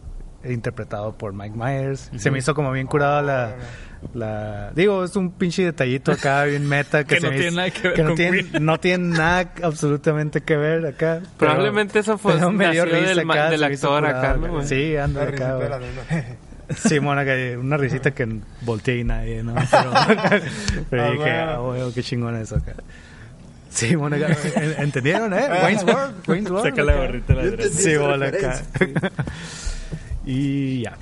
interpretado 0.45 1.17
por 1.17 1.33
Mike 1.33 1.57
Myers. 1.57 2.11
Se 2.17 2.31
me 2.31 2.39
hizo 2.39 2.55
como 2.55 2.71
bien 2.73 2.87
curada 2.87 3.23
la, 3.23 3.55
la... 4.15 4.71
Digo, 4.73 5.03
es 5.03 5.17
un 5.17 5.33
pinche 5.33 5.65
detallito 5.65 6.13
acá 6.13 6.45
bien 6.45 6.67
meta 6.67 7.03
que, 7.05 7.17
Que 7.17 7.21
se 7.21 7.27
no 7.27 7.33
me 7.33 7.39
tiene 7.39 7.49
hizo- 7.51 7.57
nada 7.57 7.71
que 7.71 7.83
ver 7.89 7.95
que 7.95 8.03
no 8.05 8.15
tiene, 8.15 8.45
Queen. 8.45 8.65
no 8.65 8.79
tiene 8.81 9.17
nada 9.19 9.51
absolutamente 9.65 10.41
que 10.43 10.57
ver 10.57 10.87
acá. 10.87 11.21
pero- 11.39 11.53
Probablemente 11.53 11.99
eso 11.99 12.19
fue 12.19 12.35
pero 12.35 12.53
me 12.53 12.71
dio 12.71 12.85
nació 12.85 12.99
risa 13.01 13.09
del, 13.09 13.31
acá, 13.31 13.51
del 13.51 13.65
actor 13.65 14.01
curada, 14.01 14.31
acá, 14.33 14.37
¿no? 14.47 14.63
Sí, 14.63 14.97
anda 14.97 15.25
La 15.25 15.31
acá. 15.31 15.59
Sí, 16.77 17.01
mona, 17.01 17.25
que 17.25 17.57
una 17.57 17.77
risita 17.77 18.11
que 18.13 18.41
volteé 18.63 18.99
y 18.99 19.05
nadie, 19.05 19.43
¿no? 19.43 19.55
Pero, 19.71 19.91
pero 20.91 21.03
Ah, 21.05 21.11
dije, 21.11 21.17
bueno. 21.23 21.51
ah, 21.53 21.63
huevo, 21.63 21.93
qué 21.95 22.03
chingón 22.03 22.37
eso 22.37 22.57
acá. 22.57 22.75
Sí, 23.71 23.97
mona, 23.97 24.17
que- 24.19 24.27
¿en- 24.57 24.81
¿entendieron, 24.83 25.33
eh? 25.35 25.49
Wayne's 25.63 25.85
World, 25.85 26.15
Wayne's 26.29 26.51
World. 26.51 26.69
Saca 26.71 26.83
la 26.85 26.97
gorrita 26.97 27.33
de 27.33 27.35
la 27.43 27.51
derecha. 27.51 27.69
Sí, 27.77 27.97
bola 27.97 28.27
acá. 28.29 28.63
y 30.27 30.83
ya. 30.83 30.97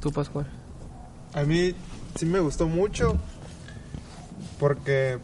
Tú, 0.00 0.12
Pascual. 0.12 0.46
A 1.34 1.42
mí 1.42 1.74
sí 2.14 2.24
me 2.26 2.40
gustó 2.40 2.66
mucho 2.66 3.18
porque 4.58 5.18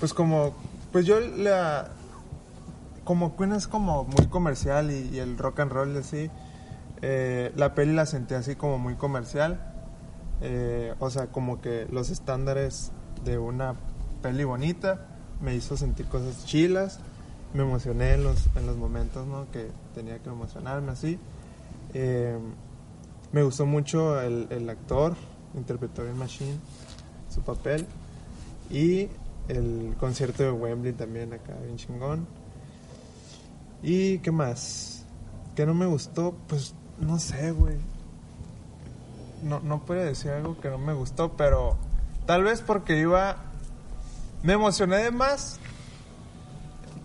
pues 0.00 0.12
como 0.12 0.56
pues 0.92 1.06
yo 1.06 1.20
la 1.20 1.88
como 3.04 3.36
Queen 3.36 3.52
es 3.52 3.66
como 3.68 4.04
muy 4.04 4.26
comercial 4.26 4.90
y, 4.90 5.08
y 5.14 5.18
el 5.18 5.38
rock 5.38 5.60
and 5.60 5.72
roll 5.72 5.96
así 5.96 6.30
eh, 7.02 7.52
la 7.56 7.74
peli 7.74 7.92
la 7.92 8.06
sentí 8.06 8.34
así 8.34 8.54
como 8.56 8.78
muy 8.78 8.94
comercial 8.94 9.74
Eh, 10.40 10.94
o 11.00 11.10
sea 11.10 11.26
como 11.32 11.60
que 11.60 11.86
los 11.90 12.10
estándares 12.10 12.92
de 13.24 13.38
una 13.38 13.74
peli 14.22 14.44
bonita 14.44 15.06
me 15.40 15.56
hizo 15.56 15.76
sentir 15.76 16.06
cosas 16.06 16.44
chilas 16.46 17.00
me 17.54 17.62
emocioné 17.64 18.14
en 18.14 18.22
los, 18.22 18.48
en 18.54 18.64
los 18.64 18.76
momentos 18.76 19.26
¿no? 19.26 19.50
que 19.50 19.70
tenía 19.94 20.18
que 20.20 20.28
emocionarme 20.30 20.92
así 20.92 21.18
Eh, 21.94 22.38
me 23.32 23.42
gustó 23.42 23.66
mucho 23.66 24.20
el, 24.20 24.46
el 24.50 24.68
actor, 24.70 25.14
interpretó 25.54 26.02
bien 26.02 26.16
Machine, 26.16 26.58
su 27.28 27.42
papel. 27.42 27.86
Y 28.70 29.08
el 29.48 29.94
concierto 29.98 30.42
de 30.42 30.50
Wembley 30.50 30.92
también 30.92 31.32
acá, 31.32 31.54
bien 31.64 31.76
chingón. 31.76 32.26
¿Y 33.82 34.18
qué 34.18 34.30
más? 34.30 35.04
Que 35.54 35.66
no 35.66 35.74
me 35.74 35.86
gustó, 35.86 36.34
pues 36.46 36.74
no 37.00 37.18
sé, 37.18 37.52
güey. 37.52 37.76
No, 39.42 39.60
no 39.60 39.84
puedo 39.84 40.02
decir 40.02 40.32
algo 40.32 40.60
que 40.60 40.68
no 40.68 40.78
me 40.78 40.92
gustó, 40.92 41.36
pero 41.36 41.76
tal 42.26 42.42
vez 42.42 42.60
porque 42.60 42.98
iba... 42.98 43.36
Me 44.42 44.52
emocioné 44.52 44.98
de 44.98 45.10
más 45.10 45.58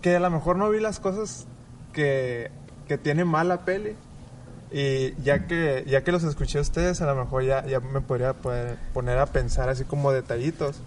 que 0.00 0.16
a 0.16 0.20
lo 0.20 0.30
mejor 0.30 0.56
no 0.56 0.70
vi 0.70 0.80
las 0.80 1.00
cosas 1.00 1.46
que, 1.92 2.50
que 2.86 2.98
tiene 2.98 3.24
mal 3.24 3.48
la 3.48 3.64
peli. 3.64 3.96
Y 4.70 5.14
ya 5.22 5.46
que, 5.46 5.84
ya 5.86 6.04
que 6.04 6.12
los 6.12 6.24
escuché 6.24 6.58
a 6.58 6.60
ustedes, 6.60 7.00
a 7.00 7.06
lo 7.06 7.14
mejor 7.14 7.44
ya, 7.44 7.64
ya 7.66 7.80
me 7.80 8.00
podría 8.00 8.34
poder 8.34 8.76
poner 8.92 9.18
a 9.18 9.26
pensar 9.26 9.68
así 9.68 9.84
como 9.84 10.12
detallitos. 10.12 10.80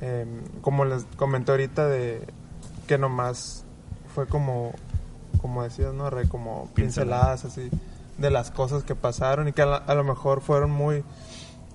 Em, 0.00 0.42
como 0.60 0.84
les 0.84 1.04
comenté 1.16 1.52
ahorita 1.52 1.88
de 1.88 2.26
que 2.86 2.98
nomás 2.98 3.64
fue 4.14 4.26
como, 4.26 4.72
como 5.40 5.62
decías, 5.62 5.94
¿no? 5.94 6.10
Rey? 6.10 6.26
como 6.26 6.68
pinceladas 6.74 7.44
así 7.44 7.70
de 8.18 8.30
las 8.30 8.50
cosas 8.50 8.82
que 8.84 8.94
pasaron 8.94 9.48
y 9.48 9.52
que 9.52 9.62
a, 9.62 9.66
la- 9.66 9.76
a 9.76 9.94
lo 9.94 10.04
mejor 10.04 10.40
fueron 10.40 10.70
muy 10.70 11.02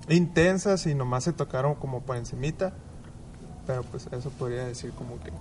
intensas 0.09 0.85
y 0.87 0.95
nomás 0.95 1.23
se 1.23 1.33
tocaron 1.33 1.75
como 1.75 2.01
por 2.01 2.17
encimita. 2.17 2.73
Pero 3.67 3.83
pues 3.83 4.07
eso 4.11 4.29
podría 4.31 4.65
decir 4.65 4.91
como 4.91 5.19
que 5.23 5.31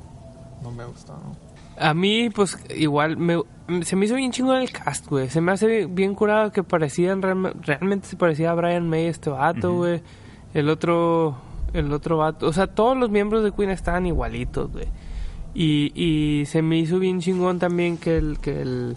no 0.62 0.70
me 0.70 0.84
gustó, 0.84 1.14
¿no? 1.14 1.36
A 1.78 1.94
mí, 1.94 2.28
pues, 2.28 2.59
igual, 2.76 3.16
me, 3.16 3.40
se 3.84 3.96
me 3.96 4.05
hizo 4.05 4.14
bien 4.14 4.32
chingón 4.32 4.57
el 4.61 4.70
cast, 4.70 5.07
güey. 5.09 5.30
Se 5.30 5.40
me 5.40 5.53
hace 5.53 5.86
bien 5.86 6.14
curado 6.14 6.53
que 6.53 6.62
parecían, 6.62 7.22
realme- 7.22 7.55
realmente 7.62 8.07
se 8.07 8.16
parecía 8.16 8.51
a 8.51 8.55
Brian 8.55 8.86
May 8.88 9.07
este 9.07 9.30
vato, 9.30 9.74
güey. 9.74 10.03
El 10.53 10.68
otro, 10.68 11.36
el 11.72 11.90
otro 11.92 12.18
vato. 12.18 12.46
O 12.48 12.53
sea, 12.53 12.66
todos 12.66 12.98
los 12.98 13.09
miembros 13.09 13.42
de 13.42 13.53
Queen 13.53 13.70
estaban 13.70 14.05
igualitos, 14.05 14.70
güey. 14.70 14.88
Y, 15.55 15.90
y 15.94 16.44
se 16.46 16.61
me 16.61 16.76
hizo 16.76 16.98
bien 16.98 17.20
chingón 17.20 17.59
también 17.59 17.96
que 17.96 18.18
el, 18.18 18.38
que 18.40 18.61
el, 18.61 18.96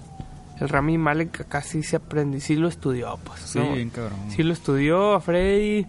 el 0.60 0.70
Rami 0.70 0.98
Malek 0.98 1.48
casi 1.48 1.84
se 1.84 1.96
aprendió, 1.98 2.40
sí 2.40 2.56
lo 2.56 2.68
estudió, 2.68 3.18
pues. 3.24 3.40
Sí, 3.42 3.60
¿no? 3.60 3.74
bien 3.74 3.90
cabrón. 3.90 4.18
Sí 4.30 4.44
lo 4.44 4.54
estudió 4.54 5.14
a 5.14 5.20
Freddy. 5.22 5.86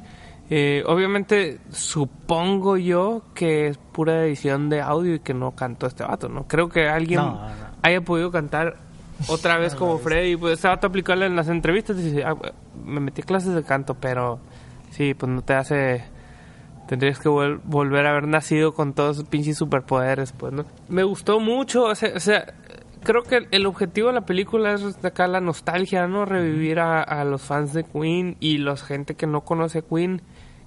Eh, 0.50 0.82
obviamente, 0.86 1.58
supongo 1.70 2.76
yo 2.76 3.22
que 3.34 3.68
es 3.68 3.78
pura 3.78 4.24
edición 4.26 4.68
de 4.68 4.80
audio 4.82 5.14
y 5.14 5.20
que 5.20 5.32
no 5.34 5.52
cantó 5.52 5.86
este 5.86 6.04
vato, 6.04 6.28
¿no? 6.28 6.46
Creo 6.46 6.68
que 6.68 6.88
alguien 6.88 7.20
No, 7.20 7.32
no. 7.32 7.48
haya 7.82 8.00
podido 8.02 8.30
cantar 8.30 8.76
otra 9.28 9.56
vez 9.58 9.74
como 9.74 9.98
Freddy. 9.98 10.36
Pues 10.36 10.54
este 10.54 10.68
vato 10.68 10.86
aplicarle 10.86 11.26
en 11.26 11.36
las 11.36 11.48
entrevistas. 11.48 11.96
Dice, 11.96 12.24
"Ah, 12.24 12.34
me 12.84 13.00
metí 13.00 13.22
a 13.22 13.24
clases 13.24 13.54
de 13.54 13.62
canto, 13.62 13.94
pero 13.94 14.38
sí, 14.90 15.14
pues 15.14 15.30
no 15.30 15.42
te 15.42 15.54
hace... 15.54 16.04
Tendrías 16.88 17.18
que 17.18 17.30
vol- 17.30 17.60
volver 17.64 18.06
a 18.06 18.10
haber 18.10 18.28
nacido 18.28 18.74
con 18.74 18.92
todos 18.92 19.16
esos 19.16 19.28
pinches 19.28 19.56
superpoderes, 19.56 20.32
pues, 20.32 20.52
¿no? 20.52 20.66
Me 20.90 21.02
gustó 21.02 21.40
mucho, 21.40 21.84
o 21.84 21.94
sea, 21.94 22.10
o 22.14 22.20
sea, 22.20 22.44
creo 23.05 23.22
que 23.22 23.46
el, 23.50 23.66
objetivo 23.66 24.09
de 24.09 24.14
la 24.14 24.26
película 24.26 24.72
es 24.74 25.05
acá 25.05 25.26
la 25.28 25.40
nostalgia, 25.40 26.07
¿no? 26.09 26.24
Revivir 26.24 26.80
a, 26.80 27.02
a 27.02 27.24
los 27.24 27.42
fans 27.42 27.72
de 27.72 27.84
Queen 27.84 28.36
y 28.40 28.59
los 28.59 28.82
gente 28.82 29.14
que 29.14 29.26
no 29.26 29.42
conoce 29.42 29.82
Queen, 29.82 30.22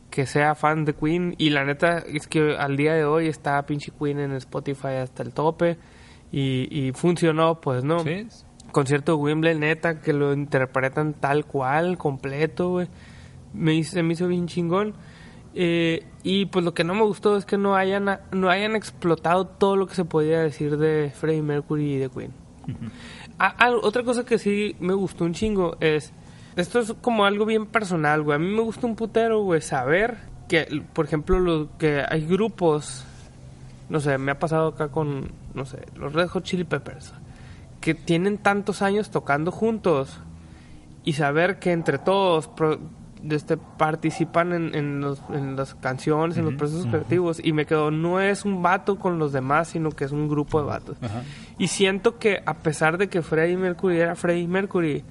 que 0.10 0.26
sea 0.26 0.56
fan 0.56 0.86
de 0.86 0.94
Queen. 0.94 1.36
Y 1.38 1.50
la 1.50 1.66
neta 1.66 1.98
es 1.98 2.28
que 2.28 2.56
al 2.58 2.78
día 2.78 2.94
de 2.94 3.06
hoy 3.06 3.28
está 3.28 3.62
pinche 3.66 3.92
Queen 3.98 4.20
en 4.20 4.32
Spotify 4.34 4.96
hasta 5.02 5.24
el 5.24 5.34
tope 5.34 5.78
y, 6.32 6.68
y 6.72 6.92
funcionó, 6.94 7.60
pues, 7.60 7.84
¿no? 7.84 8.00
Sí. 8.00 8.28
concierto 8.72 9.14
de 9.14 9.24
Wembley, 9.24 9.58
neta, 9.58 10.02
que 10.02 10.14
lo 10.14 10.34
interpretan 10.34 11.14
tal 11.14 11.46
cual, 11.46 11.98
completo, 11.98 12.70
güey. 12.70 12.88
Me, 13.54 13.82
se 13.84 14.04
me 14.04 14.14
hizo 14.14 14.28
bien 14.28 14.48
chingón. 14.48 14.94
Eh, 15.56 16.06
y 16.28 16.46
pues 16.46 16.66
lo 16.66 16.74
que 16.74 16.84
no 16.84 16.94
me 16.94 17.04
gustó 17.04 17.38
es 17.38 17.46
que 17.46 17.58
no 17.58 17.78
hayan, 17.78 18.20
no 18.34 18.50
hayan 18.50 18.76
explotado 18.76 19.48
todo 19.48 19.78
lo 19.78 19.88
que 19.88 19.96
se 19.96 20.04
podía 20.04 20.42
decir 20.42 20.78
de 20.78 21.10
Freddie 21.16 21.42
Mercury 21.42 21.94
y 21.94 21.98
de 22.00 22.10
Queen. 22.10 22.34
Ah, 23.40 23.72
otra 23.82 24.04
cosa 24.04 24.26
que 24.26 24.38
sí 24.38 24.76
me 24.82 24.94
gustó 24.94 25.24
un 25.24 25.34
chingo 25.34 25.78
es... 25.80 26.12
Esto 26.58 26.80
es 26.80 26.94
como 27.00 27.24
algo 27.24 27.46
bien 27.46 27.66
personal, 27.66 28.24
güey. 28.24 28.36
A 28.36 28.40
mí 28.40 28.48
me 28.50 28.62
gusta 28.62 28.88
un 28.88 28.98
putero, 28.98 29.42
güey, 29.44 29.62
saber 29.62 30.18
que, 30.50 30.84
por 30.92 31.06
ejemplo, 31.06 31.40
lo, 31.40 31.70
que 31.78 32.04
hay 32.06 32.26
grupos... 32.26 33.06
No 33.88 34.02
sé, 34.02 34.18
me 34.18 34.34
ha 34.34 34.40
pasado 34.40 34.68
acá 34.68 34.90
con, 34.90 35.32
no 35.54 35.64
sé, 35.64 35.80
los 35.96 36.12
Red 36.12 36.28
Hot 36.28 36.44
Chili 36.44 36.66
Peppers. 36.66 37.14
Que 37.80 37.94
tienen 37.94 38.38
tantos 38.38 38.82
años 38.82 39.12
tocando 39.12 39.50
juntos. 39.52 40.20
Y 41.06 41.14
saber 41.14 41.60
que 41.60 41.72
entre 41.72 42.00
todos 42.00 42.50
pro- 42.50 42.80
este, 43.30 43.58
participan 43.58 44.54
en, 44.54 44.76
en, 44.76 45.02
los- 45.02 45.22
en 45.34 45.56
las 45.56 45.76
canciones, 45.76 46.38
en 46.38 46.46
los 46.46 46.54
procesos 46.56 46.86
creativos. 46.88 47.40
Y 47.44 47.54
me 47.54 47.66
quedo, 47.66 47.92
no 47.92 48.20
es 48.20 48.46
un 48.46 48.62
vato 48.62 48.98
con 48.98 49.20
los 49.20 49.32
demás, 49.34 49.70
sino 49.70 49.92
que 49.92 50.06
es 50.06 50.12
un 50.12 50.28
grupo 50.28 50.60
de 50.62 50.68
vatos. 50.68 50.98
Y 51.58 51.68
siento 51.68 52.18
que 52.20 52.42
a 52.46 52.56
pesar 52.56 52.98
de 52.98 53.08
que 53.10 53.22
Freddie 53.22 53.58
Mercury 53.58 54.00
era 54.00 54.16
Freddie 54.16 54.48
Mercury, 54.48 55.04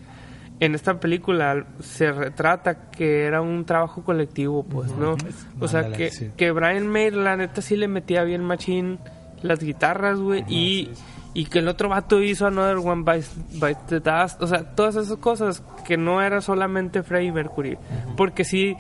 en 0.59 0.75
esta 0.75 0.99
película 1.01 1.67
se 1.81 2.13
retrata 2.13 2.91
que 2.91 3.25
era 3.25 3.43
un 3.43 3.65
trabajo 3.67 4.03
colectivo, 4.05 4.65
pues, 4.65 4.91
¿no? 4.97 5.17
O 5.61 5.69
sea, 5.69 5.93
que, 5.93 6.11
sí. 6.11 6.31
que 6.37 6.51
Brian 6.51 6.87
May, 6.89 7.11
la 7.11 7.37
neta, 7.37 7.61
sí 7.61 7.77
le 7.77 7.89
metía 7.89 8.25
bien 8.25 8.43
machín 8.43 8.99
las 9.43 9.59
guitarras, 9.61 10.19
güey, 10.19 10.45
y, 10.49 10.91
y 11.37 11.45
que 11.45 11.59
el 11.59 11.69
otro 11.69 11.91
vato 11.91 12.23
hizo 12.23 12.47
Another 12.47 12.79
One 12.79 13.03
Bites, 13.05 13.37
Bites 13.61 13.87
the 13.89 14.01
Dust, 14.01 14.41
o 14.41 14.47
sea, 14.47 14.75
todas 14.75 14.97
esas 14.97 15.19
cosas 15.19 15.63
que 15.87 15.99
no 15.99 16.23
era 16.23 16.41
solamente 16.41 17.03
Freddie 17.03 17.31
Mercury, 17.31 17.77
porque 18.17 18.43
sí, 18.43 18.75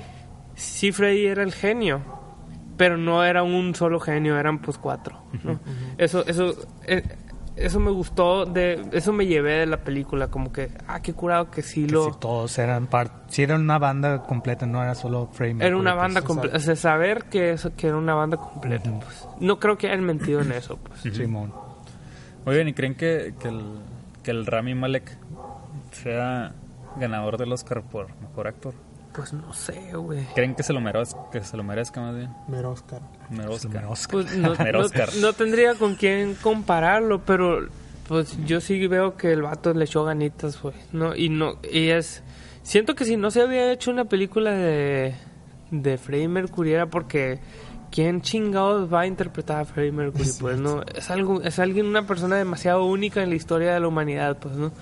sí 0.55 0.91
Freddie 0.91 1.29
era 1.29 1.43
el 1.43 1.53
genio, 1.53 2.01
pero 2.79 2.97
no 2.97 3.23
era 3.25 3.43
un 3.43 3.75
solo 3.75 4.01
genio, 4.01 4.39
eran 4.39 4.61
pues 4.63 4.79
cuatro, 4.79 5.21
¿no? 5.45 5.61
Eso, 5.99 6.25
eso, 6.27 6.55
eh, 6.87 7.03
eso 7.57 7.79
me 7.79 7.91
gustó, 7.91 8.47
de, 8.47 8.87
eso 8.93 9.13
me 9.13 9.27
llevé 9.27 9.59
de 9.59 9.67
la 9.67 9.85
película, 9.85 10.29
como 10.29 10.51
que, 10.51 10.71
ah, 10.89 11.03
qué 11.03 11.13
curado 11.13 11.51
que 11.51 11.61
sí 11.61 11.85
Que 11.85 11.93
lo... 11.93 12.05
si 12.11 12.19
todos 12.19 12.57
eran 12.57 12.87
parte, 12.87 13.35
si 13.35 13.43
era 13.43 13.57
una 13.57 13.77
banda 13.77 14.23
completa, 14.23 14.65
no 14.65 14.83
era 14.83 14.95
solo 14.95 15.29
Freddie 15.31 15.57
Mercury. 15.57 15.67
Era 15.67 15.77
una 15.77 15.93
pues, 15.93 16.03
banda 16.03 16.23
completa, 16.23 16.57
o 16.57 16.61
sea, 16.61 16.75
saber 16.75 17.25
que, 17.25 17.51
eso, 17.51 17.77
que 17.77 17.89
era 17.89 17.99
una 17.99 18.15
banda 18.15 18.39
completa, 18.39 18.91
pues. 18.99 19.29
No 19.41 19.59
creo 19.59 19.77
que 19.77 19.89
hayan 19.89 20.05
mentido 20.05 20.41
en 20.41 20.53
eso, 20.53 20.79
pues. 20.79 21.15
Simón. 21.15 21.66
Oigan, 22.47 22.69
¿y 22.69 22.73
creen 22.73 22.95
que, 22.95 23.35
que, 23.41 23.49
el, 23.49 23.61
que 24.23 24.31
el 24.31 24.47
Rami 24.47 24.75
Malek 24.75 25.17
sea 25.93 26.53
ganador 26.99 27.37
del 27.39 27.53
Oscar 27.53 27.83
por 27.83 28.09
mejor 28.21 28.47
actor? 28.49 28.75
Pues 29.15 29.33
no 29.33 29.53
sé, 29.55 29.93
güey. 29.95 30.25
¿Creen 30.35 30.55
que 30.55 30.63
se 30.63 30.73
lo 30.73 30.81
merezca, 30.81 31.19
que 31.33 31.43
se 31.43 31.57
lo 31.57 31.63
merezca 31.65 32.01
más 32.03 32.15
bien? 32.15 32.31
Mero 32.49 32.71
Oscar. 32.73 33.01
Merezca. 33.31 33.83
Pues 34.11 34.37
no, 34.37 34.55
Mero 34.59 34.81
no- 34.81 34.85
Oscar. 34.87 35.09
no 35.21 35.33
tendría 35.33 35.75
con 35.75 35.95
quién 35.97 36.35
compararlo, 36.35 37.23
pero 37.25 37.67
pues 38.09 38.37
yo 38.47 38.61
sí 38.61 38.87
veo 38.87 39.17
que 39.17 39.33
el 39.33 39.43
vato 39.43 39.73
le 39.75 39.85
echó 39.87 40.05
ganitas, 40.05 40.61
güey. 40.61 40.75
No, 40.93 41.17
y 41.17 41.29
no, 41.31 41.59
y 41.73 41.89
es... 41.89 42.23
Siento 42.63 42.95
que 42.95 43.05
si 43.05 43.17
no 43.17 43.31
se 43.31 43.41
había 43.43 43.73
hecho 43.73 43.91
una 43.91 44.05
película 44.05 44.51
de, 44.53 45.15
de 45.71 45.99
Freddie 45.99 46.29
Mercury 46.29 46.73
era 46.73 46.87
porque... 46.87 47.39
¿Quién 47.91 48.21
chingados 48.21 48.93
va 48.93 49.03
a 49.03 49.07
interpretar 49.07 49.61
a 49.61 49.65
Freddie 49.65 49.93
Mercury? 49.93 50.31
Pues 50.41 50.59
no, 50.59 50.83
es 50.83 51.11
algo, 51.11 51.43
es 51.43 51.59
alguien, 51.59 51.87
una 51.87 52.07
persona 52.07 52.37
demasiado 52.37 52.85
única 52.85 53.23
en 53.23 53.31
la 53.31 53.37
historia 53.37 53.75
de 53.75 53.81
la 53.81 53.89
humanidad, 53.89 54.39
pues 54.39 54.57
no. 54.57 54.73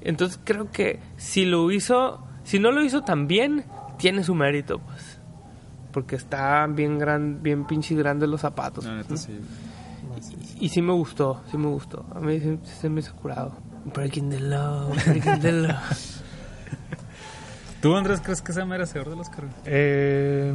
Entonces 0.00 0.38
creo 0.42 0.70
que 0.70 1.00
si 1.16 1.44
lo 1.44 1.70
hizo, 1.70 2.24
si 2.44 2.58
no 2.58 2.70
lo 2.70 2.82
hizo 2.82 3.02
tan 3.02 3.26
bien, 3.26 3.64
tiene 3.98 4.24
su 4.24 4.34
mérito, 4.34 4.78
pues. 4.78 5.18
Porque 5.92 6.16
está 6.16 6.66
bien 6.66 6.98
gran, 6.98 7.42
bien 7.42 7.66
pinche 7.66 7.94
grandes 7.94 8.28
los 8.28 8.40
zapatos. 8.40 8.84
La 8.84 8.96
neta, 8.96 9.10
¿no? 9.10 9.16
sí. 9.16 9.38
Y 10.60 10.68
sí 10.68 10.82
me 10.82 10.92
gustó, 10.92 11.42
sí 11.50 11.56
me 11.56 11.68
gustó. 11.68 12.04
A 12.14 12.20
mí 12.20 12.40
sí, 12.40 12.58
se 12.80 12.88
me 12.88 13.00
hizo 13.00 13.14
curado. 13.14 13.52
Breaking 13.94 14.30
the 14.30 14.40
law, 14.40 14.90
breaking 15.06 15.40
the 15.40 15.52
law. 15.52 15.76
¿Tú, 17.80 17.94
Andrés, 17.94 18.20
crees 18.20 18.42
que 18.42 18.52
sea 18.52 18.64
merecedor 18.64 19.08
del 19.08 19.20
Oscar? 19.20 19.44
Eh, 19.64 20.52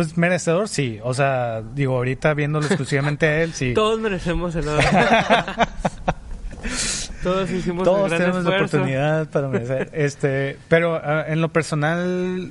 pues 0.00 0.16
merecedor 0.16 0.66
sí. 0.68 0.98
O 1.02 1.12
sea, 1.12 1.62
digo, 1.74 1.96
ahorita 1.96 2.32
viéndolo 2.32 2.64
exclusivamente 2.64 3.26
a 3.26 3.42
él, 3.42 3.52
sí. 3.52 3.72
Todos 3.74 4.00
merecemos 4.00 4.54
el 4.54 4.66
Oscar. 4.66 5.68
Todos 7.22 7.50
hicimos 7.50 7.80
un 7.80 7.84
Todos 7.84 8.08
gran 8.08 8.18
tenemos 8.18 8.44
la 8.44 8.56
oportunidad 8.56 9.28
para 9.28 9.48
merecer. 9.48 9.90
este, 9.94 10.56
pero 10.68 10.96
ah, 10.96 11.26
en 11.28 11.42
lo 11.42 11.50
personal, 11.50 12.50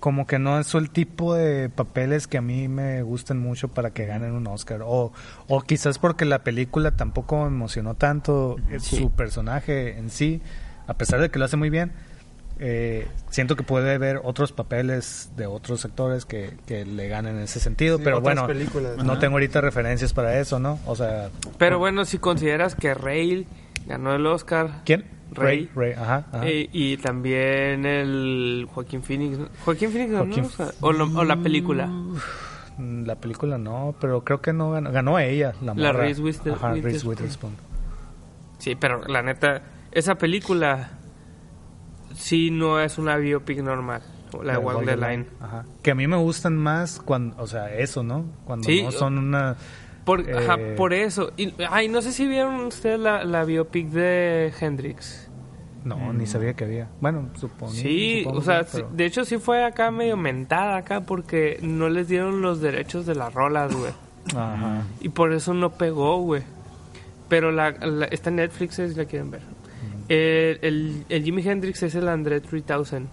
como 0.00 0.26
que 0.26 0.40
no 0.40 0.58
es 0.58 0.74
el 0.74 0.90
tipo 0.90 1.32
de 1.34 1.68
papeles 1.68 2.26
que 2.26 2.38
a 2.38 2.42
mí 2.42 2.66
me 2.66 3.02
gustan 3.02 3.38
mucho 3.38 3.68
para 3.68 3.90
que 3.90 4.04
ganen 4.04 4.32
un 4.32 4.48
Oscar. 4.48 4.82
O, 4.82 5.12
o 5.46 5.60
quizás 5.60 6.00
porque 6.00 6.24
la 6.24 6.40
película 6.40 6.90
tampoco 6.90 7.42
me 7.42 7.46
emocionó 7.46 7.94
tanto 7.94 8.56
eh, 8.68 8.80
su 8.80 9.12
personaje 9.12 9.96
en 9.96 10.10
sí, 10.10 10.42
a 10.88 10.94
pesar 10.94 11.20
de 11.20 11.30
que 11.30 11.38
lo 11.38 11.44
hace 11.44 11.56
muy 11.56 11.70
bien. 11.70 11.92
Eh, 12.58 13.08
siento 13.30 13.56
que 13.56 13.62
puede 13.64 13.94
haber 13.94 14.20
otros 14.22 14.52
papeles 14.52 15.30
de 15.36 15.46
otros 15.46 15.84
actores 15.84 16.24
que, 16.24 16.56
que 16.66 16.84
le 16.84 17.08
ganen 17.08 17.36
en 17.36 17.42
ese 17.42 17.60
sentido, 17.60 17.98
Sí, 17.98 18.04
pero 18.04 18.20
bueno, 18.20 18.46
películas. 18.46 18.96
no 18.98 19.18
tengo 19.18 19.34
ahorita 19.34 19.60
referencias 19.60 20.12
para 20.12 20.38
eso, 20.38 20.58
¿no? 20.58 20.78
O 20.86 20.94
sea, 20.96 21.30
Pero 21.58 21.78
bueno, 21.78 22.04
si 22.04 22.18
consideras 22.18 22.74
que 22.74 22.94
Ray 22.94 23.46
ganó 23.86 24.14
el 24.14 24.26
Oscar. 24.26 24.82
¿quién? 24.84 25.04
Ray. 25.32 25.68
Ray, 25.74 25.92
ajá, 25.94 26.26
ajá. 26.32 26.46
eh, 26.46 26.68
y 26.72 26.96
también 26.98 27.84
el 27.86 28.68
Joaquín 28.72 29.02
Phoenix. 29.02 29.36
¿no? 29.38 29.48
¿Joaquín 29.64 29.90
Phoenix 29.90 30.12
ganó 30.12 30.24
Joaquín 30.26 30.44
el 30.44 30.50
Oscar? 30.50 30.74
¿O, 30.80 30.92
lo- 30.92 31.06
o 31.18 31.24
la 31.24 31.36
película? 31.38 31.90
La 32.78 33.14
película 33.16 33.56
no, 33.58 33.94
pero 34.00 34.22
creo 34.24 34.40
que 34.40 34.52
no 34.52 34.70
ganó. 34.72 34.90
Ganó 34.92 35.18
ella, 35.18 35.54
la 35.62 35.74
La. 35.74 35.92
Reese 35.92 36.20
Witherspoon. 36.20 36.54
Ajá, 36.54 36.74
Reese 36.74 37.06
Witherspoon. 37.06 37.52
Sí, 38.58 38.74
pero 38.76 39.02
la 39.06 39.22
neta, 39.22 39.62
esa 39.92 40.14
película 40.16 40.90
sí 42.14 42.50
no 42.50 42.80
es 42.80 42.98
una 42.98 43.16
biopic 43.16 43.58
normal. 43.62 44.02
La 44.42 44.54
de 44.54 44.58
Walk 44.58 44.84
the 44.84 44.96
Line. 44.96 45.26
Ajá. 45.40 45.64
Que 45.82 45.92
a 45.92 45.94
mí 45.94 46.08
me 46.08 46.16
gustan 46.16 46.56
más 46.56 47.00
cuando, 47.00 47.36
o 47.40 47.46
sea, 47.46 47.72
eso, 47.72 48.02
¿no? 48.02 48.24
Cuando 48.44 48.66
Sí, 48.66 48.82
no 48.82 48.90
son 48.90 49.18
una... 49.18 49.56
Por, 50.04 50.28
Eh, 50.28 50.36
ajá, 50.36 50.58
por 50.76 50.92
eso. 50.92 51.32
Y, 51.36 51.54
ay, 51.70 51.88
no 51.88 52.02
sé 52.02 52.10
si 52.12 52.26
vieron 52.26 52.56
ustedes 52.66 52.98
la, 52.98 53.24
la 53.24 53.44
biopic 53.44 53.88
de 53.88 54.52
Hendrix. 54.60 55.30
No, 55.84 56.12
ni 56.12 56.26
sabía 56.26 56.54
que 56.54 56.64
había. 56.64 56.88
Bueno, 57.00 57.28
supongo. 57.36 57.72
Sí, 57.72 58.20
supongo 58.24 58.38
o 58.38 58.42
sea, 58.42 58.60
que, 58.64 58.68
pero- 58.72 58.88
sí, 58.90 58.96
de 58.96 59.04
hecho 59.06 59.24
sí 59.24 59.38
fue 59.38 59.64
acá 59.64 59.90
medio 59.90 60.16
mentada 60.16 60.76
acá 60.78 61.02
porque 61.02 61.58
no 61.62 61.88
les 61.88 62.08
dieron 62.08 62.40
los 62.42 62.60
derechos 62.60 63.06
de 63.06 63.14
las 63.14 63.32
rolas, 63.32 63.74
güey. 63.74 63.92
Ajá. 64.36 64.82
Y 65.00 65.10
por 65.10 65.32
eso 65.32 65.54
no 65.54 65.70
pegó, 65.74 66.18
güey. 66.18 66.42
Pero 67.28 67.52
la, 67.52 67.70
la- 67.70 68.06
está 68.06 68.30
en 68.30 68.36
Netflix 68.36 68.74
si 68.76 68.94
la 68.94 69.04
quieren 69.04 69.30
ver. 69.30 69.42
El, 70.08 70.58
el, 70.62 71.04
el 71.08 71.24
Jimi 71.24 71.42
Hendrix 71.46 71.82
es 71.82 71.94
el 71.94 72.08
André 72.08 72.40
3000. 72.40 73.06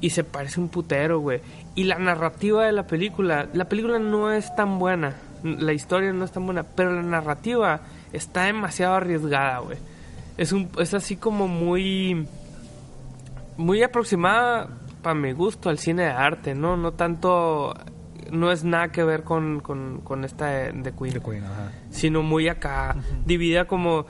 Y 0.00 0.10
se 0.10 0.24
parece 0.24 0.60
un 0.60 0.68
putero, 0.68 1.20
güey. 1.20 1.40
Y 1.74 1.84
la 1.84 1.98
narrativa 1.98 2.64
de 2.66 2.72
la 2.72 2.86
película, 2.86 3.48
la 3.52 3.66
película 3.68 3.98
no 3.98 4.30
es 4.30 4.54
tan 4.54 4.78
buena. 4.78 5.14
La 5.42 5.72
historia 5.72 6.12
no 6.12 6.24
es 6.24 6.32
tan 6.32 6.44
buena. 6.44 6.64
Pero 6.64 6.92
la 6.92 7.02
narrativa 7.02 7.80
está 8.12 8.44
demasiado 8.44 8.94
arriesgada, 8.94 9.58
güey. 9.60 9.78
Es, 10.36 10.52
un, 10.52 10.68
es 10.78 10.94
así 10.94 11.16
como 11.16 11.48
muy... 11.48 12.26
Muy 13.56 13.82
aproximada, 13.82 14.68
para 15.00 15.14
mi 15.14 15.32
gusto, 15.32 15.70
al 15.70 15.78
cine 15.78 16.02
de 16.02 16.10
arte, 16.10 16.54
¿no? 16.54 16.76
No 16.76 16.92
tanto... 16.92 17.74
No 18.30 18.50
es 18.50 18.64
nada 18.64 18.88
que 18.88 19.04
ver 19.04 19.22
con, 19.22 19.60
con, 19.60 20.00
con 20.02 20.24
esta 20.24 20.46
de, 20.46 20.72
de 20.72 20.92
Queen 20.92 21.14
De 21.14 21.20
Queen, 21.20 21.44
ajá. 21.44 21.70
sino 21.90 22.22
muy 22.24 22.48
acá, 22.48 22.96
dividida 23.24 23.66
como 23.66 24.06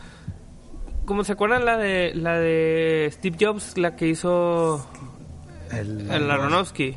como 1.07 1.25
se 1.25 1.33
acuerdan 1.33 1.65
la 1.65 1.77
de 1.79 2.13
la 2.15 2.35
de 2.39 3.09
Steve 3.13 3.37
Jobs, 3.41 3.79
la 3.79 3.97
que 3.97 4.09
hizo 4.09 4.85
El, 5.73 6.11
el 6.11 6.31
Aronofsky, 6.31 6.97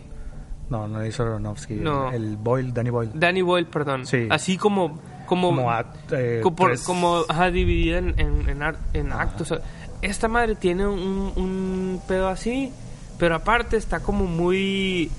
No, 0.70 0.88
no 0.88 1.04
hizo 1.06 1.24
Aronofsky. 1.24 1.76
No. 1.76 2.12
El, 2.12 2.36
Boyle, 2.38 2.72
Danny 2.74 2.90
Boyle. 2.90 3.12
Danny 3.14 3.42
Boyle, 3.42 3.66
perdón, 3.68 4.06
Sí. 4.06 4.28
así 4.30 4.58
como 4.58 5.00
como 5.26 5.50
Como 5.50 5.70
act- 5.72 6.12
eh, 6.12 6.40
como, 6.42 6.56
tres- 6.58 6.82
como, 6.84 7.22
ajá, 7.30 7.52
dividida 7.52 8.00
en, 8.00 8.20
en, 8.20 8.50
en, 8.50 8.64
ar- 8.64 8.80
en 8.94 9.12
actos. 9.12 9.54
Esta 10.02 10.28
madre 10.28 10.56
tiene 10.56 10.88
un, 10.88 11.32
un 11.36 12.02
pedo 12.08 12.30
así, 12.30 12.72
pero 13.20 13.36
aparte 13.36 13.78
está 13.78 14.00
como 14.00 14.26
muy 14.26 15.12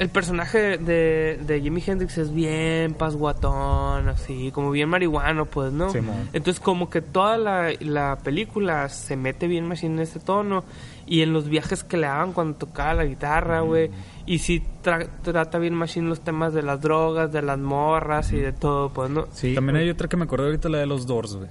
el 0.00 0.08
personaje 0.08 0.78
de, 0.78 1.38
de 1.46 1.60
Jimi 1.60 1.82
Hendrix 1.86 2.18
es 2.18 2.34
bien 2.34 2.94
pasguatón, 2.94 4.08
así, 4.08 4.50
como 4.50 4.70
bien 4.72 4.88
marihuano, 4.88 5.44
pues, 5.46 5.72
¿no? 5.72 5.90
Simón. 5.90 6.28
Entonces, 6.32 6.60
como 6.60 6.90
que 6.90 7.00
toda 7.02 7.38
la, 7.38 7.70
la 7.80 8.18
película 8.24 8.88
se 8.88 9.16
mete 9.16 9.46
bien 9.46 9.66
más 9.68 9.84
en 9.84 9.98
ese 10.00 10.18
tono. 10.18 10.64
Y 11.06 11.22
en 11.22 11.32
los 11.32 11.48
viajes 11.48 11.82
que 11.82 11.96
le 11.96 12.06
daban 12.06 12.32
cuando 12.32 12.56
tocaba 12.56 12.94
la 12.94 13.04
guitarra, 13.04 13.60
güey. 13.62 13.90
Y 14.26 14.38
sí 14.38 14.62
tra- 14.84 15.08
trata 15.22 15.58
bien 15.58 15.74
machine 15.74 16.08
los 16.08 16.20
temas 16.20 16.54
de 16.54 16.62
las 16.62 16.80
drogas, 16.80 17.32
de 17.32 17.42
las 17.42 17.58
morras 17.58 18.32
y 18.32 18.36
de 18.36 18.52
todo, 18.52 18.90
pues, 18.90 19.10
¿no? 19.10 19.26
Sí, 19.32 19.54
También 19.56 19.76
hay 19.76 19.90
otra 19.90 20.06
que 20.08 20.16
me 20.16 20.24
acuerdo 20.24 20.46
ahorita, 20.46 20.68
la 20.68 20.78
de 20.78 20.86
los 20.86 21.06
Doors, 21.06 21.34
güey. 21.36 21.48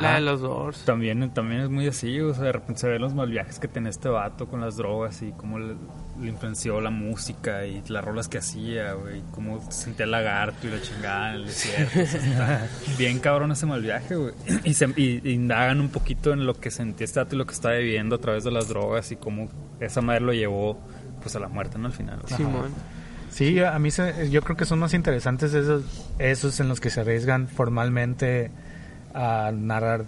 La 0.00 0.14
de 0.16 0.20
los 0.20 0.40
Doors. 0.40 0.84
También, 0.84 1.30
también 1.32 1.60
es 1.62 1.70
muy 1.70 1.86
así, 1.86 2.20
o 2.20 2.34
sea, 2.34 2.44
de 2.44 2.52
repente 2.52 2.80
se 2.80 2.88
ven 2.88 3.00
los 3.00 3.14
mal 3.14 3.30
viajes 3.30 3.58
que 3.60 3.68
tenía 3.68 3.90
este 3.90 4.08
vato 4.08 4.48
con 4.48 4.60
las 4.60 4.76
drogas 4.76 5.22
y 5.22 5.30
cómo 5.32 5.58
le, 5.60 5.74
le 6.20 6.28
influenció 6.28 6.80
la 6.80 6.90
música 6.90 7.64
y 7.66 7.82
las 7.88 8.04
rolas 8.04 8.28
que 8.28 8.38
hacía, 8.38 8.94
güey, 8.94 9.22
cómo 9.32 9.60
sentía 9.70 10.04
el 10.04 10.10
lagarto 10.10 10.66
y 10.66 10.70
la 10.70 10.80
chingada 10.82 11.30
en 11.30 11.34
el 11.36 11.46
desierto. 11.46 12.00
o 12.02 12.06
sea, 12.06 12.64
está 12.86 12.96
bien 12.98 13.20
cabrón 13.20 13.52
ese 13.52 13.66
mal 13.66 13.80
viaje, 13.80 14.16
güey. 14.16 14.32
Y, 14.64 14.74
se, 14.74 14.86
y- 14.96 15.20
y 15.22 15.30
indagan 15.32 15.80
un 15.80 15.88
poquito 15.90 16.32
en 16.32 16.46
lo 16.46 16.54
que 16.54 16.70
sentía 16.72 17.04
este 17.04 17.20
vato 17.20 17.36
y 17.36 17.38
lo 17.38 17.46
que 17.46 17.54
estaba 17.54 17.74
viviendo 17.76 18.16
a 18.16 18.18
través 18.18 18.42
de 18.42 18.50
las 18.50 18.68
drogas 18.68 19.12
y 19.12 19.16
cómo 19.16 19.48
esa 19.78 20.00
madre 20.00 20.20
lo 20.22 20.32
llevó 20.32 20.80
pues 21.22 21.36
a 21.36 21.38
la 21.38 21.48
muerte, 21.48 21.78
¿no? 21.78 21.86
Al 21.86 21.92
final. 21.92 22.18
Simón. 22.26 22.70
Sí, 23.30 23.60
a 23.60 23.78
mí 23.78 23.90
se- 23.90 24.30
yo 24.30 24.40
creo 24.42 24.56
que 24.56 24.64
son 24.64 24.78
más 24.78 24.94
interesantes 24.94 25.52
esos, 25.54 25.84
esos 26.18 26.58
en 26.60 26.68
los 26.68 26.80
que 26.80 26.90
se 26.90 27.00
arriesgan 27.02 27.48
formalmente 27.48 28.50
a 29.16 29.50
narrar, 29.52 30.04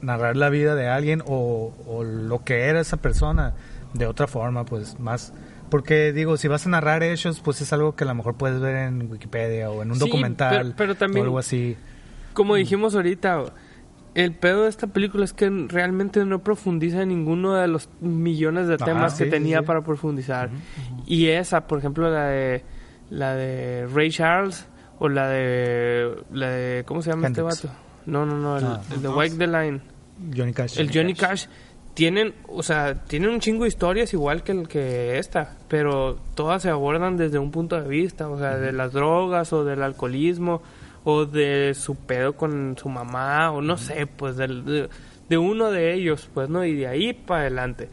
narrar 0.00 0.36
la 0.36 0.48
vida 0.48 0.74
de 0.74 0.88
alguien 0.88 1.22
o, 1.26 1.74
o 1.86 2.04
lo 2.04 2.44
que 2.44 2.62
era 2.66 2.80
esa 2.80 2.96
persona 2.98 3.52
de 3.94 4.06
otra 4.06 4.26
forma, 4.26 4.64
pues 4.64 4.98
más... 5.00 5.32
Porque 5.70 6.12
digo, 6.12 6.36
si 6.36 6.46
vas 6.46 6.66
a 6.66 6.70
narrar 6.70 7.02
hechos, 7.02 7.40
pues 7.40 7.60
es 7.60 7.72
algo 7.72 7.96
que 7.96 8.04
a 8.04 8.06
lo 8.06 8.14
mejor 8.14 8.34
puedes 8.36 8.60
ver 8.60 8.76
en 8.76 9.10
Wikipedia 9.10 9.70
o 9.70 9.82
en 9.82 9.90
un 9.90 9.94
Sí, 9.98 10.00
documental 10.06 10.58
pero- 10.58 10.76
pero 10.76 10.94
también- 10.94 11.22
o 11.22 11.24
algo 11.24 11.38
así. 11.38 11.76
Como 12.32 12.54
dijimos 12.54 12.94
ahorita, 12.94 13.44
el 14.14 14.32
pedo 14.34 14.64
de 14.64 14.68
esta 14.68 14.86
película 14.88 15.24
es 15.24 15.32
que 15.32 15.50
realmente 15.68 16.24
no 16.24 16.40
profundiza 16.44 17.02
en 17.02 17.08
ninguno 17.08 17.54
de 17.54 17.66
los 17.66 17.88
millones 18.00 18.68
de 18.68 18.74
Ajá, 18.74 18.84
temas 18.84 19.14
que 19.14 19.26
tenía 19.26 19.60
sí, 19.60 19.64
para 19.66 19.80
profundizar. 19.82 20.50
Y 21.06 21.28
esa, 21.28 21.66
por 21.66 21.78
ejemplo, 21.80 22.08
la 22.10 22.26
de 22.26 22.62
la 23.10 23.34
de 23.34 23.86
Ray 23.92 24.10
Charles 24.10 24.66
o 25.00 25.08
la 25.08 25.28
de 25.28 26.14
la 26.32 26.48
de 26.50 26.84
¿cómo 26.84 27.02
se 27.02 27.10
llama 27.10 27.26
Hendrix. 27.26 27.54
este 27.54 27.66
vato? 27.68 27.78
No, 28.06 28.24
no, 28.26 28.36
no, 28.38 28.58
el, 28.58 28.64
Ah. 28.64 28.82
el 28.92 29.02
de 29.02 29.08
Wake 29.08 29.36
the 29.38 29.46
Line. 29.46 29.80
Johnny 30.36 30.52
Cash. 30.52 30.78
El 30.78 30.92
Johnny 30.92 31.14
Cash 31.14 31.46
tienen, 31.94 32.34
o 32.48 32.62
sea, 32.62 32.94
tienen 33.04 33.30
un 33.30 33.40
chingo 33.40 33.62
de 33.64 33.68
historias 33.68 34.12
igual 34.12 34.42
que 34.42 34.52
el 34.52 34.68
que 34.68 35.18
esta, 35.18 35.56
pero 35.68 36.18
todas 36.34 36.62
se 36.62 36.70
abordan 36.70 37.16
desde 37.16 37.38
un 37.38 37.50
punto 37.50 37.80
de 37.80 37.88
vista, 37.88 38.28
o 38.28 38.38
sea, 38.38 38.56
de 38.56 38.72
las 38.72 38.92
drogas 38.92 39.52
o 39.52 39.64
del 39.64 39.82
alcoholismo 39.82 40.62
o 41.04 41.24
de 41.26 41.74
su 41.74 41.94
pedo 41.96 42.34
con 42.36 42.76
su 42.78 42.88
mamá 42.88 43.50
o 43.52 43.60
no 43.60 43.76
sé, 43.76 44.06
pues 44.06 44.36
del- 44.36 44.64
de, 44.64 44.88
de 45.28 45.38
uno 45.38 45.70
de 45.70 45.94
ellos, 45.94 46.28
pues 46.34 46.48
no, 46.48 46.64
y 46.64 46.74
de 46.74 46.86
ahí 46.86 47.12
para 47.12 47.42
adelante. 47.42 47.88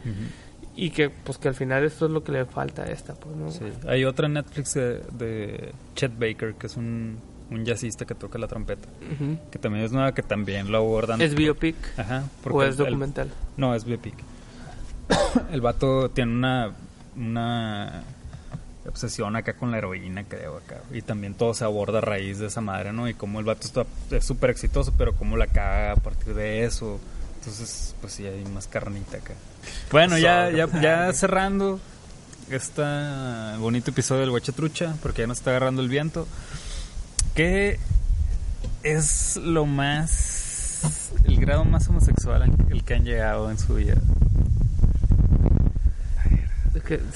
Y 0.74 0.90
que 0.90 1.10
pues 1.10 1.36
que 1.38 1.48
al 1.48 1.54
final 1.54 1.84
esto 1.84 2.06
es 2.06 2.12
lo 2.12 2.24
que 2.24 2.32
le 2.32 2.44
falta 2.46 2.82
a 2.82 2.86
esta, 2.86 3.14
pues 3.14 3.36
no. 3.36 3.50
Sí. 3.50 3.64
Hay 3.86 4.04
otra 4.06 4.26
Netflix 4.28 4.74
de, 4.74 5.02
de 5.12 5.72
Chet 5.94 6.12
Baker, 6.18 6.54
que 6.54 6.66
es 6.66 6.76
un, 6.78 7.18
un 7.52 7.64
jazzista 7.64 8.04
que 8.04 8.14
toca 8.14 8.38
la 8.38 8.48
trompeta, 8.48 8.88
que 9.50 9.58
también 9.58 9.84
es 9.84 9.92
nueva, 9.92 10.12
que 10.14 10.22
también 10.22 10.70
lo 10.70 10.78
abordan. 10.78 11.20
¿Es 11.20 11.34
biopic 11.34 11.76
Ajá. 11.98 12.24
o 12.50 12.62
es 12.62 12.70
el- 12.70 12.76
documental? 12.76 13.30
no, 13.56 13.74
es 13.74 13.84
biopic. 13.84 14.14
el 15.52 15.60
vato 15.60 16.10
tiene 16.10 16.32
una, 16.32 16.72
una 17.16 18.02
obsesión 18.86 19.36
acá 19.36 19.54
con 19.54 19.70
la 19.70 19.78
heroína, 19.78 20.24
creo, 20.24 20.56
acá. 20.56 20.80
Y 20.92 21.02
también 21.02 21.34
todo 21.34 21.54
se 21.54 21.64
aborda 21.64 21.98
a 21.98 22.00
raíz 22.00 22.38
de 22.38 22.46
esa 22.46 22.60
madre, 22.60 22.92
¿no? 22.92 23.08
Y 23.08 23.14
cómo 23.14 23.38
el 23.40 23.44
vato 23.44 23.66
está, 23.66 23.84
es 24.10 24.24
súper 24.24 24.50
exitoso, 24.50 24.92
pero 24.96 25.14
cómo 25.14 25.36
la 25.36 25.46
caga 25.46 25.92
a 25.92 25.96
partir 25.96 26.34
de 26.34 26.64
eso. 26.64 26.98
Entonces, 27.38 27.94
pues 28.00 28.12
sí, 28.12 28.26
hay 28.26 28.44
más 28.46 28.68
carnita 28.68 29.16
acá. 29.18 29.34
Bueno, 29.90 30.16
ya, 30.18 30.50
ya, 30.50 30.68
ya 30.80 31.12
cerrando 31.14 31.80
este 32.50 32.82
bonito 33.58 33.90
episodio 33.90 34.20
del 34.22 34.30
Hueche 34.30 34.52
Trucha, 34.52 34.94
porque 35.02 35.22
ya 35.22 35.26
nos 35.26 35.38
está 35.38 35.50
agarrando 35.50 35.82
el 35.82 35.88
viento. 35.88 36.26
¿Qué 37.34 37.78
es 38.82 39.36
lo 39.42 39.64
más. 39.66 40.80
el 41.24 41.38
grado 41.40 41.64
más 41.64 41.88
homosexual 41.88 42.50
el 42.70 42.84
que 42.84 42.94
han 42.94 43.04
llegado 43.04 43.50
en 43.50 43.58
su 43.58 43.74
vida? 43.74 43.94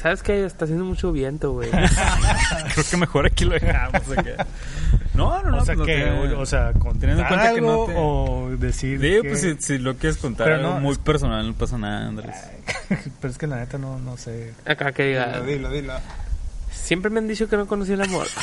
¿Sabes 0.01 0.23
qué? 0.23 0.45
Está 0.45 0.65
haciendo 0.65 0.85
mucho 0.85 1.11
viento, 1.13 1.53
güey. 1.53 1.69
Creo 2.75 2.85
que 2.89 2.97
mejor 2.97 3.27
aquí 3.27 3.45
lo 3.45 3.53
dejamos. 3.55 4.01
No, 5.13 5.43
no, 5.43 5.51
no. 5.51 5.57
o 5.59 5.65
sea, 5.65 5.75
pues, 5.75 5.79
no 5.79 5.85
que, 5.87 5.95
te- 5.97 6.11
o, 6.35 6.41
o 6.41 6.47
sea, 6.47 6.73
contar 6.75 7.01
teniendo 7.01 7.23
en 7.23 7.29
cuenta 7.29 7.55
que 7.55 7.61
no 7.61 7.85
te- 7.87 7.95
o 7.97 8.51
decir 8.59 9.01
Digo, 9.01 9.23
que- 9.23 9.29
pues 9.31 9.41
si, 9.41 9.57
si 9.59 9.79
lo 9.79 9.97
quieres 9.97 10.19
contar 10.19 10.47
Pero 10.47 10.57
algo 10.59 10.75
no, 10.75 10.81
muy 10.81 10.93
es- 10.93 10.99
personal, 10.99 11.47
no 11.47 11.55
pasa 11.55 11.79
nada, 11.79 12.07
Andrés. 12.07 12.37
Pero 13.21 13.31
es 13.33 13.39
que 13.39 13.47
la 13.47 13.57
neta 13.57 13.77
no, 13.77 13.99
no 13.99 14.17
sé. 14.17 14.55
Acá 14.65 14.93
que 14.93 15.05
diga. 15.05 15.41
Dilo, 15.41 15.69
dilo, 15.69 15.71
dilo. 15.71 15.95
Siempre 16.71 17.11
me 17.11 17.19
han 17.19 17.27
dicho 17.29 17.49
que 17.49 17.57
no 17.57 17.67
conocí 17.67 17.93
el 17.93 18.03
amor. 18.03 18.27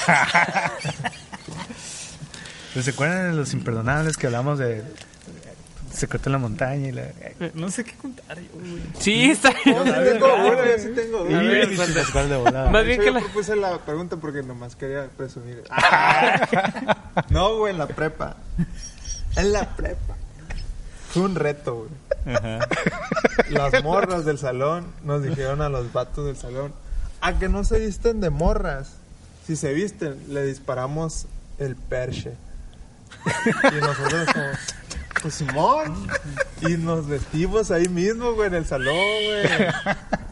¿Se 2.82 2.90
acuerdan 2.90 3.32
de 3.32 3.38
los 3.38 3.54
imperdonables 3.54 4.18
que 4.18 4.28
hablamos 4.28 4.60
de 4.60 4.84
Secreto 5.94 6.30
en 6.30 6.34
la 6.34 6.40
montaña 6.40 6.88
y 6.88 6.92
la... 6.92 7.04
No 7.54 7.70
sé 7.70 7.84
qué 7.84 7.94
contar 7.94 8.40
yo, 8.40 8.50
güey. 8.54 8.82
Sí, 9.00 9.30
está 9.30 9.52
Yo 9.64 9.84
sí 9.84 9.92
tengo 10.12 10.36
una, 10.36 10.66
yo 10.66 10.80
sí 10.80 10.90
tengo 10.96 11.22
una. 11.22 11.40
ver, 11.40 11.70
de 11.70 12.38
volada. 12.38 12.72
Más 12.72 12.84
bien 12.84 13.00
que 13.00 13.06
yo 13.06 13.12
la... 13.12 13.20
propuse 13.20 13.56
la 13.56 13.78
pregunta 13.78 14.18
porque 14.18 14.42
nomás 14.42 14.76
quería 14.76 15.08
presumir. 15.16 15.64
no, 17.30 17.58
güey, 17.58 17.74
en 17.74 17.78
la 17.78 17.88
prepa. 17.88 18.38
En 19.36 19.54
la 19.54 19.70
prepa. 19.76 20.16
Fue 21.10 21.22
un 21.22 21.36
reto, 21.36 21.76
güey. 21.76 22.36
Ajá. 22.36 22.68
Las 23.50 23.84
morras 23.84 24.26
del 24.26 24.40
salón 24.40 24.88
nos 25.04 25.22
dijeron 25.22 25.62
a 25.62 25.70
los 25.70 25.94
vatos 25.94 26.26
del 26.26 26.38
salón, 26.38 26.74
a 27.22 27.38
que 27.38 27.50
no 27.50 27.64
se 27.64 27.78
visten 27.78 28.20
de 28.20 28.32
morras. 28.32 28.96
Si 29.46 29.56
se 29.56 29.74
visten, 29.74 30.16
le 30.30 30.46
disparamos 30.46 31.26
el 31.60 31.76
perche. 31.76 32.34
Y 33.72 33.76
nosotros 33.82 34.28
como, 34.34 34.46
pues 35.22 35.34
Simón. 35.34 36.08
Y 36.62 36.78
nos 36.78 37.08
vestimos 37.08 37.72
ahí 37.72 37.88
mismo, 37.90 38.34
güey, 38.34 38.48
en 38.48 38.56
el 38.56 38.66
salón, 38.66 38.96
güey. 38.96 39.68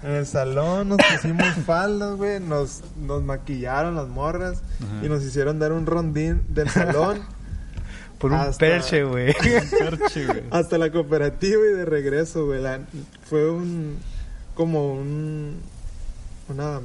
En 0.04 0.12
el 0.12 0.26
salón 0.26 0.90
nos 0.90 0.98
pusimos 1.14 1.48
faldas, 1.66 2.16
güey. 2.16 2.40
Nos, 2.40 2.82
nos 3.00 3.22
maquillaron 3.24 3.96
las 3.96 4.08
morras 4.08 4.62
y 5.04 5.08
nos 5.10 5.24
hicieron 5.24 5.60
dar 5.60 5.72
un 5.74 5.86
rondín 5.86 6.42
del 6.50 6.70
salón 6.70 7.22
Por 8.18 8.32
un 8.32 8.38
Hasta- 8.40 8.58
perche, 8.60 9.04
güey. 9.04 9.34
Perche, 9.34 10.26
güey. 10.26 10.44
hasta 10.52 10.78
la 10.78 10.92
cooperativa 10.92 11.62
y 11.66 11.74
de 11.76 11.86
regreso, 11.86 12.46
güey. 12.46 12.62
Fue 13.30 13.50
un. 13.50 13.98
como 14.56 14.94
un. 14.94 15.60
una. 16.50 16.80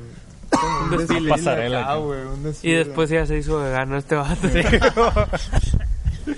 Como 0.61 0.79
Un 0.91 0.99
desfile. 0.99 1.31
Pasarela, 1.31 1.81
acá, 1.81 1.91
acá. 1.93 1.99
güey, 2.01 2.21
un 2.21 2.55
Y 2.63 2.73
después 2.73 3.11
ya 3.11 3.27
se 3.27 3.39
hizo 3.39 3.59
vegano 3.61 3.97
este 3.97 4.15
vato. 4.15 4.49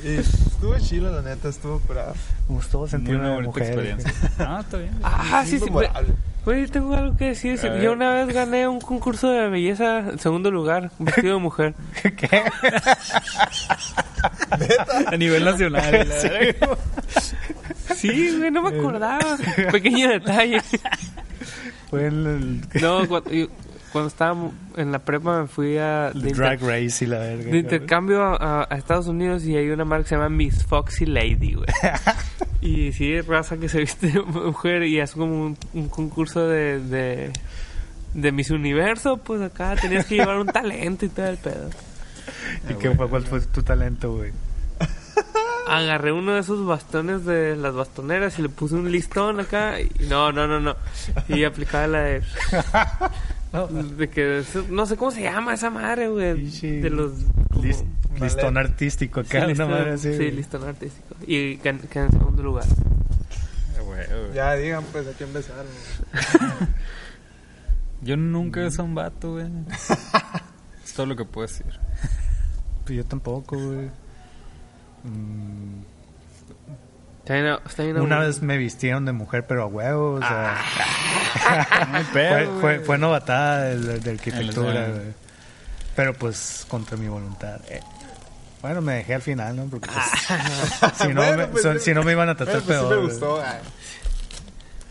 Y 0.04 0.16
estuvo 0.18 0.78
chido, 0.80 1.10
la 1.10 1.22
neta, 1.22 1.48
estuvo 1.48 1.80
bravo. 1.88 2.12
Me 2.46 2.54
gustó 2.56 2.86
sentir 2.86 3.14
una 3.16 3.24
una 3.24 3.34
bonita 3.36 3.48
mujer. 3.48 3.66
experiencia. 3.68 4.12
Ah, 4.38 4.58
está 4.62 4.76
bien. 4.76 4.90
Ah, 5.02 5.44
sí, 5.46 5.58
sí. 5.58 5.64
güey. 6.44 6.66
tengo 6.66 6.94
algo 6.94 7.16
que 7.16 7.24
decir. 7.28 7.58
A 7.58 7.70
ver. 7.70 7.80
Yo 7.82 7.92
una 7.94 8.12
vez 8.12 8.34
gané 8.34 8.68
un 8.68 8.80
concurso 8.82 9.30
de 9.30 9.48
belleza 9.48 10.00
en 10.00 10.18
segundo 10.18 10.50
lugar, 10.50 10.90
vestido 10.98 11.36
de 11.36 11.40
mujer. 11.40 11.74
¿Qué? 12.02 12.42
A 15.06 15.16
nivel 15.16 15.44
nacional. 15.46 16.06
la- 16.06 16.76
Sí, 17.94 18.36
güey, 18.36 18.50
no 18.50 18.62
me 18.62 18.78
acordaba. 18.78 19.38
Pequeño 19.72 20.10
detalle. 20.10 20.60
Fue 21.88 22.06
el, 22.08 22.26
el- 22.26 22.60
No, 22.82 23.08
cuando, 23.08 23.30
yo- 23.30 23.46
cuando 23.92 24.08
estaba 24.08 24.50
en 24.76 24.92
la 24.92 24.98
prepa 25.00 25.42
me 25.42 25.48
fui 25.48 25.78
a... 25.78 26.10
de 26.12 26.32
drag 26.32 26.60
race 26.60 27.04
y 27.04 27.08
la 27.08 27.18
verga. 27.18 27.50
de 27.50 27.58
intercambio 27.58 28.22
a, 28.22 28.66
a 28.68 28.76
Estados 28.76 29.06
Unidos 29.06 29.44
y 29.44 29.56
hay 29.56 29.70
una 29.70 29.84
marca 29.84 30.04
que 30.04 30.08
se 30.10 30.14
llama 30.16 30.28
Miss 30.28 30.64
Foxy 30.64 31.06
Lady, 31.06 31.54
güey. 31.54 31.68
y 32.60 32.92
sí, 32.92 33.12
es 33.12 33.26
raza 33.26 33.56
que 33.56 33.68
se 33.68 33.80
viste 33.80 34.12
mujer 34.20 34.82
y 34.84 35.00
es 35.00 35.12
como 35.12 35.46
un, 35.46 35.58
un 35.74 35.88
concurso 35.88 36.46
de, 36.46 36.80
de, 36.80 37.32
de 38.14 38.32
Miss 38.32 38.50
Universo, 38.50 39.18
pues 39.18 39.40
acá 39.40 39.76
tenías 39.76 40.06
que 40.06 40.16
llevar 40.16 40.38
un 40.38 40.46
talento 40.46 41.04
y 41.06 41.08
todo 41.08 41.26
el 41.26 41.38
pedo. 41.38 41.70
¿Y 42.68 42.74
qué 42.74 42.90
fue? 42.90 43.08
¿Cuál 43.08 43.22
fue 43.22 43.40
tu 43.40 43.62
talento, 43.62 44.14
güey? 44.16 44.32
Agarré 45.68 46.12
uno 46.12 46.32
de 46.32 46.40
esos 46.40 46.66
bastones 46.66 47.26
de 47.26 47.54
las 47.54 47.74
bastoneras 47.74 48.38
y 48.38 48.42
le 48.42 48.48
puse 48.48 48.74
un 48.74 48.90
listón 48.90 49.38
acá 49.38 49.78
y 49.80 49.90
no, 50.08 50.32
no, 50.32 50.46
no, 50.46 50.60
no. 50.60 50.76
Y 51.28 51.44
aplicaba 51.44 51.86
la 51.86 52.00
de... 52.00 52.22
De 53.96 54.08
que 54.10 54.42
no 54.68 54.84
sé 54.86 54.96
cómo 54.96 55.10
se 55.10 55.22
llama 55.22 55.54
esa 55.54 55.70
madre, 55.70 56.08
güey. 56.08 56.50
De 56.80 56.90
los 56.90 57.12
como- 57.50 57.62
Lis- 57.64 57.84
listón 58.20 58.58
artístico 58.58 59.22
Sí, 59.22 59.28
acá, 59.28 59.38
una 59.38 59.46
listón- 59.54 59.70
madre 59.70 59.92
así. 59.92 60.10
sí, 60.12 60.16
güey. 60.16 60.30
listón 60.32 60.64
artístico. 60.64 61.14
Y 61.26 61.56
quedé 61.58 61.78
en 62.04 62.10
segundo 62.12 62.42
lugar. 62.42 62.64
Ah, 63.76 63.80
güey, 63.82 64.06
güey. 64.06 64.34
Ya 64.34 64.52
digan, 64.54 64.84
pues, 64.92 65.06
a 65.06 65.12
quién 65.12 65.32
besaron. 65.32 65.66
Yo 68.02 68.16
nunca 68.16 68.60
he 68.60 68.64
besado 68.64 68.82
a 68.82 68.86
un 68.86 68.94
vato, 68.94 69.32
güey. 69.32 69.46
todo 70.96 71.06
lo 71.06 71.16
que 71.16 71.24
puedo 71.24 71.46
decir. 71.46 71.66
Pues 72.84 72.96
yo 72.96 73.04
tampoco, 73.04 73.56
güey. 73.56 73.86
Mm, 75.04 75.82
Está 77.28 77.34
bien, 77.42 77.56
está 77.66 77.82
bien 77.82 78.00
una 78.00 78.20
vez 78.20 78.40
me 78.40 78.56
vistieron 78.56 79.04
de 79.04 79.12
mujer, 79.12 79.44
pero 79.46 79.64
a 79.64 79.66
huevo, 79.66 80.14
o 80.14 80.18
sea. 80.20 80.64
Muy 81.90 82.02
fue, 82.04 82.22
pedo, 82.22 82.80
fue, 82.86 82.96
novatada 82.96 83.64
de, 83.64 83.98
de 84.00 84.10
arquitectura, 84.12 84.88
güey. 84.88 85.12
Pero 85.94 86.14
pues 86.14 86.64
contra 86.68 86.96
mi 86.96 87.06
voluntad. 87.08 87.60
Eh, 87.68 87.82
Bueno, 88.62 88.80
me 88.80 88.94
dejé 88.94 89.14
al 89.16 89.20
final, 89.22 89.56
¿no? 89.56 89.64
Porque 89.66 89.90
pues, 89.90 90.04
si, 90.96 91.08
no 91.08 91.14
Bueno, 91.20 91.36
me, 91.36 91.46
pues, 91.48 91.62
son- 91.62 91.78
sí. 91.78 91.84
si 91.86 91.92
no 91.94 92.02
me 92.02 92.12
iban 92.12 92.30
a 92.30 92.34
tratar 92.34 92.62
Bueno, 92.62 92.66
pues 92.66 92.78
sí 92.78 92.80
peor. 92.80 92.88
me 92.88 92.96
güey. 93.02 93.08
gustó. 93.10 93.42
ay. 93.44 93.58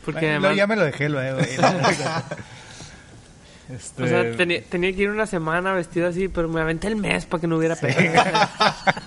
Porque 0.06 0.20
Bueno, 0.20 0.36
además, 0.38 0.56
ya 0.58 0.68
me 0.68 0.76
lo 0.76 0.84
dejé 0.84 1.10
luego. 1.10 1.40
Este, 1.40 1.60
o 4.04 4.08
sea, 4.08 4.32
tenía, 4.38 4.62
tenía 4.64 4.96
que 4.96 5.02
ir 5.02 5.10
una 5.10 5.26
semana 5.26 5.74
vestido 5.74 6.08
así, 6.08 6.28
pero 6.28 6.48
me 6.48 6.62
aventé 6.62 6.88
el 6.88 6.96
mes 6.98 7.26
para 7.26 7.42
que 7.42 7.48
no 7.48 7.58
hubiera 7.58 7.76
pedo. 7.76 7.96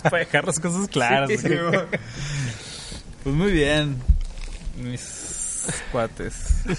para 0.03 0.19
dejar 0.19 0.45
las 0.47 0.59
cosas 0.61 0.89
claras. 0.89 1.31
Sí. 1.31 1.49
Pues 3.23 3.37
muy 3.37 3.53
bien, 3.53 3.97
mis 4.83 5.67
cuates. 5.93 6.65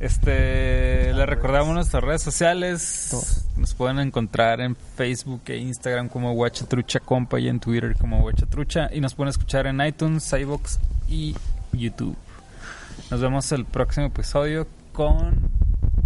Este, 0.00 1.12
les 1.12 1.26
recordamos 1.26 1.74
nuestras 1.74 2.04
redes 2.04 2.22
sociales. 2.22 3.50
Nos 3.56 3.74
pueden 3.74 3.98
encontrar 3.98 4.60
en 4.60 4.76
Facebook 4.76 5.42
e 5.46 5.56
Instagram 5.56 6.08
como 6.08 6.32
Guachatrucha 6.34 7.00
Compa 7.00 7.40
y 7.40 7.48
en 7.48 7.58
Twitter 7.58 7.96
como 7.96 8.20
Guachatrucha. 8.20 8.90
Y 8.92 9.00
nos 9.00 9.16
pueden 9.16 9.30
escuchar 9.30 9.66
en 9.66 9.80
iTunes, 9.80 10.32
iBox 10.32 10.78
y 11.08 11.34
YouTube. 11.72 12.16
Nos 13.10 13.20
vemos 13.20 13.50
el 13.50 13.64
próximo 13.64 14.06
episodio 14.06 14.68
con 14.92 15.50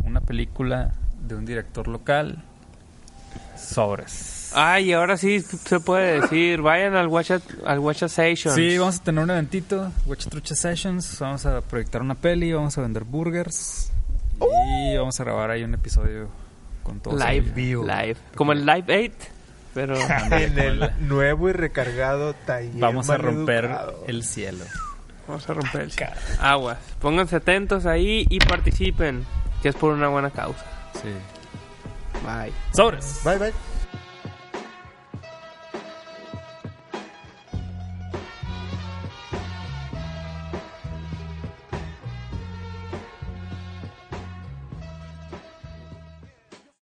una 0.05 0.23
película 0.23 0.95
de 1.29 1.35
un 1.35 1.45
director 1.45 1.87
local. 1.87 2.43
Sobres. 3.65 4.51
Ay, 4.55 4.93
ahora 4.93 5.17
sí 5.17 5.41
se 5.41 5.81
puede 5.81 6.21
decir, 6.21 6.61
vayan 6.61 6.95
al 6.95 7.09
Watch 7.09 7.31
al 7.65 7.79
Watch 7.79 8.05
Sessions. 8.05 8.55
Sí, 8.55 8.77
vamos 8.77 9.01
a 9.01 9.03
tener 9.03 9.25
un 9.25 9.31
eventito, 9.31 9.91
Trucha 10.29 10.55
Sessions. 10.55 11.19
Vamos 11.21 11.47
a 11.47 11.61
proyectar 11.63 12.03
una 12.03 12.15
peli, 12.15 12.53
vamos 12.53 12.77
a 12.77 12.83
vender 12.83 13.05
burgers. 13.05 13.91
Y 14.41 14.97
vamos 14.97 15.19
a 15.21 15.25
grabar 15.25 15.51
ahí 15.51 15.63
un 15.63 15.75
episodio 15.75 16.29
con 16.83 17.01
todos. 17.01 17.19
live, 17.19 17.53
vivo. 17.55 17.85
live, 17.85 18.17
como 18.35 18.53
el 18.53 18.67
Live 18.67 19.13
8, 19.23 19.31
pero 19.75 19.97
En 20.31 20.59
el 20.59 20.93
nuevo 21.01 21.49
y 21.49 21.53
recargado 21.53 22.35
taller. 22.35 22.73
Vamos 22.75 23.09
a 23.09 23.17
romper 23.17 23.71
el 24.07 24.25
cielo. 24.25 24.65
vamos 25.27 25.49
a 25.49 25.55
romper 25.55 25.83
el 25.83 25.93
aguas. 26.41 26.79
Pónganse 27.01 27.37
atentos 27.37 27.87
ahí 27.87 28.27
y 28.29 28.39
participen, 28.41 29.25
que 29.63 29.69
es 29.69 29.77
por 29.77 29.93
una 29.93 30.09
buena 30.09 30.31
causa. 30.31 30.65
Sí. 30.95 31.09
Bye. 32.23 32.53
Sobres. 32.73 33.21
Bye, 33.25 33.39
bye. 33.39 33.72